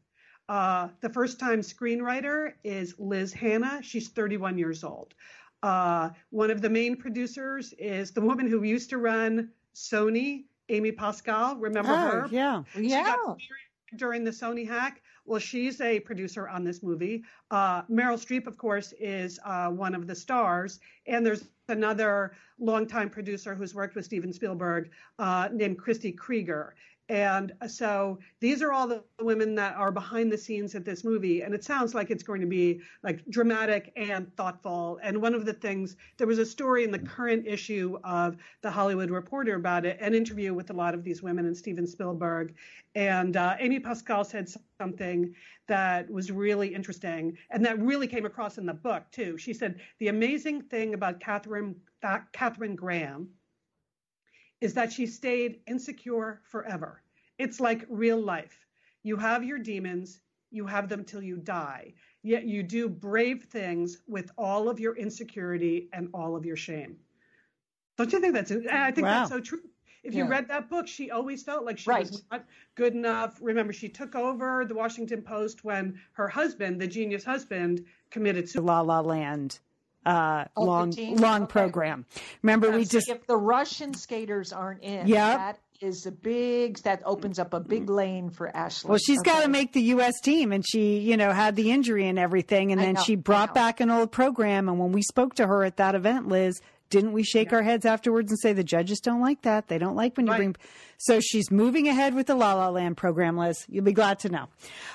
Uh, 0.49 0.89
the 1.01 1.09
first 1.09 1.39
time 1.39 1.61
screenwriter 1.61 2.53
is 2.63 2.95
Liz 2.97 3.31
Hannah. 3.31 3.79
She's 3.81 4.09
31 4.09 4.57
years 4.57 4.83
old. 4.83 5.13
Uh, 5.63 6.09
one 6.31 6.49
of 6.49 6.61
the 6.61 6.69
main 6.69 6.95
producers 6.95 7.73
is 7.77 8.11
the 8.11 8.21
woman 8.21 8.47
who 8.47 8.63
used 8.63 8.89
to 8.89 8.97
run 8.97 9.49
Sony, 9.75 10.45
Amy 10.71 10.91
Pascal. 10.91 11.55
Remember 11.57 11.91
Oh, 11.91 11.95
her? 12.21 12.27
yeah. 12.31 12.63
She 12.73 12.89
Yeah. 12.89 13.03
got 13.03 13.27
married 13.27 13.37
during 13.97 14.23
the 14.23 14.31
Sony 14.31 14.65
hack. 14.67 15.01
Well, 15.25 15.39
she's 15.39 15.81
a 15.81 15.99
producer 15.99 16.47
on 16.47 16.63
this 16.63 16.81
movie. 16.81 17.23
Uh, 17.51 17.83
Meryl 17.83 18.17
Streep, 18.17 18.47
of 18.47 18.57
course, 18.57 18.93
is 18.99 19.39
uh, 19.45 19.69
one 19.69 19.93
of 19.93 20.07
the 20.07 20.15
stars. 20.15 20.79
And 21.07 21.25
there's 21.25 21.47
another 21.67 22.33
longtime 22.57 23.09
producer 23.09 23.53
who's 23.53 23.75
worked 23.75 23.95
with 23.95 24.05
Steven 24.05 24.31
Spielberg 24.33 24.89
uh, 25.19 25.49
named 25.51 25.77
Kristie 25.77 26.17
Krieger. 26.17 26.75
And 27.09 27.51
so 27.67 28.19
these 28.39 28.61
are 28.61 28.71
all 28.71 28.87
the 28.87 29.03
women 29.19 29.53
that 29.55 29.75
are 29.75 29.91
behind 29.91 30.31
the 30.31 30.37
scenes 30.37 30.75
at 30.75 30.85
this 30.85 31.03
movie. 31.03 31.41
And 31.41 31.53
it 31.53 31.63
sounds 31.63 31.93
like 31.93 32.09
it's 32.09 32.23
going 32.23 32.39
to 32.39 32.47
be 32.47 32.79
like 33.03 33.25
dramatic 33.29 33.91
and 33.97 34.33
thoughtful. 34.37 34.97
And 35.03 35.21
one 35.21 35.33
of 35.35 35.45
the 35.45 35.53
things, 35.53 35.97
there 36.17 36.27
was 36.27 36.39
a 36.39 36.45
story 36.45 36.85
in 36.85 36.91
the 36.91 36.99
current 36.99 37.45
issue 37.45 37.97
of 38.05 38.37
The 38.61 38.71
Hollywood 38.71 39.09
Reporter 39.09 39.55
about 39.55 39.85
it, 39.85 39.97
an 39.99 40.13
interview 40.13 40.53
with 40.53 40.69
a 40.69 40.73
lot 40.73 40.93
of 40.93 41.03
these 41.03 41.21
women 41.21 41.45
and 41.45 41.57
Steven 41.57 41.85
Spielberg. 41.85 42.55
And 42.95 43.35
uh, 43.35 43.55
Amy 43.59 43.81
Pascal 43.81 44.23
said 44.23 44.47
something 44.79 45.35
that 45.67 46.09
was 46.09 46.31
really 46.31 46.73
interesting 46.73 47.37
and 47.49 47.65
that 47.65 47.79
really 47.79 48.07
came 48.07 48.25
across 48.25 48.57
in 48.57 48.65
the 48.65 48.73
book, 48.73 49.03
too. 49.11 49.37
She 49.37 49.53
said, 49.53 49.81
The 49.99 50.07
amazing 50.07 50.61
thing 50.63 50.93
about 50.93 51.19
Katharine, 51.19 51.75
Katharine 52.31 52.75
Graham 52.75 53.29
is 54.61 54.73
that 54.75 54.91
she 54.93 55.05
stayed 55.07 55.59
insecure 55.67 56.41
forever. 56.43 57.01
It's 57.37 57.59
like 57.59 57.85
real 57.89 58.21
life. 58.21 58.67
You 59.03 59.17
have 59.17 59.43
your 59.43 59.57
demons, 59.57 60.21
you 60.51 60.67
have 60.67 60.87
them 60.87 61.03
till 61.03 61.23
you 61.23 61.37
die, 61.37 61.93
yet 62.21 62.45
you 62.45 62.61
do 62.61 62.87
brave 62.87 63.45
things 63.45 63.97
with 64.07 64.31
all 64.37 64.69
of 64.69 64.79
your 64.79 64.95
insecurity 64.95 65.89
and 65.93 66.09
all 66.13 66.35
of 66.35 66.45
your 66.45 66.55
shame. 66.55 66.97
Don't 67.97 68.13
you 68.13 68.19
think 68.19 68.33
that's 68.35 68.51
I 68.51 68.91
think 68.91 69.07
Wow. 69.07 69.19
that's 69.21 69.29
so 69.29 69.39
true. 69.39 69.61
If 70.03 70.15
you 70.15 70.23
Yeah. 70.23 70.29
read 70.29 70.47
that 70.47 70.69
book, 70.69 70.87
she 70.87 71.11
always 71.11 71.43
felt 71.43 71.63
like 71.63 71.77
she 71.77 71.89
Right. 71.89 72.09
was 72.09 72.23
not 72.31 72.45
good 72.75 72.93
enough. 72.95 73.37
Remember, 73.41 73.71
she 73.73 73.87
took 73.89 74.15
over 74.15 74.65
the 74.65 74.73
Washington 74.73 75.21
Post 75.21 75.63
when 75.63 75.99
her 76.13 76.27
husband, 76.27 76.81
the 76.81 76.87
genius 76.87 77.23
husband, 77.23 77.85
committed 78.09 78.49
suicide. 78.49 78.65
La 78.65 78.81
La 78.81 78.99
Land 79.01 79.59
uh, 80.05 80.45
Oh, 80.57 80.63
long 80.63 80.93
long 81.11 81.43
Okay. 81.43 81.51
program. 81.51 82.05
Remember, 82.41 82.69
we 82.71 82.79
That's 82.79 82.89
just 82.91 83.09
if 83.09 83.25
the 83.27 83.37
Russian 83.37 83.93
skaters 83.93 84.51
aren't 84.51 84.81
in, 84.83 85.07
yeah, 85.07 85.37
that 85.37 85.59
is 85.79 86.05
a 86.05 86.11
big 86.11 86.77
that 86.83 87.01
opens 87.05 87.39
up 87.39 87.53
a 87.53 87.59
big 87.59 87.89
lane 87.89 88.29
for 88.29 88.55
Ashley. 88.55 88.89
well, 88.89 88.99
she's 88.99 89.21
got 89.21 89.41
to 89.43 89.47
make 89.47 89.73
the 89.73 89.81
U.S. 89.81 90.19
team, 90.21 90.51
and 90.51 90.63
she, 90.67 90.99
you 90.99 91.17
know, 91.17 91.31
had 91.31 91.55
the 91.55 91.71
injury 91.71 92.07
and 92.07 92.19
everything, 92.19 92.71
and 92.71 92.79
I 92.81 92.85
then 92.85 92.95
know, 92.95 93.01
she 93.03 93.15
brought 93.15 93.53
back 93.53 93.79
an 93.79 93.89
old 93.89 94.11
program. 94.11 94.69
And 94.69 94.79
when 94.79 94.91
we 94.91 95.01
spoke 95.01 95.35
to 95.35 95.47
her 95.47 95.63
at 95.63 95.77
that 95.77 95.95
event, 95.95 96.27
Liz, 96.27 96.61
didn't 96.91 97.13
we 97.13 97.23
shake 97.23 97.51
our 97.53 97.63
heads 97.63 97.85
afterwards 97.85 98.31
and 98.31 98.39
say 98.39 98.53
the 98.53 98.63
judges 98.65 98.99
don't 98.99 99.21
like 99.21 99.43
that? 99.43 99.69
They 99.69 99.77
don't 99.77 99.95
like 99.95 100.17
when 100.17 100.27
you 100.27 100.31
Right. 100.33 100.37
bring. 100.37 100.55
So 100.97 101.19
she's 101.19 101.49
moving 101.49 101.87
ahead 101.87 102.13
with 102.13 102.27
the 102.27 102.35
La 102.35 102.53
La 102.53 102.69
Land 102.69 102.97
program, 102.97 103.37
Liz. 103.37 103.65
You'll 103.69 103.85
be 103.85 103.93
glad 103.93 104.19
to 104.19 104.29
know. 104.29 104.49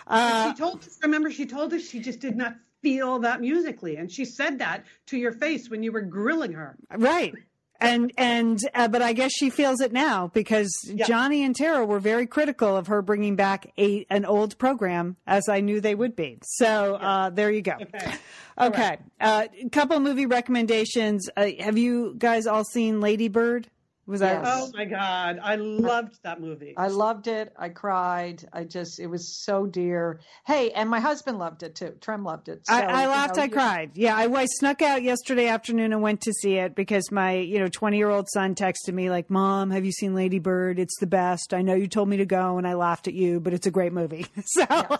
Uh, 0.06 0.50
she 0.52 0.56
told 0.56 0.80
us, 0.84 0.98
remember, 1.02 1.30
she 1.30 1.46
told 1.46 1.72
us 1.72 1.82
she 1.82 1.98
just 2.00 2.20
did 2.20 2.36
not 2.36 2.54
feel 2.82 3.18
that 3.20 3.40
musically. 3.40 3.96
And 3.96 4.10
she 4.10 4.24
said 4.24 4.58
that 4.58 4.84
to 5.06 5.18
your 5.18 5.32
face 5.32 5.68
when 5.68 5.82
you 5.82 5.92
were 5.92 6.02
grilling 6.02 6.52
her. 6.52 6.76
Right. 6.96 7.34
And 7.78 8.10
and 8.16 8.58
uh, 8.74 8.88
but 8.88 9.02
I 9.02 9.12
guess 9.12 9.32
she 9.32 9.50
feels 9.50 9.80
it 9.82 9.92
now 9.92 10.28
because 10.28 10.70
Johnny 11.06 11.44
and 11.44 11.54
Tara 11.54 11.84
were 11.84 12.00
very 12.00 12.26
critical 12.26 12.74
of 12.74 12.86
her 12.86 13.02
bringing 13.02 13.36
back 13.36 13.70
a 13.78 14.06
an 14.08 14.24
old 14.24 14.56
program 14.56 15.16
as 15.26 15.48
I 15.50 15.60
knew 15.60 15.82
they 15.82 15.94
would 15.94 16.16
be. 16.16 16.38
So 16.42 16.94
uh, 16.94 17.28
there 17.30 17.50
you 17.50 17.60
go. 17.60 17.74
Okay. 17.80 18.14
Okay, 18.58 18.96
a 19.20 19.48
couple 19.70 20.00
movie 20.00 20.24
recommendations. 20.24 21.28
Uh, 21.36 21.50
have 21.60 21.76
you 21.76 22.14
guys 22.16 22.46
all 22.46 22.64
seen 22.64 23.02
Lady 23.02 23.28
Bird? 23.28 23.68
Was 24.06 24.20
Yes. 24.20 24.44
that? 24.44 24.52
Oh 24.54 24.70
my 24.72 24.84
God, 24.84 25.40
I 25.42 25.56
loved 25.56 26.22
that 26.22 26.40
movie. 26.40 26.74
I 26.76 26.86
loved 26.88 27.26
it. 27.26 27.52
I 27.58 27.70
cried. 27.70 28.48
I 28.52 28.62
just, 28.62 29.00
it 29.00 29.08
was 29.08 29.42
so 29.44 29.66
dear. 29.66 30.20
Hey, 30.46 30.70
and 30.70 30.88
my 30.88 31.00
husband 31.00 31.38
loved 31.38 31.64
it 31.64 31.74
too. 31.74 31.94
Trem 32.00 32.22
loved 32.22 32.48
it. 32.48 32.64
So, 32.66 32.72
I, 32.72 32.82
I 32.82 33.02
you 33.02 33.08
laughed. 33.08 33.36
know, 33.36 33.42
I 33.42 33.48
cried. 33.48 33.90
Yeah, 33.94 34.14
I, 34.16 34.32
I 34.32 34.46
snuck 34.46 34.80
out 34.80 35.02
yesterday 35.02 35.48
afternoon 35.48 35.92
and 35.92 36.02
went 36.02 36.20
to 36.20 36.32
see 36.32 36.54
it 36.54 36.76
because 36.76 37.10
my, 37.10 37.32
you 37.34 37.58
know, 37.58 37.66
twenty-year-old 37.68 38.28
son 38.30 38.54
texted 38.54 38.94
me 38.94 39.10
like, 39.10 39.28
"Mom, 39.28 39.70
have 39.72 39.84
you 39.84 39.90
seen 39.92 40.14
Lady 40.14 40.38
Bird? 40.38 40.78
It's 40.78 40.98
the 41.00 41.06
best. 41.08 41.52
I 41.52 41.62
know 41.62 41.74
you 41.74 41.88
told 41.88 42.08
me 42.08 42.18
to 42.18 42.26
go, 42.26 42.58
and 42.58 42.66
I 42.68 42.74
laughed 42.74 43.08
at 43.08 43.14
you, 43.14 43.40
but 43.40 43.52
it's 43.54 43.66
a 43.66 43.70
great 43.72 43.92
movie." 43.92 44.26
So. 44.46 44.64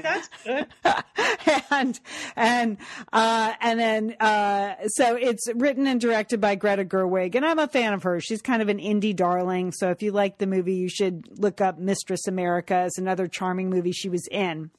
That's 0.02 0.28
good. 0.44 0.66
and 1.70 2.00
and 2.36 2.76
uh, 3.12 3.52
and 3.60 3.80
then 3.80 4.16
uh, 4.20 4.74
so 4.88 5.16
it's 5.16 5.46
written 5.54 5.86
and 5.86 6.00
directed 6.00 6.40
by 6.40 6.54
Greta 6.54 6.84
Gerwig, 6.84 7.34
and 7.34 7.44
I'm 7.44 7.58
a 7.58 7.68
fan 7.68 7.92
of 7.92 8.02
her. 8.02 8.20
She's 8.20 8.42
kind 8.42 8.62
of 8.62 8.68
an 8.68 8.78
indie 8.78 9.14
darling. 9.14 9.72
So 9.72 9.90
if 9.90 10.02
you 10.02 10.12
like 10.12 10.38
the 10.38 10.46
movie, 10.46 10.74
you 10.74 10.88
should 10.88 11.28
look 11.38 11.60
up 11.60 11.78
Mistress 11.78 12.26
America. 12.26 12.84
It's 12.86 12.98
another 12.98 13.26
charming 13.26 13.70
movie 13.70 13.92
she 13.92 14.08
was 14.08 14.26
in. 14.30 14.70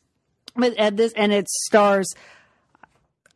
But 0.55 0.74
and 0.78 0.97
this 0.97 1.13
and 1.13 1.32
it 1.32 1.47
stars 1.47 2.13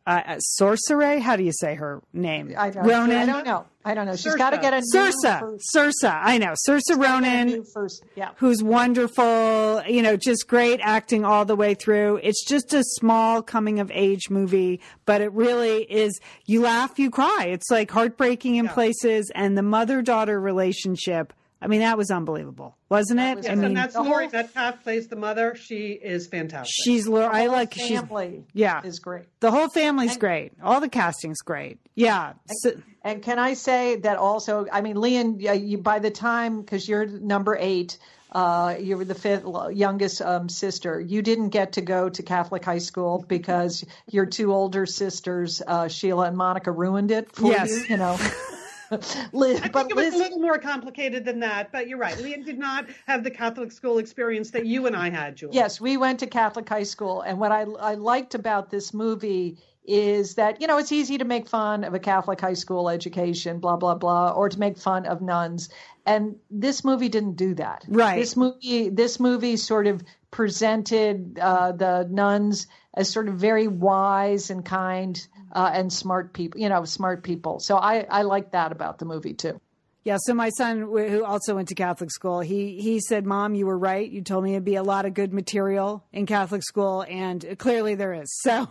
uh, 0.06 0.22
uh, 0.26 0.38
Sorcerer. 0.38 1.18
How 1.18 1.36
do 1.36 1.42
you 1.42 1.52
say 1.52 1.74
her 1.74 2.00
name? 2.12 2.54
I 2.56 2.70
don't, 2.70 2.86
Ronan. 2.86 3.16
I 3.16 3.26
don't 3.26 3.44
know. 3.46 3.66
I 3.84 3.94
don't 3.94 4.06
know. 4.06 4.16
She's 4.16 4.34
got 4.34 4.50
to 4.50 4.58
get 4.58 4.72
a 4.72 4.78
new 4.80 5.12
Saoirse. 5.24 5.60
first- 5.72 6.04
I 6.04 6.38
know. 6.38 6.54
Saoirse 6.68 6.80
gotta 6.88 6.96
get 6.96 6.96
a 6.98 6.98
Ronan 6.98 7.64
first. 7.72 8.04
Yeah. 8.16 8.30
who's 8.36 8.62
wonderful, 8.62 9.82
you 9.86 10.02
know, 10.02 10.16
just 10.16 10.48
great 10.48 10.80
acting 10.82 11.24
all 11.24 11.44
the 11.44 11.56
way 11.56 11.74
through. 11.74 12.16
It's 12.22 12.44
just 12.44 12.74
a 12.74 12.82
small 12.82 13.42
coming 13.42 13.78
of 13.80 13.90
age 13.94 14.30
movie, 14.30 14.80
but 15.04 15.20
it 15.20 15.32
really 15.32 15.82
is, 15.90 16.18
you 16.46 16.62
laugh, 16.62 16.98
you 16.98 17.10
cry. 17.10 17.46
It's 17.48 17.70
like 17.70 17.90
heartbreaking 17.90 18.56
in 18.56 18.68
places 18.68 19.30
and 19.34 19.56
the 19.56 19.62
mother 19.62 20.02
daughter 20.02 20.40
relationship. 20.40 21.32
I 21.60 21.68
mean, 21.68 21.80
that 21.80 21.96
was 21.96 22.10
unbelievable, 22.10 22.76
wasn't 22.90 23.18
it? 23.20 23.36
was 23.38 23.46
I 23.46 23.50
Yes, 23.50 23.56
mean, 23.56 23.64
and 23.66 23.76
that's 23.76 23.94
Laurie 23.96 24.24
whole- 24.26 24.32
Metcalf 24.32 24.82
plays 24.82 25.08
the 25.08 25.16
mother. 25.16 25.54
She 25.56 25.92
is 25.92 26.26
fantastic. 26.26 26.70
she's, 26.84 27.08
Laurie. 27.08 27.24
I 27.26 27.44
whole 27.44 27.52
like, 27.52 27.72
she's, 27.74 27.98
family 27.98 28.44
yeah. 28.52 28.82
is 28.84 28.98
great. 28.98 29.24
the 29.40 29.50
whole 29.50 29.68
family's 29.68 30.16
great. 30.18 30.52
All 30.62 30.80
the 30.80 30.88
casting's 30.90 31.40
great. 31.40 31.78
Yeah. 31.94 32.34
So, 32.62 32.72
And 33.02 33.22
can 33.22 33.38
I 33.38 33.54
say 33.54 33.96
that 33.96 34.18
also? 34.18 34.66
I 34.70 34.82
mean, 34.82 34.96
Lian, 34.96 35.40
uh, 35.48 35.52
you, 35.52 35.78
by 35.78 35.98
the 35.98 36.10
time 36.10 36.60
because 36.60 36.86
you're 36.86 37.06
number 37.06 37.56
eight, 37.58 37.96
uh, 38.32 38.74
you 38.78 38.98
were 38.98 39.04
the 39.06 39.14
fifth 39.14 39.44
youngest 39.72 40.20
um, 40.20 40.50
sister. 40.50 41.00
You 41.00 41.22
didn't 41.22 41.48
get 41.50 41.72
to 41.74 41.80
go 41.80 42.10
to 42.10 42.22
Catholic 42.22 42.64
high 42.66 42.78
school 42.78 43.24
because 43.26 43.82
your 44.10 44.26
two 44.26 44.52
older 44.52 44.84
sisters, 44.84 45.62
uh, 45.66 45.88
Sheila 45.88 46.26
and 46.26 46.36
Monica, 46.36 46.70
ruined 46.70 47.10
it 47.12 47.32
for 47.34 47.46
Yes. 47.50 47.70
you. 47.70 47.84
You 47.90 47.96
know, 47.96 48.18
Liz, 49.32 49.60
I 49.62 49.68
but 49.68 49.88
think 49.88 49.90
it 49.90 49.96
was 49.96 50.04
Liz, 50.06 50.14
a 50.14 50.18
little 50.18 50.38
more 50.38 50.58
complicated 50.58 51.24
than 51.24 51.40
that, 51.40 51.72
but 51.72 51.88
you're 51.88 51.98
right. 51.98 52.16
Lian 52.18 52.44
did 52.44 52.58
not 52.58 52.86
have 53.06 53.24
the 53.24 53.30
Catholic 53.30 53.72
school 53.72 53.98
experience 53.98 54.50
that 54.52 54.66
you 54.66 54.86
and 54.86 54.96
I 54.96 55.10
had, 55.10 55.36
Julie. 55.36 55.54
Yes, 55.54 55.80
we 55.80 55.96
went 55.96 56.20
to 56.20 56.26
Catholic 56.26 56.68
high 56.68 56.84
school, 56.84 57.22
and 57.22 57.38
what 57.38 57.52
I 57.52 57.62
I 57.62 57.94
liked 57.94 58.34
about 58.34 58.70
this 58.70 58.94
movie 58.94 59.58
is 59.84 60.34
that 60.34 60.60
you 60.60 60.66
know 60.66 60.78
it's 60.78 60.92
easy 60.92 61.18
to 61.18 61.24
make 61.24 61.48
fun 61.48 61.84
of 61.84 61.94
a 61.94 61.98
Catholic 61.98 62.40
high 62.40 62.54
school 62.54 62.88
education, 62.88 63.58
blah 63.58 63.76
blah 63.76 63.94
blah, 63.94 64.30
or 64.30 64.48
to 64.48 64.58
make 64.58 64.78
fun 64.78 65.06
of 65.06 65.22
nuns, 65.22 65.68
and 66.04 66.36
this 66.50 66.84
movie 66.84 67.08
didn't 67.08 67.36
do 67.36 67.54
that. 67.54 67.84
Right. 67.88 68.18
This 68.18 68.36
movie 68.36 68.88
this 68.88 69.20
movie 69.20 69.56
sort 69.56 69.86
of 69.86 70.02
presented 70.30 71.38
uh, 71.40 71.72
the 71.72 72.06
nuns 72.10 72.66
as 72.94 73.10
sort 73.10 73.28
of 73.28 73.34
very 73.34 73.68
wise 73.68 74.50
and 74.50 74.64
kind 74.64 75.26
uh, 75.56 75.70
and 75.72 75.90
smart 75.92 76.34
people, 76.34 76.60
you 76.60 76.68
know, 76.68 76.84
smart 76.84 77.24
people. 77.24 77.58
So 77.58 77.76
I 77.76 78.06
I 78.08 78.22
like 78.22 78.52
that 78.52 78.70
about 78.70 78.98
the 78.98 79.06
movie 79.06 79.34
too. 79.34 79.60
Yeah, 80.04 80.18
so 80.20 80.34
my 80.34 80.50
son, 80.50 80.82
who 80.82 81.24
also 81.24 81.56
went 81.56 81.66
to 81.68 81.74
Catholic 81.74 82.12
school, 82.12 82.40
he 82.40 82.80
he 82.80 83.00
said, 83.00 83.26
"Mom, 83.26 83.56
you 83.56 83.66
were 83.66 83.78
right. 83.78 84.08
You 84.08 84.22
told 84.22 84.44
me 84.44 84.52
it'd 84.52 84.64
be 84.64 84.76
a 84.76 84.82
lot 84.84 85.06
of 85.06 85.14
good 85.14 85.32
material 85.32 86.04
in 86.12 86.26
Catholic 86.26 86.62
school, 86.62 87.04
and 87.08 87.56
clearly 87.58 87.96
there 87.96 88.12
is." 88.12 88.28
So, 88.42 88.68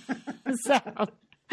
so 0.62 0.80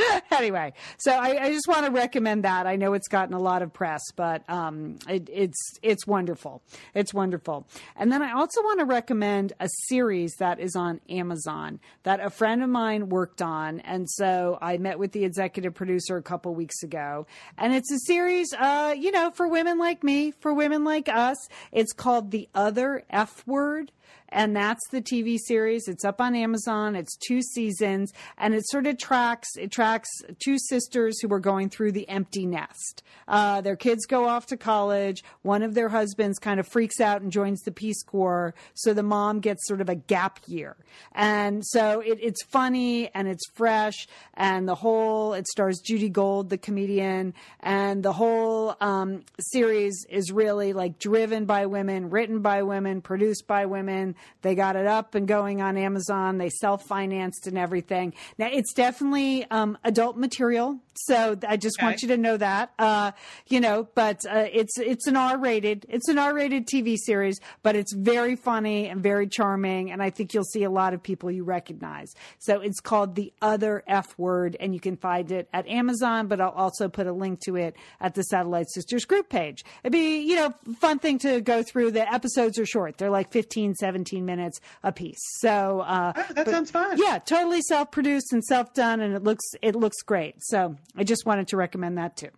anyway, 0.31 0.73
so 0.97 1.11
I, 1.11 1.45
I 1.45 1.51
just 1.51 1.67
want 1.67 1.85
to 1.85 1.91
recommend 1.91 2.43
that. 2.43 2.67
I 2.67 2.75
know 2.75 2.93
it's 2.93 3.07
gotten 3.07 3.33
a 3.33 3.39
lot 3.39 3.61
of 3.61 3.73
press, 3.73 4.01
but 4.15 4.47
um, 4.49 4.97
it, 5.07 5.29
it's 5.31 5.79
it's 5.81 6.05
wonderful. 6.05 6.61
It's 6.93 7.13
wonderful. 7.13 7.67
And 7.95 8.11
then 8.11 8.21
I 8.21 8.33
also 8.33 8.61
want 8.61 8.79
to 8.79 8.85
recommend 8.85 9.53
a 9.59 9.69
series 9.87 10.33
that 10.39 10.59
is 10.59 10.75
on 10.75 11.01
Amazon 11.09 11.79
that 12.03 12.19
a 12.19 12.29
friend 12.29 12.63
of 12.63 12.69
mine 12.69 13.09
worked 13.09 13.41
on, 13.41 13.79
and 13.81 14.09
so 14.09 14.57
I 14.61 14.77
met 14.77 14.99
with 14.99 15.11
the 15.11 15.25
executive 15.25 15.73
producer 15.73 16.17
a 16.17 16.23
couple 16.23 16.53
weeks 16.53 16.83
ago, 16.83 17.25
and 17.57 17.73
it's 17.73 17.91
a 17.91 17.99
series, 17.99 18.53
uh, 18.53 18.93
you 18.97 19.11
know, 19.11 19.31
for 19.31 19.47
women 19.47 19.77
like 19.77 20.03
me, 20.03 20.31
for 20.31 20.53
women 20.53 20.83
like 20.83 21.09
us. 21.09 21.37
It's 21.71 21.93
called 21.93 22.31
The 22.31 22.49
Other 22.53 23.03
F 23.09 23.45
Word 23.47 23.91
and 24.29 24.55
that's 24.55 24.85
the 24.89 25.01
TV 25.01 25.37
series. 25.37 25.87
It's 25.87 26.03
up 26.03 26.19
on 26.19 26.35
Amazon. 26.35 26.95
It's 26.95 27.15
two 27.17 27.41
seasons, 27.41 28.11
and 28.37 28.53
it 28.53 28.67
sort 28.67 28.87
of 28.87 28.97
tracks 28.97 29.49
it 29.57 29.71
tracks 29.71 30.09
two 30.43 30.57
sisters 30.59 31.19
who 31.21 31.31
are 31.33 31.39
going 31.39 31.69
through 31.69 31.93
the 31.93 32.07
empty 32.09 32.45
nest. 32.45 33.03
Uh, 33.27 33.61
their 33.61 33.75
kids 33.75 34.05
go 34.05 34.27
off 34.27 34.45
to 34.47 34.57
college. 34.57 35.23
One 35.41 35.63
of 35.63 35.73
their 35.73 35.89
husbands 35.89 36.39
kind 36.39 36.59
of 36.59 36.67
freaks 36.67 36.99
out 36.99 37.21
and 37.21 37.31
joins 37.31 37.61
the 37.61 37.71
Peace 37.71 38.03
Corps, 38.03 38.53
so 38.73 38.93
the 38.93 39.03
mom 39.03 39.39
gets 39.39 39.67
sort 39.67 39.81
of 39.81 39.89
a 39.89 39.95
gap 39.95 40.39
year. 40.47 40.75
And 41.13 41.65
so 41.65 42.01
it, 42.01 42.19
it's 42.21 42.43
funny 42.43 43.09
and 43.13 43.27
it's 43.27 43.47
fresh, 43.55 44.07
and 44.33 44.67
the 44.67 44.75
whole 44.75 45.33
it 45.33 45.47
stars 45.47 45.79
Judy 45.79 46.09
Gold, 46.09 46.49
the 46.49 46.57
comedian, 46.57 47.33
and 47.61 48.03
the 48.03 48.13
whole 48.13 48.75
um, 48.81 49.23
series 49.39 50.05
is 50.09 50.31
really 50.31 50.73
like 50.73 50.99
driven 50.99 51.45
by 51.45 51.65
women, 51.65 52.09
written 52.09 52.41
by 52.41 52.63
women, 52.63 53.01
produced 53.01 53.47
by 53.47 53.65
women. 53.65 54.15
They 54.41 54.55
got 54.55 54.75
it 54.75 54.87
up 54.87 55.15
and 55.15 55.27
going 55.27 55.61
on 55.61 55.77
Amazon. 55.77 56.37
They 56.37 56.49
self 56.49 56.83
financed 56.83 57.47
and 57.47 57.57
everything. 57.57 58.13
Now 58.37 58.49
it's 58.51 58.73
definitely 58.73 59.45
um, 59.49 59.77
adult 59.83 60.17
material, 60.17 60.79
so 60.95 61.37
I 61.47 61.57
just 61.57 61.81
want 61.81 62.01
you 62.01 62.07
to 62.09 62.17
know 62.17 62.37
that. 62.37 62.71
Uh, 62.79 63.11
you 63.47 63.59
know, 63.59 63.87
but 63.95 64.21
uh, 64.29 64.45
it's 64.51 64.77
it's 64.79 65.07
an 65.07 65.15
R 65.15 65.37
rated 65.37 65.85
it's 65.89 66.07
an 66.07 66.17
R 66.17 66.33
rated 66.33 66.67
TV 66.67 66.97
series, 66.97 67.39
but 67.63 67.75
it's 67.75 67.93
very 67.93 68.35
funny 68.35 68.87
and 68.87 69.01
very 69.01 69.27
charming, 69.27 69.91
and 69.91 70.01
I 70.01 70.09
think 70.09 70.33
you'll 70.33 70.43
see 70.43 70.63
a 70.63 70.69
lot 70.69 70.93
of 70.93 71.03
people 71.03 71.31
you 71.31 71.43
recognize. 71.43 72.13
So 72.39 72.59
it's 72.59 72.79
called 72.79 73.15
The 73.15 73.33
Other 73.41 73.83
F 73.87 74.17
Word, 74.17 74.57
and 74.59 74.73
you 74.73 74.79
can 74.79 74.97
find 74.97 75.31
it 75.31 75.49
at 75.53 75.67
Amazon, 75.67 76.27
but 76.27 76.41
I'll 76.41 76.49
also 76.51 76.89
put 76.89 77.07
a 77.07 77.13
link 77.13 77.41
to 77.45 77.55
it 77.55 77.75
at 77.99 78.15
the 78.15 78.23
Satellite 78.23 78.69
Sisters 78.69 79.05
group 79.05 79.29
page. 79.29 79.63
It'd 79.83 79.91
be 79.91 80.19
you 80.19 80.35
know 80.35 80.53
fun 80.79 80.99
thing 80.99 81.19
to 81.19 81.41
go 81.41 81.63
through. 81.63 81.91
The 81.91 82.11
episodes 82.11 82.57
are 82.59 82.65
short; 82.65 82.97
they're 82.97 83.09
like 83.09 83.31
15, 83.31 83.75
17 83.75 84.06
minutes 84.15 84.59
a 84.83 84.91
piece. 84.91 85.19
So 85.39 85.81
uh, 85.81 86.13
Oh, 86.15 86.33
that 86.33 86.47
sounds 86.49 86.71
fun. 86.71 86.97
yeah, 86.97 87.19
totally 87.19 87.61
self-produced 87.61 88.33
and 88.33 88.43
self-done, 88.43 89.01
and 89.01 89.15
it 89.15 89.23
looks 89.23 89.45
it 89.61 89.75
looks 89.75 90.01
great. 90.03 90.35
So 90.39 90.75
I 90.95 91.03
just 91.03 91.25
wanted 91.25 91.47
to 91.49 91.57
recommend 91.57 91.97
that 91.97 92.15
too. 92.17 92.29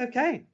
Okay. 0.00 0.44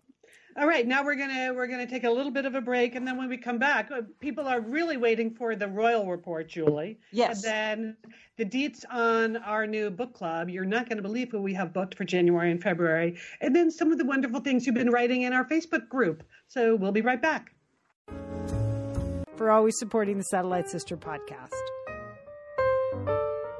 All 0.59 0.67
right, 0.67 0.87
now 0.87 1.05
we're 1.05 1.17
gonna 1.17 1.53
we're 1.55 1.67
gonna 1.67 1.87
take 1.87 2.05
a 2.05 2.11
little 2.11 2.33
bit 2.33 2.47
of 2.47 2.55
a 2.55 2.63
break, 2.63 2.95
and 2.95 3.07
then 3.07 3.19
when 3.19 3.29
we 3.29 3.37
come 3.37 3.59
back, 3.59 3.91
uh, 3.91 4.01
people 4.21 4.49
are 4.49 4.59
really 4.63 4.97
waiting 4.97 5.35
for 5.35 5.55
the 5.55 5.69
royal 5.69 6.07
report, 6.07 6.49
Julie. 6.49 6.99
Yes. 7.13 7.45
And 7.45 7.53
then 7.53 7.97
the 8.39 8.47
deets 8.47 8.83
on 8.91 9.37
our 9.37 9.67
new 9.67 9.91
book 9.91 10.15
club. 10.15 10.49
You're 10.49 10.65
not 10.65 10.89
going 10.89 10.97
to 10.97 11.03
believe 11.03 11.31
who 11.31 11.43
we 11.43 11.53
have 11.53 11.75
booked 11.75 11.95
for 11.95 12.05
January 12.05 12.51
and 12.51 12.63
February, 12.63 13.19
and 13.43 13.55
then 13.55 13.71
some 13.71 13.93
of 13.93 13.99
the 13.99 14.07
wonderful 14.07 14.41
things 14.41 14.65
you've 14.65 14.75
been 14.75 14.89
writing 14.91 15.23
in 15.23 15.35
our 15.35 15.45
Facebook 15.47 15.91
group. 15.91 16.23
So 16.49 16.75
we'll 16.75 16.93
be 16.93 17.03
right 17.03 17.21
back. 17.21 17.53
For 19.37 19.51
always 19.51 19.79
supporting 19.79 20.17
the 20.17 20.25
Satellite 20.25 20.67
Sister 20.67 20.97
podcast. 20.97 21.53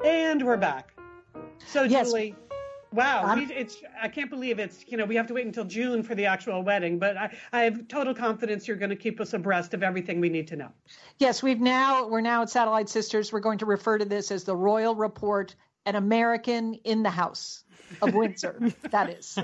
And 0.03 0.43
we're 0.43 0.57
back. 0.57 0.91
So 1.67 1.83
Yes. 1.83 2.07
Julie, 2.07 2.35
wow, 2.91 3.35
we, 3.35 3.43
it's 3.53 3.83
I 4.01 4.07
can't 4.07 4.31
believe 4.31 4.57
it's 4.57 4.85
you 4.87 4.97
know 4.97 5.05
we 5.05 5.15
have 5.15 5.27
to 5.27 5.35
wait 5.35 5.45
until 5.45 5.65
June 5.65 6.01
for 6.01 6.15
the 6.15 6.25
actual 6.25 6.63
wedding, 6.63 6.97
but 6.97 7.15
I, 7.15 7.37
I 7.53 7.61
have 7.61 7.87
total 7.87 8.15
confidence 8.15 8.67
you're 8.67 8.77
going 8.77 8.89
to 8.89 8.95
keep 8.95 9.21
us 9.21 9.33
abreast 9.33 9.75
of 9.75 9.83
everything 9.83 10.19
we 10.19 10.29
need 10.29 10.47
to 10.47 10.55
know. 10.55 10.69
Yes, 11.19 11.43
we've 11.43 11.61
now 11.61 12.07
we're 12.07 12.21
now 12.21 12.41
at 12.41 12.49
Satellite 12.49 12.89
Sisters. 12.89 13.31
We're 13.31 13.39
going 13.39 13.59
to 13.59 13.67
refer 13.67 13.99
to 13.99 14.05
this 14.05 14.31
as 14.31 14.45
the 14.45 14.55
Royal 14.55 14.95
Report, 14.95 15.53
an 15.85 15.95
American 15.95 16.73
in 16.85 17.03
the 17.03 17.11
House 17.11 17.63
of 18.01 18.13
Windsor. 18.13 18.59
that 18.91 19.09
is. 19.09 19.37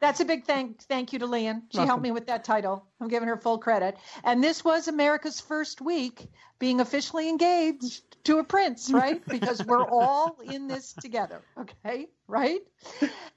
That's 0.00 0.20
a 0.20 0.24
big 0.24 0.44
thank 0.44 0.82
thank 0.82 1.12
you 1.12 1.18
to 1.20 1.26
Lian. 1.26 1.62
She 1.70 1.78
helped 1.78 2.02
me 2.02 2.10
with 2.10 2.26
that 2.26 2.44
title. 2.44 2.84
I'm 3.00 3.08
giving 3.08 3.28
her 3.28 3.36
full 3.36 3.58
credit. 3.58 3.96
And 4.24 4.42
this 4.42 4.64
was 4.64 4.88
America's 4.88 5.40
first 5.40 5.80
week 5.80 6.28
being 6.58 6.80
officially 6.80 7.28
engaged 7.28 8.02
to 8.24 8.38
a 8.38 8.44
prince, 8.44 8.90
right? 8.90 9.26
Because 9.26 9.64
we're 9.64 9.88
all 9.88 10.36
in 10.42 10.68
this 10.68 10.92
together, 10.92 11.42
okay? 11.58 12.08
Right? 12.28 12.60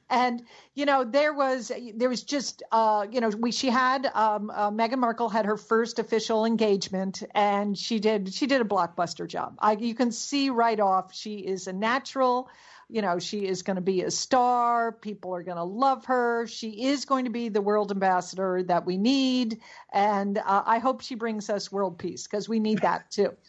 And 0.09 0.43
you 0.75 0.85
know 0.85 1.03
there 1.03 1.33
was 1.33 1.71
there 1.95 2.09
was 2.09 2.23
just 2.23 2.61
uh, 2.71 3.07
you 3.09 3.19
know 3.21 3.29
we 3.29 3.51
she 3.51 3.69
had 3.69 4.05
um, 4.13 4.51
uh, 4.51 4.69
Meghan 4.69 4.99
Markle 4.99 5.29
had 5.29 5.45
her 5.45 5.57
first 5.57 5.97
official 5.97 6.45
engagement 6.45 7.23
and 7.33 7.77
she 7.77 7.99
did 7.99 8.33
she 8.33 8.45
did 8.45 8.61
a 8.61 8.65
blockbuster 8.65 9.27
job. 9.27 9.55
I, 9.59 9.73
you 9.73 9.95
can 9.95 10.11
see 10.11 10.49
right 10.49 10.79
off 10.79 11.13
she 11.13 11.37
is 11.37 11.67
a 11.67 11.73
natural 11.73 12.49
you 12.93 13.01
know, 13.01 13.17
she 13.17 13.47
is 13.47 13.63
going 13.63 13.77
to 13.77 13.81
be 13.81 14.03
a 14.03 14.11
star. 14.11 14.91
People 14.91 15.33
are 15.33 15.41
going 15.41 15.57
to 15.57 15.63
love 15.63 16.05
her. 16.05 16.45
She 16.45 16.85
is 16.85 17.05
going 17.05 17.25
to 17.25 17.31
be 17.31 17.49
the 17.49 17.59
world 17.59 17.89
ambassador 17.89 18.61
that 18.67 18.85
we 18.85 18.97
need. 18.97 19.61
And 19.91 20.37
uh, 20.37 20.61
I 20.63 20.77
hope 20.77 21.01
she 21.01 21.15
brings 21.15 21.49
us 21.49 21.71
world 21.71 21.97
peace 21.97 22.27
because 22.27 22.47
we 22.47 22.59
need 22.59 22.79
that 22.79 23.09
too. 23.09 23.35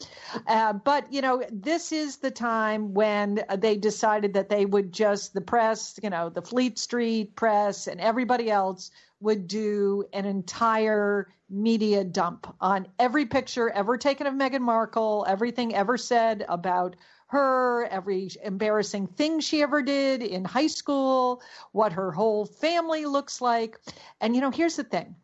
Uh, 0.47 0.73
but, 0.73 1.13
you 1.13 1.21
know, 1.21 1.43
this 1.51 1.93
is 1.93 2.17
the 2.17 2.31
time 2.31 2.93
when 2.93 3.43
they 3.57 3.77
decided 3.77 4.35
that 4.35 4.49
they 4.49 4.67
would 4.67 4.93
just, 4.93 5.33
the 5.33 5.41
press, 5.41 5.99
you 6.03 6.11
know, 6.11 6.29
the 6.29 6.43
Fleet 6.43 6.79
Street 6.79 7.35
press 7.37 7.87
and 7.87 8.01
everybody 8.01 8.51
else 8.51 8.91
would 9.21 9.47
do 9.47 10.05
an 10.13 10.25
entire 10.25 11.29
media 11.49 12.05
dump 12.05 12.53
on 12.61 12.87
every 12.99 13.27
picture 13.27 13.71
ever 13.71 13.97
taken 13.97 14.27
of 14.27 14.35
Meghan 14.35 14.61
Markle, 14.61 15.25
everything 15.29 15.75
ever 15.75 15.97
said 15.97 16.45
about 16.49 16.97
her, 17.35 17.87
every 17.91 18.31
embarrassing 18.43 19.09
thing 19.09 19.41
she 19.41 19.63
ever 19.63 19.83
did 19.83 20.23
in 20.23 20.45
high 20.45 20.69
school, 20.69 21.43
what 21.73 21.93
her 21.93 22.13
whole 22.13 22.47
family 22.47 23.05
looks 23.07 23.41
like. 23.41 23.79
And, 24.21 24.35
you 24.35 24.41
know, 24.41 24.51
here's 24.51 24.77
the 24.77 24.85
thing 24.85 25.17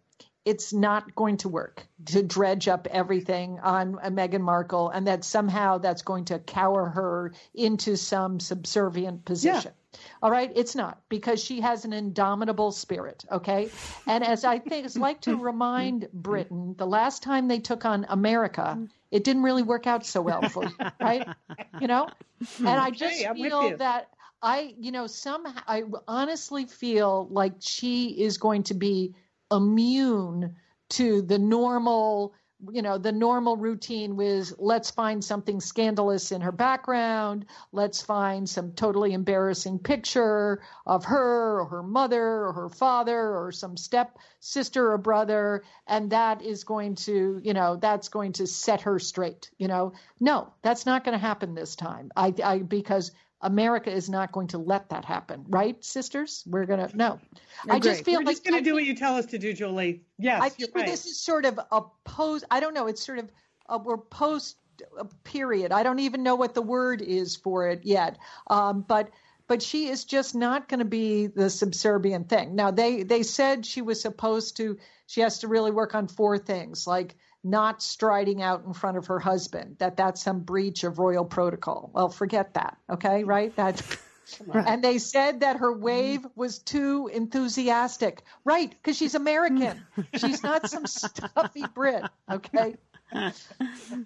it's 0.45 0.72
not 0.72 1.14
going 1.14 1.36
to 1.38 1.49
work 1.49 1.86
to 2.07 2.22
dredge 2.22 2.66
up 2.66 2.86
everything 2.91 3.59
on 3.62 3.99
uh, 4.03 4.09
Meghan 4.09 4.41
Markle 4.41 4.88
and 4.88 5.07
that 5.07 5.24
somehow 5.24 5.78
that's 5.78 6.03
going 6.03 6.24
to 6.26 6.38
cower 6.38 6.88
her 6.88 7.32
into 7.55 7.97
some 7.97 8.41
subservient 8.41 9.24
position. 9.24 9.72
Yeah. 9.72 10.01
All 10.22 10.30
right, 10.30 10.53
it's 10.55 10.76
not 10.76 11.01
because 11.09 11.43
she 11.43 11.61
has 11.62 11.84
an 11.84 11.93
indomitable 11.93 12.70
spirit. 12.70 13.24
Okay, 13.30 13.70
and 14.07 14.22
as 14.22 14.45
I 14.45 14.61
think, 14.61 14.86
it's 14.86 14.97
like 14.97 15.22
to 15.22 15.36
remind 15.36 16.09
Britain, 16.12 16.76
the 16.78 16.86
last 16.86 17.24
time 17.24 17.49
they 17.49 17.59
took 17.59 17.84
on 17.84 18.07
America, 18.09 18.86
it 19.11 19.24
didn't 19.24 19.43
really 19.43 19.64
work 19.64 19.88
out 19.88 20.07
so 20.07 20.22
well 20.22 20.49
for 20.49 20.62
you, 20.62 20.76
right? 21.01 21.26
You 21.80 21.88
know, 21.88 22.09
and 22.59 22.68
I 22.68 22.91
just 22.91 23.20
okay, 23.20 23.34
feel 23.34 23.76
that 23.78 24.11
I, 24.41 24.74
you 24.78 24.93
know, 24.93 25.09
somehow 25.09 25.61
I 25.66 25.82
honestly 26.07 26.66
feel 26.66 27.26
like 27.28 27.55
she 27.59 28.22
is 28.22 28.38
going 28.38 28.62
to 28.64 28.74
be 28.74 29.14
immune 29.51 30.57
to 30.90 31.22
the 31.22 31.38
normal 31.38 32.34
you 32.72 32.82
know 32.82 32.98
the 32.98 33.12
normal 33.12 33.57
routine 33.57 34.16
was 34.16 34.55
let's 34.59 34.90
find 34.90 35.24
something 35.24 35.61
scandalous 35.61 36.32
in 36.32 36.40
her 36.42 36.53
background. 36.53 37.46
Let's 37.72 38.03
find 38.03 38.48
some 38.48 38.72
totally 38.72 39.12
embarrassing 39.14 39.78
picture 39.78 40.61
of 40.84 41.05
her 41.07 41.61
or 41.61 41.64
her 41.66 41.82
mother 41.82 42.44
or 42.44 42.53
her 42.53 42.68
father 42.68 43.36
or 43.36 43.53
some 43.53 43.76
step 43.76 44.18
sister 44.40 44.92
or 44.92 44.98
brother 44.98 45.62
and 45.86 46.11
that 46.11 46.42
is 46.42 46.64
going 46.64 46.96
to 46.96 47.40
you 47.42 47.55
know 47.55 47.76
that's 47.76 48.09
going 48.09 48.32
to 48.32 48.46
set 48.46 48.82
her 48.82 48.98
straight 48.98 49.51
you 49.59 49.68
know? 49.68 49.92
No 50.18 50.53
that's 50.62 50.86
not 50.86 51.05
going 51.05 51.18
to 51.18 51.26
happen 51.26 51.55
this 51.55 51.76
time. 51.76 52.11
I, 52.14 52.34
I 52.44 52.59
because 52.59 53.12
America 53.43 53.91
is 53.91 54.11
not 54.11 54.32
going 54.32 54.49
to 54.49 54.59
let 54.59 54.91
that 54.91 55.05
happen, 55.05 55.45
right, 55.49 55.82
sisters? 55.84 56.45
We're 56.47 56.66
gonna 56.66 56.91
no. 56.95 57.18
I 57.68 57.78
just 57.78 58.05
feel 58.05 58.20
We're 58.20 58.26
like 58.26 58.36
just 58.36 58.45
going 58.45 58.62
to 58.62 58.68
do 58.68 58.74
what 58.74 58.84
you 58.84 58.95
tell 58.95 59.16
us 59.16 59.26
to 59.26 59.38
do, 59.38 59.53
Julie. 59.53 60.03
Yes, 60.18 60.43
I 60.43 60.49
think 60.51 60.74
right. 60.74 60.86
this 60.86 61.07
is 61.07 61.18
sort 61.20 61.45
of 61.45 61.59
a 61.70 61.82
post. 62.05 62.45
I 62.51 62.61
don't 62.61 62.74
know. 62.74 62.86
It's 62.86 63.05
sort 63.05 63.18
of 63.18 63.30
a, 63.68 63.78
we're 63.78 63.97
post 63.97 64.57
a 64.99 65.05
period. 65.24 65.72
I 65.72 65.82
don't 65.82 66.01
even 66.01 66.22
know 66.22 66.34
what 66.34 66.55
the 66.55 66.62
word 66.62 67.03
is 67.03 67.36
for 67.36 67.68
it 67.68 67.84
yet. 67.84 68.18
Um, 68.49 68.82
but 68.86 69.11
but 69.47 69.62
she 69.62 69.88
is 69.88 70.05
just 70.05 70.34
not 70.34 70.68
going 70.68 70.78
to 70.78 70.84
be 70.84 71.26
the 71.26 71.51
subservient 71.51 72.28
thing. 72.28 72.55
Now 72.55 72.70
they 72.70 73.03
they 73.03 73.22
said 73.22 73.64
she 73.64 73.82
was 73.82 74.01
supposed 74.01 74.57
to. 74.59 74.78
She 75.07 75.22
has 75.22 75.41
to 75.41 75.49
really 75.49 75.72
work 75.72 75.95
on 75.95 76.07
four 76.07 76.38
things 76.38 76.86
like 76.86 77.16
not 77.43 77.82
striding 77.82 78.43
out 78.43 78.64
in 78.66 78.74
front 78.74 78.97
of 78.97 79.07
her 79.07 79.18
husband, 79.18 79.76
that 79.78 79.97
that's 79.97 80.22
some 80.22 80.41
breach 80.41 80.84
of 80.84 80.99
royal 80.99 81.24
protocol. 81.24 81.91
Well, 81.93 82.09
forget 82.09 82.55
that. 82.55 82.76
Okay, 82.88 83.24
right? 83.24 83.55
That. 83.57 83.82
And 84.53 84.84
they 84.84 84.99
said 84.99 85.41
that 85.41 85.57
her 85.57 85.72
wave 85.72 86.24
was 86.36 86.61
too 86.61 87.11
enthusiastic. 87.12 88.22
Right, 88.45 88.70
because 88.70 88.97
she's 88.97 89.14
American. 89.14 89.82
she's 90.14 90.43
not 90.43 90.70
some 90.70 90.86
stuffy 90.86 91.64
Brit. 91.74 92.05
Okay. 92.30 92.76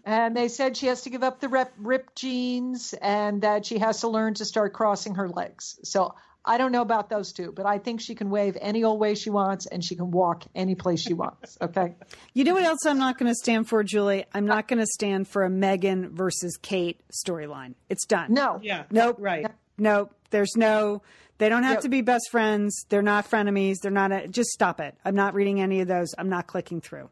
and 0.05 0.35
they 0.35 0.49
said 0.49 0.77
she 0.77 0.87
has 0.87 1.03
to 1.03 1.11
give 1.11 1.23
up 1.23 1.41
the 1.41 1.49
rep, 1.49 1.73
ripped 1.77 2.17
jeans 2.17 2.95
and 3.03 3.43
that 3.43 3.67
she 3.67 3.79
has 3.79 4.01
to 4.01 4.09
learn 4.09 4.35
to 4.35 4.45
start 4.45 4.73
crossing 4.73 5.17
her 5.17 5.29
legs. 5.29 5.79
So 5.85 6.15
I 6.47 6.59
don't 6.59 6.73
know 6.73 6.83
about 6.83 7.09
those 7.09 7.33
two, 7.33 7.53
but 7.53 7.65
I 7.65 7.79
think 7.79 8.03
she 8.03 8.15
can 8.15 8.29
wave 8.29 8.59
any 8.61 8.85
old 8.85 9.01
way 9.01 9.15
she 9.15 9.31
wants 9.31 9.67
and 9.67 9.83
she 9.83 9.97
can 9.97 10.11
walk 10.11 10.45
any 10.55 10.75
place 10.75 11.01
she 11.01 11.15
wants. 11.15 11.59
Okay. 11.65 11.95
You 12.35 12.45
know 12.45 12.55
what 12.55 12.65
else 12.65 12.85
I'm 12.85 12.99
not 12.99 13.17
going 13.19 13.31
to 13.31 13.35
stand 13.35 13.69
for, 13.69 13.83
Julie? 13.83 14.27
I'm 14.35 14.45
not 14.45 14.69
going 14.69 14.81
to 14.81 14.87
stand 14.87 15.27
for 15.27 15.45
a 15.45 15.51
Megan 15.51 16.11
versus 16.11 16.59
Kate 16.61 17.01
storyline. 17.11 17.75
It's 17.89 18.05
done. 18.05 18.35
No. 18.35 18.61
Yeah. 18.63 18.85
Nope. 18.91 19.17
Right. 19.19 19.47
Nope. 19.79 20.15
There's 20.31 20.57
no. 20.57 21.03
They 21.39 21.49
don't 21.49 21.63
have 21.63 21.75
yep. 21.75 21.83
to 21.83 21.89
be 21.89 22.03
best 22.03 22.29
friends. 22.31 22.85
They're 22.91 23.03
not 23.03 23.31
frenemies. 23.31 23.77
They're 23.83 23.91
not. 23.91 24.13
A, 24.13 24.29
just 24.29 24.51
stop 24.51 24.81
it. 24.81 24.95
I'm 25.05 25.15
not 25.15 25.35
reading 25.35 25.61
any 25.61 25.81
of 25.81 25.89
those. 25.89 26.15
I'm 26.19 26.29
not 26.29 26.47
clicking 26.47 26.81
through. 26.81 27.09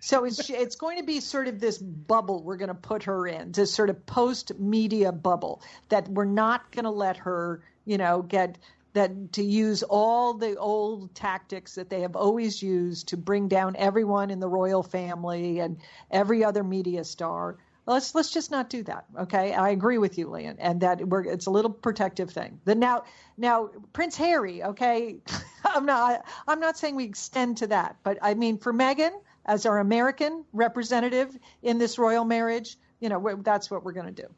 So 0.00 0.24
it's 0.24 0.50
it's 0.50 0.76
going 0.76 0.98
to 0.98 1.04
be 1.04 1.20
sort 1.20 1.48
of 1.48 1.60
this 1.60 1.78
bubble 1.78 2.42
we're 2.42 2.56
going 2.56 2.68
to 2.68 2.74
put 2.74 3.04
her 3.04 3.26
in, 3.26 3.52
this 3.52 3.72
sort 3.72 3.90
of 3.90 4.04
post 4.06 4.58
media 4.58 5.12
bubble 5.12 5.62
that 5.88 6.08
we're 6.08 6.24
not 6.24 6.70
going 6.72 6.84
to 6.84 6.90
let 6.90 7.18
her 7.18 7.62
you 7.86 7.96
know, 7.96 8.22
get 8.22 8.58
that 8.92 9.32
to 9.34 9.42
use 9.42 9.82
all 9.82 10.34
the 10.34 10.56
old 10.56 11.14
tactics 11.14 11.74
that 11.74 11.90
they 11.90 12.00
have 12.00 12.16
always 12.16 12.62
used 12.62 13.08
to 13.08 13.16
bring 13.16 13.46
down 13.46 13.76
everyone 13.76 14.30
in 14.30 14.40
the 14.40 14.48
royal 14.48 14.82
family 14.82 15.60
and 15.60 15.78
every 16.10 16.42
other 16.42 16.64
media 16.64 17.04
star. 17.04 17.58
Let's 17.86 18.14
let's 18.14 18.32
just 18.32 18.50
not 18.50 18.68
do 18.68 18.82
that, 18.84 19.04
okay? 19.20 19.54
I 19.54 19.68
agree 19.68 19.98
with 19.98 20.18
you, 20.18 20.28
Lian, 20.28 20.56
and 20.58 20.80
that 20.80 21.06
we're 21.06 21.24
it's 21.24 21.46
a 21.46 21.50
little 21.50 21.70
protective 21.70 22.30
thing. 22.30 22.58
Then 22.64 22.80
now 22.80 23.04
now 23.36 23.70
Prince 23.92 24.16
Harry, 24.16 24.62
okay? 24.62 25.18
I'm 25.64 25.86
not 25.86 26.24
I'm 26.48 26.58
not 26.58 26.76
saying 26.76 26.96
we 26.96 27.04
extend 27.04 27.58
to 27.58 27.68
that, 27.68 27.96
but 28.02 28.18
I 28.22 28.34
mean 28.34 28.58
for 28.58 28.72
Meghan 28.72 29.12
as 29.44 29.66
our 29.66 29.78
American 29.78 30.44
representative 30.52 31.36
in 31.62 31.78
this 31.78 31.98
royal 31.98 32.24
marriage, 32.24 32.76
you 32.98 33.08
know, 33.08 33.40
that's 33.42 33.70
what 33.70 33.84
we're 33.84 33.92
going 33.92 34.12
to 34.12 34.22
do. 34.22 34.28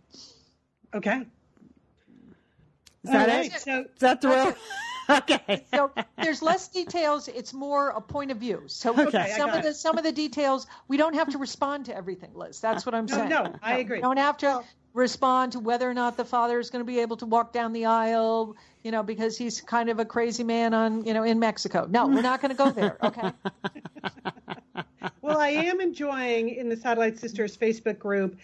Okay. 0.95 1.23
Is 3.09 3.13
that 3.13 3.29
right. 3.29 3.47
it? 3.47 3.61
So, 3.61 3.81
Is 3.81 4.01
that 4.01 4.21
the 4.21 4.29
rule? 4.29 4.55
okay. 5.19 5.65
So 5.73 5.91
there's 6.23 6.43
less 6.43 6.69
details. 6.69 7.29
It's 7.29 7.55
more 7.55 7.91
a 7.91 8.01
point 8.01 8.31
of 8.31 8.39
view. 8.39 8.65
So 8.67 8.99
okay, 8.99 9.35
some 9.37 9.51
of 9.51 9.63
the 9.63 9.73
some 9.75 9.97
of 9.97 10.05
the 10.05 10.13
details 10.13 10.67
we 10.89 10.97
don't 10.97 11.15
have 11.15 11.31
to 11.31 11.39
respond 11.39 11.87
to 11.87 11.97
everything, 11.97 12.31
Liz. 12.35 12.61
That's 12.61 12.85
what 12.85 12.95
I'm 12.95 13.07
no, 13.07 13.15
saying. 13.15 13.29
No, 13.31 13.55
I 13.63 13.79
agree. 13.79 13.99
We 13.99 14.03
don't 14.03 14.19
have 14.19 14.37
to 14.39 14.63
respond 14.95 15.53
to 15.53 15.61
whether 15.61 15.89
or 15.89 15.95
not 15.95 16.17
the 16.17 16.25
father 16.25 16.59
is 16.59 16.71
going 16.71 16.85
to 16.85 16.87
be 16.87 16.99
able 16.99 17.17
to 17.19 17.27
walk 17.27 17.53
down 17.53 17.73
the 17.73 17.87
aisle, 17.87 18.57
you 18.83 18.91
know, 18.91 19.03
because 19.03 19.39
he's 19.39 19.61
kind 19.61 19.89
of 19.89 19.99
a 20.01 20.05
crazy 20.05 20.45
man 20.45 20.75
on, 20.75 21.05
you 21.05 21.15
know, 21.15 21.23
in 21.23 21.39
Mexico. 21.39 21.87
No, 21.89 22.07
we're 22.07 22.21
not 22.21 22.41
going 22.43 22.51
to 22.51 22.57
go 22.57 22.71
there. 22.71 22.99
Okay. 23.09 23.31
well, 25.23 25.39
I 25.39 25.49
am 25.49 25.81
enjoying 25.81 26.51
in 26.51 26.69
the 26.69 26.77
Satellite 26.77 27.19
Sisters 27.19 27.57
Facebook 27.57 27.99
group 27.99 28.37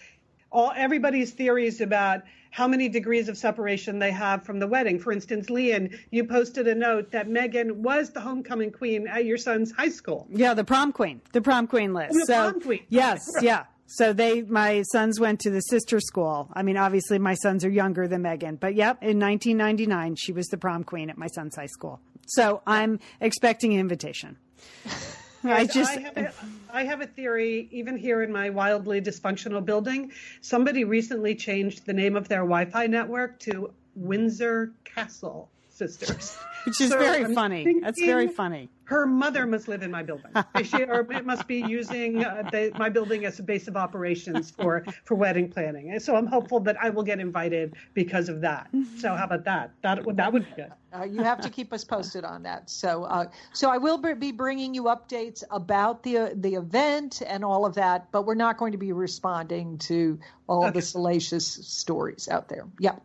all 0.55 0.71
everybody's 0.75 1.31
theories 1.31 1.81
about 1.81 2.21
how 2.49 2.65
many 2.65 2.87
degrees 2.87 3.27
of 3.27 3.37
separation 3.37 3.99
they 3.99 4.11
have 4.11 4.45
from 4.45 4.59
the 4.59 4.67
wedding. 4.67 4.97
For 4.97 5.11
instance, 5.11 5.49
Lian, 5.49 5.99
you 6.11 6.23
posted 6.23 6.65
a 6.69 6.73
note 6.73 7.11
that 7.11 7.27
Meghan 7.27 7.73
was 7.73 8.11
the 8.11 8.21
homecoming 8.21 8.71
queen 8.71 9.05
at 9.05 9.25
your 9.25 9.37
son's 9.37 9.73
high 9.73 9.89
school. 9.89 10.25
Yeah, 10.31 10.53
the 10.53 10.63
prom 10.63 10.93
queen, 10.93 11.21
the 11.33 11.41
prom 11.41 11.67
queen 11.67 11.93
list. 11.93 12.13
Oh, 12.15 12.19
the 12.19 12.25
so, 12.25 12.51
prom 12.51 12.61
queen. 12.61 12.85
Yes, 12.87 13.27
yeah. 13.41 13.65
So 13.87 14.13
they, 14.13 14.43
my 14.43 14.81
sons 14.93 15.19
went 15.19 15.41
to 15.41 15.51
the 15.51 15.59
sister 15.59 15.99
school. 15.99 16.49
I 16.53 16.63
mean, 16.63 16.77
obviously 16.77 17.19
my 17.19 17.35
sons 17.35 17.65
are 17.65 17.69
younger 17.69 18.07
than 18.07 18.23
Meghan, 18.23 18.57
but 18.57 18.75
yep, 18.75 19.03
in 19.03 19.19
1999 19.19 20.15
she 20.15 20.31
was 20.31 20.47
the 20.47 20.57
prom 20.57 20.85
queen 20.85 21.09
at 21.09 21.17
my 21.17 21.27
son's 21.27 21.57
high 21.57 21.67
school. 21.67 21.99
So 22.27 22.61
I'm 22.65 22.99
expecting 23.19 23.73
an 23.73 23.81
invitation. 23.81 24.37
I 25.51 25.65
just 25.65 25.97
I 25.97 26.01
have, 26.01 26.17
a, 26.17 26.33
I 26.71 26.83
have 26.83 27.01
a 27.01 27.07
theory. 27.07 27.67
Even 27.71 27.97
here 27.97 28.23
in 28.23 28.31
my 28.31 28.49
wildly 28.49 29.01
dysfunctional 29.01 29.63
building, 29.63 30.11
somebody 30.41 30.83
recently 30.83 31.35
changed 31.35 31.85
the 31.85 31.93
name 31.93 32.15
of 32.15 32.27
their 32.27 32.41
Wi-Fi 32.41 32.87
network 32.87 33.39
to 33.39 33.73
Windsor 33.95 34.73
Castle 34.83 35.49
Sisters, 35.75 36.37
which 36.65 36.79
is 36.79 36.89
so 36.89 36.99
very 36.99 37.25
I'm 37.25 37.35
funny. 37.35 37.79
That's 37.81 38.01
very 38.01 38.27
funny 38.27 38.69
her 38.85 39.07
mother 39.07 39.45
must 39.45 39.67
live 39.67 39.81
in 39.81 39.91
my 39.91 40.03
building. 40.03 40.31
She, 40.63 40.83
or 40.83 40.99
it 41.11 41.25
must 41.25 41.47
be 41.47 41.57
using 41.57 42.23
uh, 42.23 42.43
the, 42.51 42.71
my 42.77 42.89
building 42.89 43.25
as 43.25 43.39
a 43.39 43.43
base 43.43 43.67
of 43.67 43.75
operations 43.75 44.51
for, 44.51 44.85
for 45.03 45.15
wedding 45.15 45.49
planning. 45.49 45.91
And 45.91 46.01
so 46.01 46.15
I'm 46.15 46.27
hopeful 46.27 46.59
that 46.61 46.77
I 46.81 46.89
will 46.89 47.03
get 47.03 47.19
invited 47.19 47.75
because 47.93 48.29
of 48.29 48.41
that. 48.41 48.69
So 48.97 49.15
how 49.15 49.25
about 49.25 49.43
that? 49.45 49.71
That 49.81 50.05
would 50.05 50.17
that 50.17 50.31
would 50.31 50.45
be 50.45 50.55
good. 50.55 50.71
Uh, 50.93 51.03
you 51.03 51.23
have 51.23 51.41
to 51.41 51.49
keep 51.49 51.73
us 51.73 51.83
posted 51.83 52.23
on 52.23 52.43
that. 52.43 52.69
So 52.69 53.03
uh, 53.03 53.25
so 53.53 53.69
I 53.69 53.77
will 53.77 53.97
be 53.97 54.31
bringing 54.31 54.73
you 54.73 54.83
updates 54.83 55.43
about 55.49 56.03
the 56.03 56.31
the 56.35 56.55
event 56.55 57.21
and 57.25 57.43
all 57.43 57.65
of 57.65 57.75
that, 57.75 58.11
but 58.11 58.25
we're 58.25 58.35
not 58.35 58.57
going 58.57 58.71
to 58.71 58.77
be 58.77 58.91
responding 58.91 59.77
to 59.79 60.19
all 60.47 60.65
okay. 60.65 60.71
the 60.71 60.81
salacious 60.81 61.45
stories 61.45 62.27
out 62.29 62.49
there. 62.49 62.65
Yeah. 62.79 62.95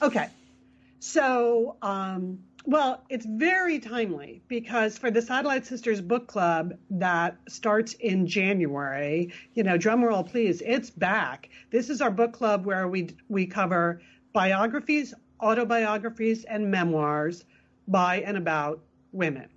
Okay. 0.00 0.28
So. 0.98 1.76
Um, 1.82 2.40
well, 2.66 3.02
it's 3.08 3.24
very 3.24 3.78
timely 3.78 4.42
because 4.46 4.98
for 4.98 5.10
the 5.10 5.22
Satellite 5.22 5.64
Sisters 5.64 6.02
book 6.02 6.26
club 6.26 6.74
that 6.90 7.38
starts 7.48 7.94
in 7.94 8.26
January, 8.26 9.32
you 9.54 9.62
know, 9.62 9.78
drumroll 9.78 10.28
please, 10.28 10.60
it's 10.60 10.90
back. 10.90 11.48
This 11.70 11.88
is 11.88 12.02
our 12.02 12.10
book 12.10 12.34
club 12.34 12.66
where 12.66 12.86
we 12.86 13.16
we 13.28 13.46
cover 13.46 14.02
biographies 14.34 15.14
autobiographies 15.40 16.44
and 16.44 16.70
memoirs 16.70 17.44
by 17.86 18.20
and 18.20 18.36
about 18.36 18.80
women. 19.12 19.48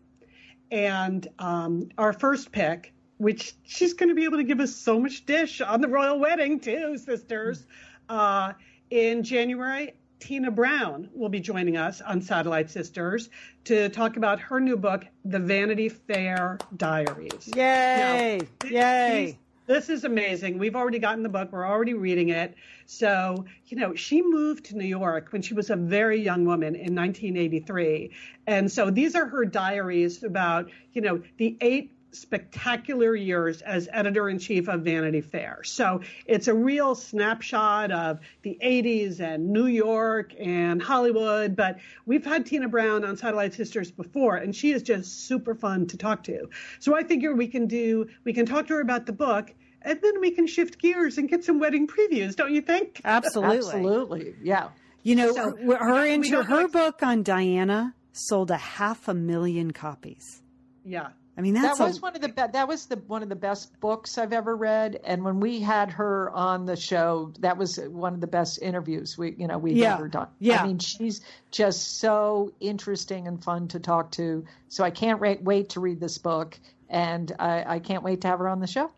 And 0.71 1.27
um, 1.39 1.89
our 1.97 2.13
first 2.13 2.51
pick, 2.51 2.93
which 3.17 3.53
she's 3.63 3.93
going 3.93 4.09
to 4.09 4.15
be 4.15 4.23
able 4.23 4.37
to 4.37 4.43
give 4.43 4.59
us 4.59 4.75
so 4.75 4.99
much 4.99 5.25
dish 5.25 5.59
on 5.61 5.81
the 5.81 5.87
royal 5.87 6.19
wedding, 6.19 6.59
too, 6.59 6.97
sisters. 6.97 7.65
Uh, 8.07 8.53
in 8.89 9.23
January, 9.23 9.93
Tina 10.21 10.51
Brown 10.51 11.09
will 11.15 11.29
be 11.29 11.39
joining 11.39 11.77
us 11.77 11.99
on 11.99 12.21
Satellite 12.21 12.69
Sisters 12.69 13.29
to 13.65 13.89
talk 13.89 14.17
about 14.17 14.39
her 14.39 14.59
new 14.59 14.77
book, 14.77 15.03
The 15.25 15.39
Vanity 15.39 15.89
Fair 15.89 16.59
Diaries. 16.77 17.49
Yay! 17.55 18.39
Now, 18.63 18.69
Yay! 18.69 19.39
This 19.65 19.89
is 19.89 20.03
amazing. 20.03 20.59
We've 20.59 20.75
already 20.75 20.99
gotten 20.99 21.23
the 21.23 21.29
book. 21.29 21.51
We're 21.51 21.67
already 21.67 21.95
reading 21.95 22.29
it. 22.29 22.53
So, 22.85 23.45
you 23.65 23.77
know, 23.77 23.95
she 23.95 24.21
moved 24.21 24.65
to 24.65 24.77
New 24.77 24.85
York 24.85 25.29
when 25.31 25.41
she 25.41 25.55
was 25.55 25.71
a 25.71 25.75
very 25.75 26.21
young 26.21 26.45
woman 26.45 26.75
in 26.75 26.93
1983. 26.93 28.11
And 28.45 28.71
so 28.71 28.91
these 28.91 29.15
are 29.15 29.25
her 29.25 29.43
diaries 29.43 30.23
about, 30.23 30.69
you 30.93 31.01
know, 31.01 31.23
the 31.37 31.57
eight 31.61 31.91
spectacular 32.11 33.15
years 33.15 33.61
as 33.61 33.87
editor 33.91 34.29
in 34.29 34.39
chief 34.39 34.67
of 34.67 34.81
Vanity 34.81 35.21
Fair. 35.21 35.61
So 35.63 36.01
it's 36.25 36.47
a 36.47 36.53
real 36.53 36.95
snapshot 36.95 37.91
of 37.91 38.19
the 38.41 38.57
80s 38.63 39.19
and 39.19 39.49
New 39.49 39.67
York 39.67 40.33
and 40.39 40.81
Hollywood. 40.81 41.55
But 41.55 41.79
we've 42.05 42.25
had 42.25 42.45
Tina 42.45 42.67
Brown 42.67 43.03
on 43.03 43.17
Satellite 43.17 43.53
Sisters 43.53 43.91
before, 43.91 44.37
and 44.37 44.55
she 44.55 44.71
is 44.71 44.83
just 44.83 45.27
super 45.27 45.55
fun 45.55 45.87
to 45.87 45.97
talk 45.97 46.23
to. 46.23 46.49
So 46.79 46.95
I 46.95 47.03
figure 47.03 47.35
we 47.35 47.47
can 47.47 47.67
do, 47.67 48.07
we 48.23 48.33
can 48.33 48.45
talk 48.45 48.67
to 48.67 48.73
her 48.75 48.81
about 48.81 49.05
the 49.05 49.13
book. 49.13 49.53
And 49.83 49.99
then 49.99 50.21
we 50.21 50.29
can 50.29 50.45
shift 50.45 50.79
gears 50.79 51.17
and 51.17 51.27
get 51.27 51.43
some 51.43 51.59
wedding 51.59 51.87
previews, 51.87 52.35
don't 52.35 52.53
you 52.53 52.61
think? 52.61 53.01
Absolutely. 53.05 53.57
Absolutely. 53.57 54.35
Yeah. 54.43 54.69
You 55.01 55.15
know, 55.15 55.33
so, 55.33 55.55
her 55.75 56.05
into 56.05 56.43
her 56.43 56.67
book 56.67 57.01
on 57.01 57.23
Diana 57.23 57.95
sold 58.13 58.51
a 58.51 58.57
half 58.57 59.07
a 59.07 59.15
million 59.15 59.71
copies. 59.71 60.43
Yeah. 60.85 61.09
I 61.37 61.41
mean, 61.41 61.53
that 61.53 61.79
was 61.79 62.01
one 62.01 62.15
of 62.15 62.21
the 62.21 62.27
be- 62.27 62.51
that 62.51 62.67
was 62.67 62.87
the 62.87 62.97
one 63.07 63.23
of 63.23 63.29
the 63.29 63.35
best 63.35 63.79
books 63.79 64.17
I've 64.17 64.33
ever 64.33 64.55
read. 64.55 64.99
And 65.03 65.23
when 65.23 65.39
we 65.39 65.61
had 65.61 65.89
her 65.91 66.29
on 66.31 66.65
the 66.65 66.75
show, 66.75 67.31
that 67.39 67.57
was 67.57 67.77
one 67.77 68.13
of 68.13 68.19
the 68.19 68.27
best 68.27 68.61
interviews 68.61 69.17
we 69.17 69.33
you 69.37 69.47
know 69.47 69.57
we've 69.57 69.77
yeah. 69.77 69.95
ever 69.95 70.09
done. 70.09 70.27
Yeah, 70.39 70.61
I 70.61 70.67
mean, 70.67 70.79
she's 70.79 71.21
just 71.49 71.99
so 71.99 72.53
interesting 72.59 73.27
and 73.27 73.41
fun 73.41 73.69
to 73.69 73.79
talk 73.79 74.11
to. 74.11 74.45
So 74.67 74.83
I 74.83 74.89
can't 74.89 75.21
wait 75.21 75.41
wait 75.41 75.69
to 75.69 75.79
read 75.79 76.01
this 76.01 76.17
book, 76.17 76.59
and 76.89 77.33
I, 77.39 77.75
I 77.75 77.79
can't 77.79 78.03
wait 78.03 78.21
to 78.21 78.27
have 78.27 78.39
her 78.39 78.49
on 78.49 78.59
the 78.59 78.67
show. 78.67 78.91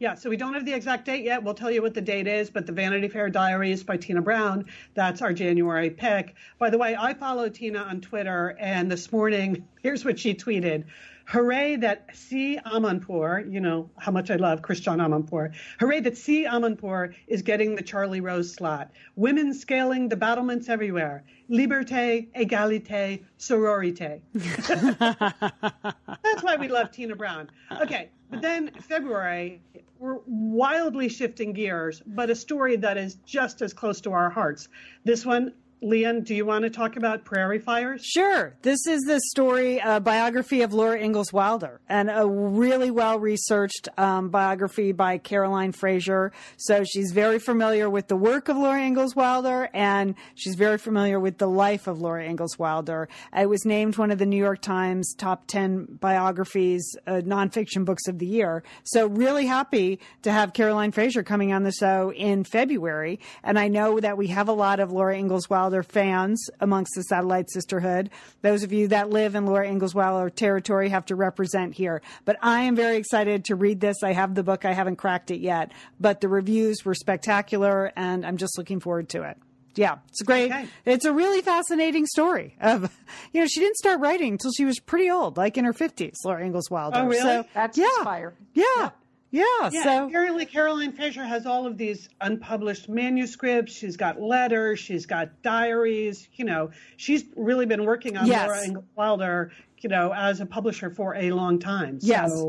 Yeah, 0.00 0.14
so 0.14 0.30
we 0.30 0.36
don't 0.36 0.54
have 0.54 0.64
the 0.64 0.74
exact 0.74 1.06
date 1.06 1.24
yet. 1.24 1.42
We'll 1.42 1.54
tell 1.54 1.72
you 1.72 1.82
what 1.82 1.92
the 1.92 2.00
date 2.00 2.28
is, 2.28 2.50
but 2.50 2.66
the 2.66 2.72
Vanity 2.72 3.08
Fair 3.08 3.28
Diaries 3.30 3.82
by 3.82 3.96
Tina 3.96 4.22
Brown, 4.22 4.66
that's 4.94 5.22
our 5.22 5.32
January 5.32 5.90
pick. 5.90 6.36
By 6.58 6.70
the 6.70 6.78
way, 6.78 6.94
I 6.96 7.14
follow 7.14 7.48
Tina 7.48 7.80
on 7.80 8.00
Twitter, 8.00 8.56
and 8.60 8.88
this 8.88 9.10
morning, 9.10 9.66
here's 9.82 10.04
what 10.04 10.20
she 10.20 10.34
tweeted. 10.34 10.84
Hooray 11.28 11.76
that 11.76 12.08
C. 12.14 12.58
Amanpour, 12.64 13.52
you 13.52 13.60
know 13.60 13.90
how 13.98 14.10
much 14.10 14.30
I 14.30 14.36
love 14.36 14.62
Christiane 14.62 14.98
Amanpour. 14.98 15.52
Hooray 15.78 16.00
that 16.00 16.16
C. 16.16 16.46
Amanpour 16.46 17.12
is 17.26 17.42
getting 17.42 17.74
the 17.74 17.82
Charlie 17.82 18.22
Rose 18.22 18.54
slot. 18.54 18.92
Women 19.14 19.52
scaling 19.52 20.08
the 20.08 20.16
battlements 20.16 20.70
everywhere. 20.70 21.24
Liberté, 21.50 22.28
égalité, 22.34 23.24
sororité. 23.38 24.22
That's 26.22 26.42
why 26.42 26.56
we 26.56 26.68
love 26.68 26.92
Tina 26.92 27.14
Brown. 27.14 27.50
Okay, 27.78 28.08
but 28.30 28.40
then 28.40 28.70
February, 28.80 29.60
we're 29.98 30.20
wildly 30.24 31.10
shifting 31.10 31.52
gears, 31.52 32.02
but 32.06 32.30
a 32.30 32.34
story 32.34 32.76
that 32.76 32.96
is 32.96 33.16
just 33.26 33.60
as 33.60 33.74
close 33.74 34.00
to 34.00 34.12
our 34.12 34.30
hearts. 34.30 34.70
This 35.04 35.26
one, 35.26 35.52
Lian, 35.80 36.24
do 36.24 36.34
you 36.34 36.44
want 36.44 36.64
to 36.64 36.70
talk 36.70 36.96
about 36.96 37.24
prairie 37.24 37.60
fires? 37.60 38.04
Sure. 38.04 38.56
This 38.62 38.84
is 38.88 39.02
the 39.02 39.20
story, 39.30 39.78
a 39.78 40.00
biography 40.00 40.62
of 40.62 40.72
Laura 40.72 40.98
Ingalls 40.98 41.32
Wilder, 41.32 41.80
and 41.88 42.10
a 42.10 42.26
really 42.26 42.90
well 42.90 43.20
researched 43.20 43.88
um, 43.96 44.28
biography 44.28 44.90
by 44.90 45.18
Caroline 45.18 45.70
Fraser. 45.70 46.32
So 46.56 46.82
she's 46.82 47.12
very 47.12 47.38
familiar 47.38 47.88
with 47.88 48.08
the 48.08 48.16
work 48.16 48.48
of 48.48 48.56
Laura 48.56 48.82
Ingalls 48.82 49.14
Wilder, 49.14 49.70
and 49.72 50.16
she's 50.34 50.56
very 50.56 50.78
familiar 50.78 51.20
with 51.20 51.38
the 51.38 51.46
life 51.46 51.86
of 51.86 52.00
Laura 52.00 52.24
Ingalls 52.24 52.58
Wilder. 52.58 53.08
It 53.36 53.48
was 53.48 53.64
named 53.64 53.96
one 53.98 54.10
of 54.10 54.18
the 54.18 54.26
New 54.26 54.36
York 54.36 54.60
Times 54.60 55.14
top 55.14 55.46
10 55.46 55.98
biographies, 56.00 56.96
uh, 57.06 57.20
nonfiction 57.24 57.84
books 57.84 58.08
of 58.08 58.18
the 58.18 58.26
year. 58.26 58.64
So 58.82 59.06
really 59.06 59.46
happy 59.46 60.00
to 60.22 60.32
have 60.32 60.54
Caroline 60.54 60.90
Fraser 60.90 61.22
coming 61.22 61.52
on 61.52 61.62
the 61.62 61.72
show 61.72 62.12
in 62.12 62.42
February. 62.42 63.20
And 63.44 63.60
I 63.60 63.68
know 63.68 64.00
that 64.00 64.16
we 64.16 64.26
have 64.28 64.48
a 64.48 64.52
lot 64.52 64.80
of 64.80 64.90
Laura 64.90 65.16
Ingalls 65.16 65.48
Wilder 65.48 65.67
Wilder 65.68 65.82
fans 65.82 66.48
amongst 66.60 66.94
the 66.94 67.02
Satellite 67.02 67.50
Sisterhood. 67.50 68.08
Those 68.40 68.62
of 68.62 68.72
you 68.72 68.88
that 68.88 69.10
live 69.10 69.34
in 69.34 69.44
Laura 69.44 69.68
Ingalls 69.68 69.94
Wilder 69.94 70.30
territory 70.30 70.88
have 70.88 71.04
to 71.06 71.14
represent 71.14 71.74
here. 71.74 72.00
But 72.24 72.38
I 72.40 72.62
am 72.62 72.74
very 72.74 72.96
excited 72.96 73.44
to 73.44 73.54
read 73.54 73.80
this. 73.80 74.02
I 74.02 74.14
have 74.14 74.34
the 74.34 74.42
book. 74.42 74.64
I 74.64 74.72
haven't 74.72 74.96
cracked 74.96 75.30
it 75.30 75.40
yet, 75.40 75.72
but 76.00 76.22
the 76.22 76.28
reviews 76.30 76.86
were 76.86 76.94
spectacular 76.94 77.92
and 77.96 78.24
I'm 78.24 78.38
just 78.38 78.56
looking 78.56 78.80
forward 78.80 79.10
to 79.10 79.24
it 79.24 79.36
yeah, 79.74 79.98
it's 80.08 80.22
great. 80.22 80.50
Okay. 80.50 80.66
It's 80.84 81.04
a 81.04 81.12
really 81.12 81.40
fascinating 81.40 82.04
story 82.06 82.56
of, 82.60 82.90
you 83.32 83.40
know, 83.40 83.46
she 83.46 83.60
didn't 83.60 83.76
start 83.76 84.00
writing 84.00 84.32
until 84.32 84.50
she 84.50 84.64
was 84.64 84.80
pretty 84.80 85.08
old, 85.08 85.36
like 85.36 85.56
in 85.56 85.64
her 85.64 85.72
fifties. 85.72 86.16
Laura 86.24 86.44
Ingalls 86.44 86.68
Wilder. 86.68 86.98
Oh, 86.98 87.06
really? 87.06 87.20
So, 87.20 87.44
That's 87.54 87.78
yeah, 87.78 88.02
fire. 88.02 88.34
Yeah, 88.54 88.64
yeah, 88.76 88.90
yeah, 89.30 89.44
yeah 89.70 89.82
so 89.82 90.06
apparently 90.06 90.46
Caroline 90.46 90.92
Fraser 90.92 91.24
has 91.24 91.46
all 91.46 91.66
of 91.66 91.76
these 91.76 92.08
unpublished 92.20 92.88
manuscripts. 92.88 93.72
She's 93.72 93.96
got 93.96 94.20
letters. 94.20 94.78
She's 94.78 95.06
got 95.06 95.42
diaries. 95.42 96.28
You 96.34 96.46
know, 96.46 96.70
she's 96.96 97.24
really 97.36 97.66
been 97.66 97.84
working 97.84 98.16
on 98.16 98.26
yes. 98.26 98.48
Laura 98.48 98.64
Ingalls 98.64 98.84
Wilder, 98.96 99.52
you 99.80 99.90
know, 99.90 100.12
as 100.14 100.40
a 100.40 100.46
publisher 100.46 100.90
for 100.90 101.14
a 101.14 101.30
long 101.32 101.58
time. 101.58 102.00
So, 102.00 102.06
yes. 102.06 102.42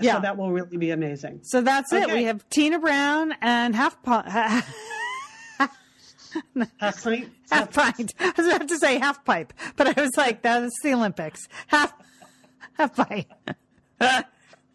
Yeah. 0.00 0.14
So 0.14 0.20
that 0.20 0.36
will 0.36 0.52
really 0.52 0.76
be 0.76 0.90
amazing. 0.90 1.40
So 1.42 1.60
that's 1.60 1.92
okay. 1.92 2.04
it. 2.04 2.14
We 2.14 2.24
have 2.24 2.48
Tina 2.50 2.78
Brown 2.78 3.34
and 3.42 3.74
half 3.74 4.00
pint. 4.02 4.28
half 4.38 4.64
pint. 7.02 7.28
Half 7.50 7.72
pint. 7.72 8.14
I 8.20 8.32
was 8.36 8.46
about 8.46 8.68
to 8.68 8.78
say 8.78 8.98
half 8.98 9.24
pipe, 9.24 9.52
but 9.76 9.98
I 9.98 10.00
was 10.00 10.16
like, 10.16 10.42
that's 10.42 10.72
the 10.82 10.94
Olympics. 10.94 11.48
Half, 11.66 11.92
half 12.74 12.94
pint. 12.94 13.26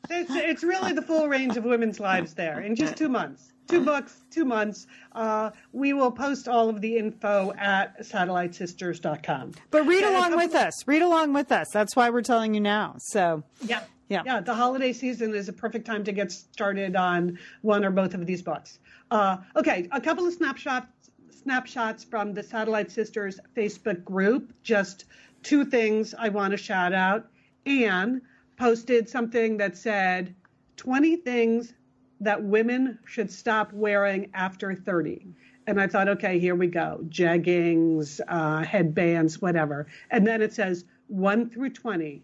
It's, 0.10 0.32
it's 0.32 0.64
really 0.64 0.94
the 0.94 1.02
full 1.02 1.28
range 1.28 1.56
of 1.58 1.64
women's 1.64 2.00
lives 2.00 2.34
there 2.34 2.60
in 2.60 2.76
just 2.76 2.98
two 2.98 3.10
months. 3.10 3.54
Two 3.70 3.86
books, 3.86 4.26
two 4.30 4.44
months. 4.44 4.88
Uh, 5.14 5.52
we 5.72 5.94
will 5.94 6.12
post 6.12 6.50
all 6.50 6.68
of 6.68 6.82
the 6.82 6.98
info 6.98 7.54
at 7.58 7.98
satellitesisters.com. 8.02 9.54
But 9.72 9.88
read 9.88 10.04
along 10.04 10.36
with 10.36 10.54
us. 10.54 10.86
Read 10.86 11.02
along 11.02 11.32
with 11.32 11.52
us. 11.52 11.70
That's 11.72 11.96
why 11.96 12.10
we're 12.10 12.22
telling 12.22 12.54
you 12.54 12.60
now. 12.60 12.96
So, 12.98 13.44
yeah. 13.62 13.84
Yeah. 14.10 14.24
Yeah. 14.26 14.42
The 14.42 14.54
holiday 14.54 14.92
season 14.92 15.34
is 15.34 15.48
a 15.48 15.54
perfect 15.54 15.86
time 15.86 16.04
to 16.04 16.12
get 16.12 16.32
started 16.32 16.98
on 16.98 17.40
one 17.62 17.86
or 17.86 17.90
both 17.90 18.14
of 18.14 18.26
these 18.26 18.42
books. 18.42 18.80
Uh, 19.10 19.38
okay. 19.56 19.88
A 19.92 20.02
couple 20.02 20.28
of 20.28 20.34
snapshots 20.34 20.88
snapshots 21.32 22.04
from 22.04 22.34
the 22.34 22.44
Satellite 22.44 22.92
Sisters 22.92 23.40
Facebook 23.56 24.04
group. 24.04 24.54
Just 24.64 25.06
two 25.42 25.66
things 25.66 26.14
I 26.18 26.30
want 26.30 26.52
to 26.52 26.58
shout 26.58 26.94
out. 26.94 27.28
Anne 27.66 28.22
posted 28.58 29.10
something 29.10 29.58
that 29.58 29.78
said 29.78 30.36
20 30.78 31.18
things 31.18 31.74
that 32.20 32.42
women 32.44 33.00
should 33.06 33.32
stop 33.32 33.72
wearing 33.74 34.30
after 34.34 34.74
30. 34.74 35.28
And 35.68 35.80
I 35.80 35.88
thought, 35.88 36.08
okay, 36.10 36.40
here 36.40 36.56
we 36.56 36.68
go 36.68 37.00
jeggings, 37.10 38.20
uh, 38.28 38.64
headbands, 38.64 39.42
whatever. 39.42 39.88
And 40.10 40.26
then 40.26 40.42
it 40.42 40.54
says 40.54 40.86
1 41.08 41.50
through 41.50 41.72
20, 41.72 42.24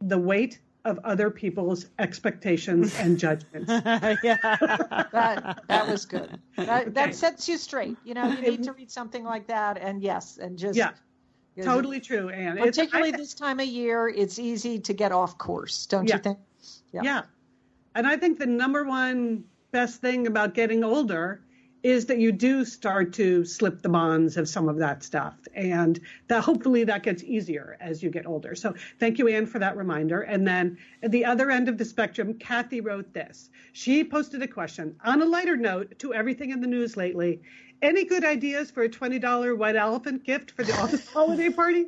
the 0.00 0.18
weight 0.18 0.60
of 0.84 0.98
other 1.04 1.30
people's 1.30 1.86
expectations 1.98 2.94
and 2.98 3.18
judgments. 3.18 3.68
yeah, 4.22 4.36
that 5.12 5.62
that 5.68 5.88
was 5.88 6.06
good. 6.06 6.38
That, 6.56 6.94
that 6.94 7.14
sets 7.14 7.48
you 7.48 7.58
straight. 7.58 7.96
You 8.04 8.14
know, 8.14 8.28
you 8.28 8.40
need 8.50 8.62
to 8.64 8.72
read 8.72 8.90
something 8.90 9.24
like 9.24 9.48
that, 9.48 9.76
and 9.76 10.02
yes, 10.02 10.38
and 10.38 10.56
just 10.58 10.78
yeah. 10.78 10.92
Totally 11.64 12.00
true, 12.00 12.28
Anne. 12.28 12.56
Particularly 12.56 13.12
I, 13.12 13.16
this 13.16 13.34
time 13.34 13.60
of 13.60 13.66
year, 13.66 14.08
it's 14.08 14.38
easy 14.38 14.78
to 14.80 14.92
get 14.92 15.12
off 15.12 15.38
course, 15.38 15.86
don't 15.86 16.08
yeah. 16.08 16.16
you 16.16 16.22
think? 16.22 16.38
Yeah. 16.92 17.00
yeah. 17.02 17.22
And 17.94 18.06
I 18.06 18.16
think 18.16 18.38
the 18.38 18.46
number 18.46 18.84
one 18.84 19.44
best 19.70 20.00
thing 20.00 20.26
about 20.26 20.54
getting 20.54 20.84
older 20.84 21.42
is 21.82 22.06
that 22.06 22.18
you 22.18 22.32
do 22.32 22.64
start 22.64 23.12
to 23.12 23.44
slip 23.44 23.82
the 23.82 23.88
bonds 23.88 24.36
of 24.36 24.48
some 24.48 24.68
of 24.68 24.78
that 24.78 25.02
stuff. 25.02 25.34
And 25.54 26.00
that 26.26 26.42
hopefully 26.42 26.84
that 26.84 27.02
gets 27.02 27.22
easier 27.22 27.76
as 27.80 28.02
you 28.02 28.10
get 28.10 28.26
older. 28.26 28.54
So 28.54 28.74
thank 28.98 29.18
you, 29.18 29.28
Anne, 29.28 29.46
for 29.46 29.58
that 29.60 29.76
reminder. 29.76 30.22
And 30.22 30.46
then 30.46 30.76
at 31.02 31.12
the 31.12 31.24
other 31.24 31.50
end 31.50 31.68
of 31.68 31.78
the 31.78 31.84
spectrum, 31.84 32.34
Kathy 32.34 32.80
wrote 32.80 33.12
this. 33.14 33.50
She 33.72 34.02
posted 34.02 34.42
a 34.42 34.48
question 34.48 34.96
on 35.04 35.22
a 35.22 35.24
lighter 35.24 35.56
note 35.56 35.98
to 36.00 36.12
everything 36.12 36.50
in 36.50 36.60
the 36.60 36.66
news 36.66 36.96
lately. 36.96 37.40
Any 37.82 38.04
good 38.04 38.24
ideas 38.24 38.70
for 38.70 38.82
a 38.82 38.88
$20 38.88 39.56
white 39.56 39.76
elephant 39.76 40.24
gift 40.24 40.50
for 40.52 40.64
the 40.64 40.72
office 40.80 41.08
holiday 41.12 41.50
party? 41.50 41.86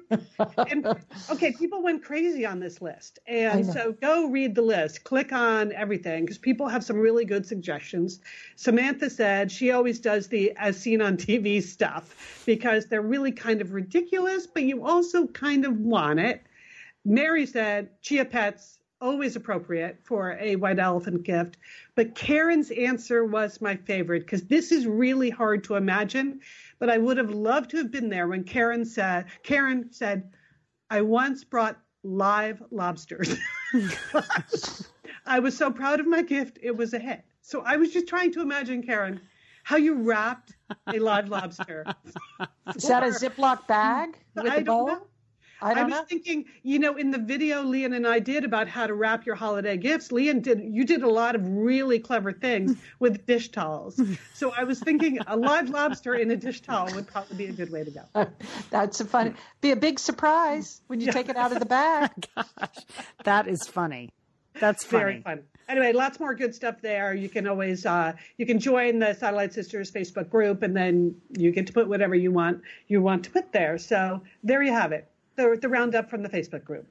And, 0.56 0.86
okay, 1.30 1.52
people 1.52 1.82
went 1.82 2.02
crazy 2.02 2.44
on 2.44 2.60
this 2.60 2.80
list. 2.80 3.18
And 3.26 3.66
so 3.66 3.92
go 3.92 4.28
read 4.28 4.54
the 4.54 4.62
list, 4.62 5.04
click 5.04 5.32
on 5.32 5.72
everything 5.72 6.24
because 6.24 6.38
people 6.38 6.68
have 6.68 6.84
some 6.84 6.96
really 6.96 7.24
good 7.24 7.46
suggestions. 7.46 8.20
Samantha 8.56 9.10
said 9.10 9.50
she 9.50 9.70
always 9.70 10.00
does 10.00 10.28
the 10.28 10.52
as 10.56 10.76
seen 10.78 11.00
on 11.00 11.16
TV 11.16 11.62
stuff 11.62 12.42
because 12.46 12.86
they're 12.86 13.02
really 13.02 13.32
kind 13.32 13.60
of 13.60 13.72
ridiculous, 13.72 14.46
but 14.46 14.62
you 14.64 14.84
also 14.84 15.26
kind 15.28 15.64
of 15.64 15.78
want 15.78 16.20
it. 16.20 16.42
Mary 17.04 17.46
said 17.46 17.88
Chia 18.02 18.24
Pets 18.24 18.79
always 19.00 19.36
appropriate 19.36 19.98
for 20.02 20.36
a 20.40 20.56
white 20.56 20.78
elephant 20.78 21.22
gift. 21.22 21.56
But 21.94 22.14
Karen's 22.14 22.70
answer 22.70 23.24
was 23.24 23.60
my 23.60 23.76
favorite 23.76 24.20
because 24.20 24.42
this 24.42 24.72
is 24.72 24.86
really 24.86 25.30
hard 25.30 25.64
to 25.64 25.76
imagine. 25.76 26.40
But 26.78 26.90
I 26.90 26.98
would 26.98 27.16
have 27.16 27.30
loved 27.30 27.70
to 27.70 27.78
have 27.78 27.90
been 27.90 28.08
there 28.08 28.28
when 28.28 28.44
Karen 28.44 28.84
said, 28.84 29.26
Karen 29.42 29.92
said, 29.92 30.30
I 30.90 31.02
once 31.02 31.44
brought 31.44 31.78
live 32.02 32.62
lobsters. 32.70 33.36
I 35.26 35.38
was 35.38 35.56
so 35.56 35.70
proud 35.70 36.00
of 36.00 36.06
my 36.06 36.22
gift, 36.22 36.58
it 36.62 36.76
was 36.76 36.94
a 36.94 36.98
hit. 36.98 37.22
So 37.42 37.62
I 37.64 37.76
was 37.76 37.92
just 37.92 38.06
trying 38.08 38.32
to 38.32 38.40
imagine, 38.42 38.82
Karen, 38.82 39.20
how 39.62 39.76
you 39.76 39.94
wrapped 39.94 40.56
a 40.92 40.98
live 40.98 41.28
lobster. 41.28 41.84
Is 42.74 42.84
that 42.84 43.02
a 43.02 43.06
Ziploc 43.06 43.66
bag 43.66 44.18
with 44.34 44.46
I 44.46 44.56
a 44.56 44.60
bowl? 44.62 44.86
don't 44.86 44.98
know. 45.00 45.06
I 45.62 45.72
I 45.72 45.84
was 45.84 45.90
know. 45.90 46.04
thinking, 46.04 46.44
you 46.62 46.78
know, 46.78 46.96
in 46.96 47.10
the 47.10 47.18
video 47.18 47.62
Lian 47.62 47.92
and 47.94 48.06
I 48.06 48.18
did 48.18 48.44
about 48.44 48.68
how 48.68 48.86
to 48.86 48.94
wrap 48.94 49.26
your 49.26 49.34
holiday 49.34 49.76
gifts, 49.76 50.10
Lian 50.10 50.40
did 50.40 50.60
you 50.62 50.84
did 50.84 51.02
a 51.02 51.08
lot 51.08 51.34
of 51.34 51.46
really 51.46 51.98
clever 51.98 52.32
things 52.32 52.76
with 52.98 53.26
dish 53.26 53.50
towels. 53.50 54.00
So 54.34 54.52
I 54.56 54.64
was 54.64 54.80
thinking 54.80 55.18
a 55.26 55.36
live 55.36 55.68
lobster 55.78 56.14
in 56.14 56.30
a 56.30 56.36
dish 56.36 56.60
towel 56.62 56.92
would 56.94 57.06
probably 57.06 57.36
be 57.36 57.46
a 57.46 57.52
good 57.52 57.70
way 57.70 57.84
to 57.84 57.90
go. 57.90 58.26
That's 58.70 59.00
a 59.00 59.04
fun. 59.04 59.36
Be 59.60 59.70
a 59.70 59.76
big 59.76 59.98
surprise 59.98 60.80
when 60.86 61.00
you 61.00 61.12
take 61.12 61.28
it 61.28 61.36
out 61.36 61.52
of 61.52 61.58
the 61.58 61.66
bag. 61.66 62.10
Gosh. 62.34 62.46
That 63.24 63.48
is 63.48 63.66
funny. 63.66 64.10
That's 64.58 64.84
Very 64.84 65.22
funny. 65.22 65.36
fun. 65.36 65.44
Anyway, 65.68 65.92
lots 65.92 66.18
more 66.18 66.34
good 66.34 66.52
stuff 66.54 66.82
there. 66.82 67.14
You 67.14 67.28
can 67.28 67.46
always 67.46 67.86
uh, 67.86 68.12
you 68.38 68.44
can 68.44 68.58
join 68.58 68.98
the 68.98 69.14
Satellite 69.14 69.52
Sisters 69.54 69.90
Facebook 69.92 70.28
group, 70.28 70.62
and 70.64 70.76
then 70.76 71.14
you 71.30 71.52
get 71.52 71.68
to 71.68 71.72
put 71.72 71.88
whatever 71.88 72.14
you 72.16 72.32
want 72.32 72.62
you 72.88 73.00
want 73.00 73.24
to 73.24 73.30
put 73.30 73.52
there. 73.52 73.78
So 73.78 74.20
there 74.42 74.62
you 74.62 74.72
have 74.72 74.90
it, 74.90 75.08
the 75.40 75.58
the 75.60 75.68
roundup 75.68 76.10
from 76.10 76.22
the 76.22 76.28
Facebook 76.28 76.64
group. 76.64 76.86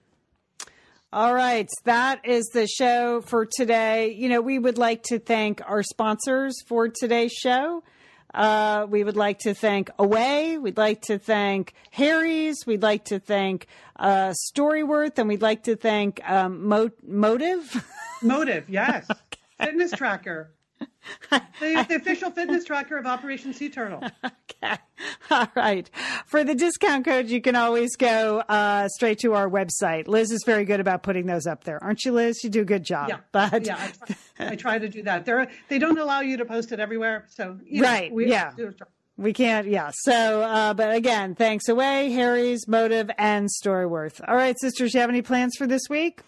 All 1.11 1.33
right, 1.33 1.67
that 1.85 2.25
is 2.25 2.45
the 2.53 2.67
show 2.67 3.21
for 3.21 3.47
today. 3.57 4.13
You 4.13 4.29
know, 4.29 4.41
we 4.41 4.59
would 4.59 4.77
like 4.77 5.03
to 5.03 5.17
thank 5.17 5.61
our 5.67 5.81
sponsors 5.81 6.55
for 6.67 6.87
today's 6.87 7.33
show. 7.33 7.83
Uh, 8.31 8.85
we 8.87 9.03
would 9.03 9.15
like 9.15 9.39
to 9.39 9.55
thank 9.55 9.89
Away. 9.97 10.59
We'd 10.59 10.77
like 10.77 11.01
to 11.03 11.17
thank 11.17 11.73
Harry's. 11.89 12.57
We'd 12.67 12.83
like 12.83 13.05
to 13.05 13.19
thank 13.19 13.65
uh, 13.95 14.33
Storyworth, 14.53 15.17
and 15.17 15.27
we'd 15.27 15.41
like 15.41 15.63
to 15.63 15.75
thank 15.75 16.21
um, 16.29 16.67
Mo- 16.67 16.91
Motiv. 17.03 17.83
Motiv, 18.21 18.69
yes. 18.69 19.07
Fitness 19.59 19.91
tracker. 19.91 20.51
The, 21.59 21.85
the 21.89 21.95
official 21.95 22.31
fitness 22.31 22.63
tracker 22.65 22.97
of 22.97 23.05
Operation 23.05 23.53
Sea 23.53 23.69
Turtle. 23.69 24.01
Okay. 24.61 24.75
All 25.31 25.47
right. 25.55 25.89
For 26.25 26.43
the 26.43 26.53
discount 26.53 27.05
code, 27.05 27.29
you 27.29 27.39
can 27.39 27.55
always 27.55 27.95
go 27.95 28.39
uh, 28.39 28.89
straight 28.89 29.19
to 29.19 29.33
our 29.33 29.49
website. 29.49 30.07
Liz 30.09 30.31
is 30.31 30.43
very 30.45 30.65
good 30.65 30.81
about 30.81 31.01
putting 31.01 31.27
those 31.27 31.47
up 31.47 31.63
there, 31.63 31.81
aren't 31.81 32.03
you, 32.03 32.11
Liz? 32.11 32.43
You 32.43 32.49
do 32.49 32.61
a 32.61 32.65
good 32.65 32.83
job. 32.83 33.07
Yeah, 33.07 33.17
But 33.31 33.65
yeah, 33.65 33.77
I 33.79 33.87
try, 33.87 34.47
I 34.51 34.55
try 34.57 34.79
to 34.79 34.89
do 34.89 35.03
that. 35.03 35.23
They're, 35.25 35.47
they 35.69 35.79
don't 35.79 35.97
allow 35.97 36.19
you 36.19 36.35
to 36.37 36.45
post 36.45 36.73
it 36.73 36.79
everywhere, 36.81 37.23
so 37.29 37.57
you 37.63 37.81
know, 37.83 37.87
Right, 37.87 38.11
we- 38.11 38.27
yeah. 38.29 38.51
We 39.15 39.31
can't, 39.31 39.67
yeah. 39.67 39.91
So, 39.93 40.41
uh, 40.41 40.73
but 40.73 40.93
again, 40.93 41.35
thanks 41.35 41.69
away, 41.69 42.11
Harry's, 42.11 42.67
Motiv, 42.67 43.09
and 43.17 43.47
Storyworth. 43.63 44.19
All 44.27 44.35
right, 44.35 44.59
sisters, 44.59 44.93
you 44.93 44.99
have 44.99 45.09
any 45.09 45.21
plans 45.21 45.55
for 45.57 45.67
this 45.67 45.83
week? 45.89 46.21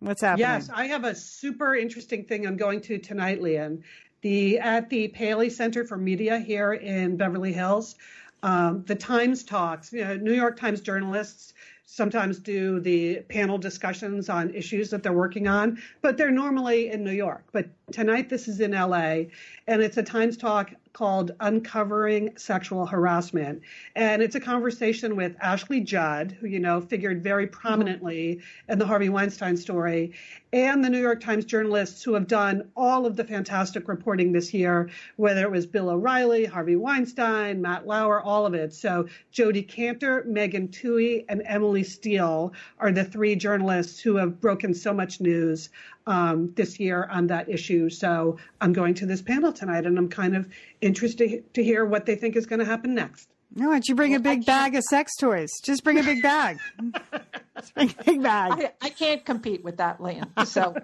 What's 0.00 0.22
happening? 0.22 0.46
Yes, 0.46 0.70
I 0.72 0.86
have 0.86 1.04
a 1.04 1.14
super 1.14 1.76
interesting 1.76 2.24
thing 2.24 2.46
I'm 2.46 2.56
going 2.56 2.80
to 2.82 2.98
tonight, 2.98 3.42
Lian. 3.42 3.82
The 4.22 4.58
at 4.58 4.88
the 4.88 5.08
Paley 5.08 5.50
Center 5.50 5.84
for 5.84 5.98
Media 5.98 6.38
here 6.38 6.72
in 6.72 7.16
Beverly 7.16 7.52
Hills. 7.52 7.96
Um, 8.42 8.82
the 8.86 8.94
Times 8.94 9.44
talks. 9.44 9.92
You 9.92 10.04
know, 10.04 10.16
New 10.16 10.32
York 10.32 10.58
Times 10.58 10.80
journalists 10.80 11.52
sometimes 11.84 12.38
do 12.38 12.80
the 12.80 13.20
panel 13.28 13.58
discussions 13.58 14.30
on 14.30 14.54
issues 14.54 14.88
that 14.90 15.02
they're 15.02 15.12
working 15.12 15.48
on, 15.48 15.82
but 16.00 16.16
they're 16.16 16.30
normally 16.30 16.90
in 16.90 17.04
New 17.04 17.12
York. 17.12 17.44
But 17.52 17.68
tonight 17.92 18.30
this 18.30 18.48
is 18.48 18.60
in 18.60 18.70
LA, 18.70 19.24
and 19.66 19.82
it's 19.82 19.98
a 19.98 20.02
Times 20.02 20.38
talk 20.38 20.70
called 20.92 21.32
Uncovering 21.40 22.36
Sexual 22.36 22.86
Harassment. 22.86 23.62
And 23.94 24.22
it's 24.22 24.34
a 24.34 24.40
conversation 24.40 25.16
with 25.16 25.36
Ashley 25.40 25.80
Judd, 25.80 26.36
who, 26.40 26.46
you 26.46 26.58
know, 26.58 26.80
figured 26.80 27.22
very 27.22 27.46
mm-hmm. 27.46 27.60
prominently 27.60 28.40
in 28.68 28.78
the 28.78 28.86
Harvey 28.86 29.08
Weinstein 29.08 29.56
story, 29.56 30.12
and 30.52 30.84
the 30.84 30.90
New 30.90 31.00
York 31.00 31.20
Times 31.20 31.44
journalists 31.44 32.02
who 32.02 32.14
have 32.14 32.26
done 32.26 32.68
all 32.76 33.06
of 33.06 33.16
the 33.16 33.24
fantastic 33.24 33.86
reporting 33.86 34.32
this 34.32 34.52
year, 34.52 34.90
whether 35.16 35.44
it 35.44 35.50
was 35.50 35.66
Bill 35.66 35.90
O'Reilly, 35.90 36.44
Harvey 36.44 36.76
Weinstein, 36.76 37.62
Matt 37.62 37.86
Lauer, 37.86 38.20
all 38.20 38.46
of 38.46 38.54
it. 38.54 38.74
So 38.74 39.06
Jodi 39.30 39.62
Kantor, 39.62 40.24
Megan 40.26 40.68
Twohey, 40.68 41.24
and 41.28 41.42
Emily 41.44 41.84
Steel 41.84 42.52
are 42.78 42.90
the 42.90 43.04
three 43.04 43.36
journalists 43.36 44.00
who 44.00 44.16
have 44.16 44.40
broken 44.40 44.74
so 44.74 44.92
much 44.92 45.20
news 45.20 45.70
um, 46.10 46.52
this 46.56 46.80
year 46.80 47.08
on 47.10 47.28
that 47.28 47.48
issue. 47.48 47.88
So 47.88 48.36
I'm 48.60 48.72
going 48.72 48.94
to 48.94 49.06
this 49.06 49.22
panel 49.22 49.52
tonight, 49.52 49.86
and 49.86 49.96
I'm 49.96 50.08
kind 50.08 50.36
of 50.36 50.48
interested 50.80 51.54
to 51.54 51.64
hear 51.64 51.84
what 51.84 52.04
they 52.04 52.16
think 52.16 52.36
is 52.36 52.46
going 52.46 52.58
to 52.58 52.64
happen 52.64 52.94
next. 52.94 53.28
No, 53.54 53.68
why 53.68 53.74
don't 53.74 53.88
you 53.88 53.94
bring 53.94 54.14
a 54.14 54.20
big 54.20 54.44
bag 54.44 54.76
of 54.76 54.82
sex 54.84 55.12
toys? 55.18 55.48
Just 55.64 55.82
bring 55.82 55.98
a 55.98 56.02
big 56.02 56.22
bag. 56.22 56.58
Just 57.58 57.74
bring 57.74 57.94
a 57.98 58.04
big 58.04 58.22
bag. 58.22 58.52
I, 58.52 58.86
I 58.86 58.90
can't 58.90 59.24
compete 59.24 59.64
with 59.64 59.78
that, 59.78 60.00
Lian. 60.00 60.28
So 60.46 60.74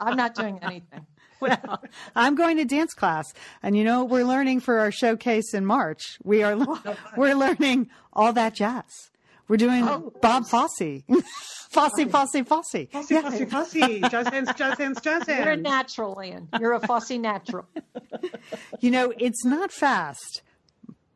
I'm 0.00 0.16
not 0.16 0.34
doing 0.34 0.58
anything. 0.62 1.06
Well, 1.40 1.82
I'm 2.16 2.36
going 2.36 2.56
to 2.56 2.64
dance 2.64 2.94
class, 2.94 3.26
and 3.62 3.76
you 3.76 3.84
know 3.84 4.04
we're 4.04 4.24
learning 4.24 4.60
for 4.60 4.78
our 4.78 4.90
showcase 4.90 5.52
in 5.52 5.66
March. 5.66 6.16
We 6.22 6.42
are 6.42 6.56
we're 7.18 7.34
learning 7.34 7.90
all 8.14 8.32
that 8.32 8.54
jazz. 8.54 9.10
We're 9.48 9.56
doing 9.56 9.84
oh. 9.86 10.12
Bob 10.20 10.44
oh. 10.52 10.68
Fosse, 10.68 11.02
Fosse, 11.70 12.04
Fosse, 12.04 12.42
Fosse. 12.46 12.86
Fussy, 12.90 13.20
fussy, 13.20 13.44
fussy. 13.44 14.00
Jazz 14.00 14.28
hands, 14.28 14.52
jazz 14.54 14.78
hands, 14.78 15.00
jazz 15.00 15.26
hands. 15.26 15.44
You're 15.44 15.52
a 15.52 15.56
natural, 15.56 16.14
Lian. 16.14 16.48
You're 16.60 16.72
a 16.72 16.80
fussy 16.80 17.18
natural. 17.18 17.66
You 18.80 18.90
know, 18.90 19.12
it's 19.18 19.44
not 19.44 19.72
fast, 19.72 20.42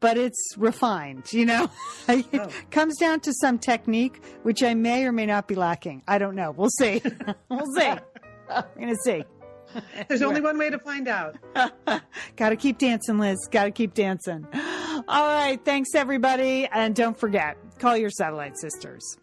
but 0.01 0.17
it's 0.17 0.55
refined. 0.57 1.33
You 1.33 1.47
know, 1.47 1.71
it 2.09 2.27
oh. 2.35 2.49
comes 2.71 2.97
down 2.97 3.21
to 3.21 3.33
some 3.35 3.59
technique, 3.59 4.23
which 4.43 4.63
I 4.63 4.75
may 4.75 5.05
or 5.05 5.13
may 5.13 5.27
not 5.27 5.49
be 5.49 5.55
lacking. 5.55 6.03
I 6.09 6.19
don't 6.19 6.35
know. 6.35 6.51
We'll 6.51 6.71
see. 6.71 7.03
we'll 7.49 7.67
see. 7.77 7.93
We're 8.49 8.65
gonna 8.79 8.97
see. 9.05 9.25
There's 10.09 10.23
only 10.23 10.41
one 10.41 10.59
way 10.59 10.71
to 10.71 10.79
find 10.79 11.09
out. 11.09 11.37
Got 12.37 12.51
to 12.51 12.57
keep 12.57 12.79
dancing, 12.79 13.19
Liz. 13.19 13.37
Got 13.51 13.65
to 13.65 13.71
keep 13.71 13.95
dancing. 13.95 14.47
All 14.55 15.27
right. 15.27 15.59
Thanks, 15.65 15.95
everybody. 15.95 16.67
And 16.73 16.95
don't 16.95 17.19
forget, 17.19 17.57
call 17.79 17.97
your 17.97 18.11
satellite 18.11 18.59
sisters. 18.59 19.19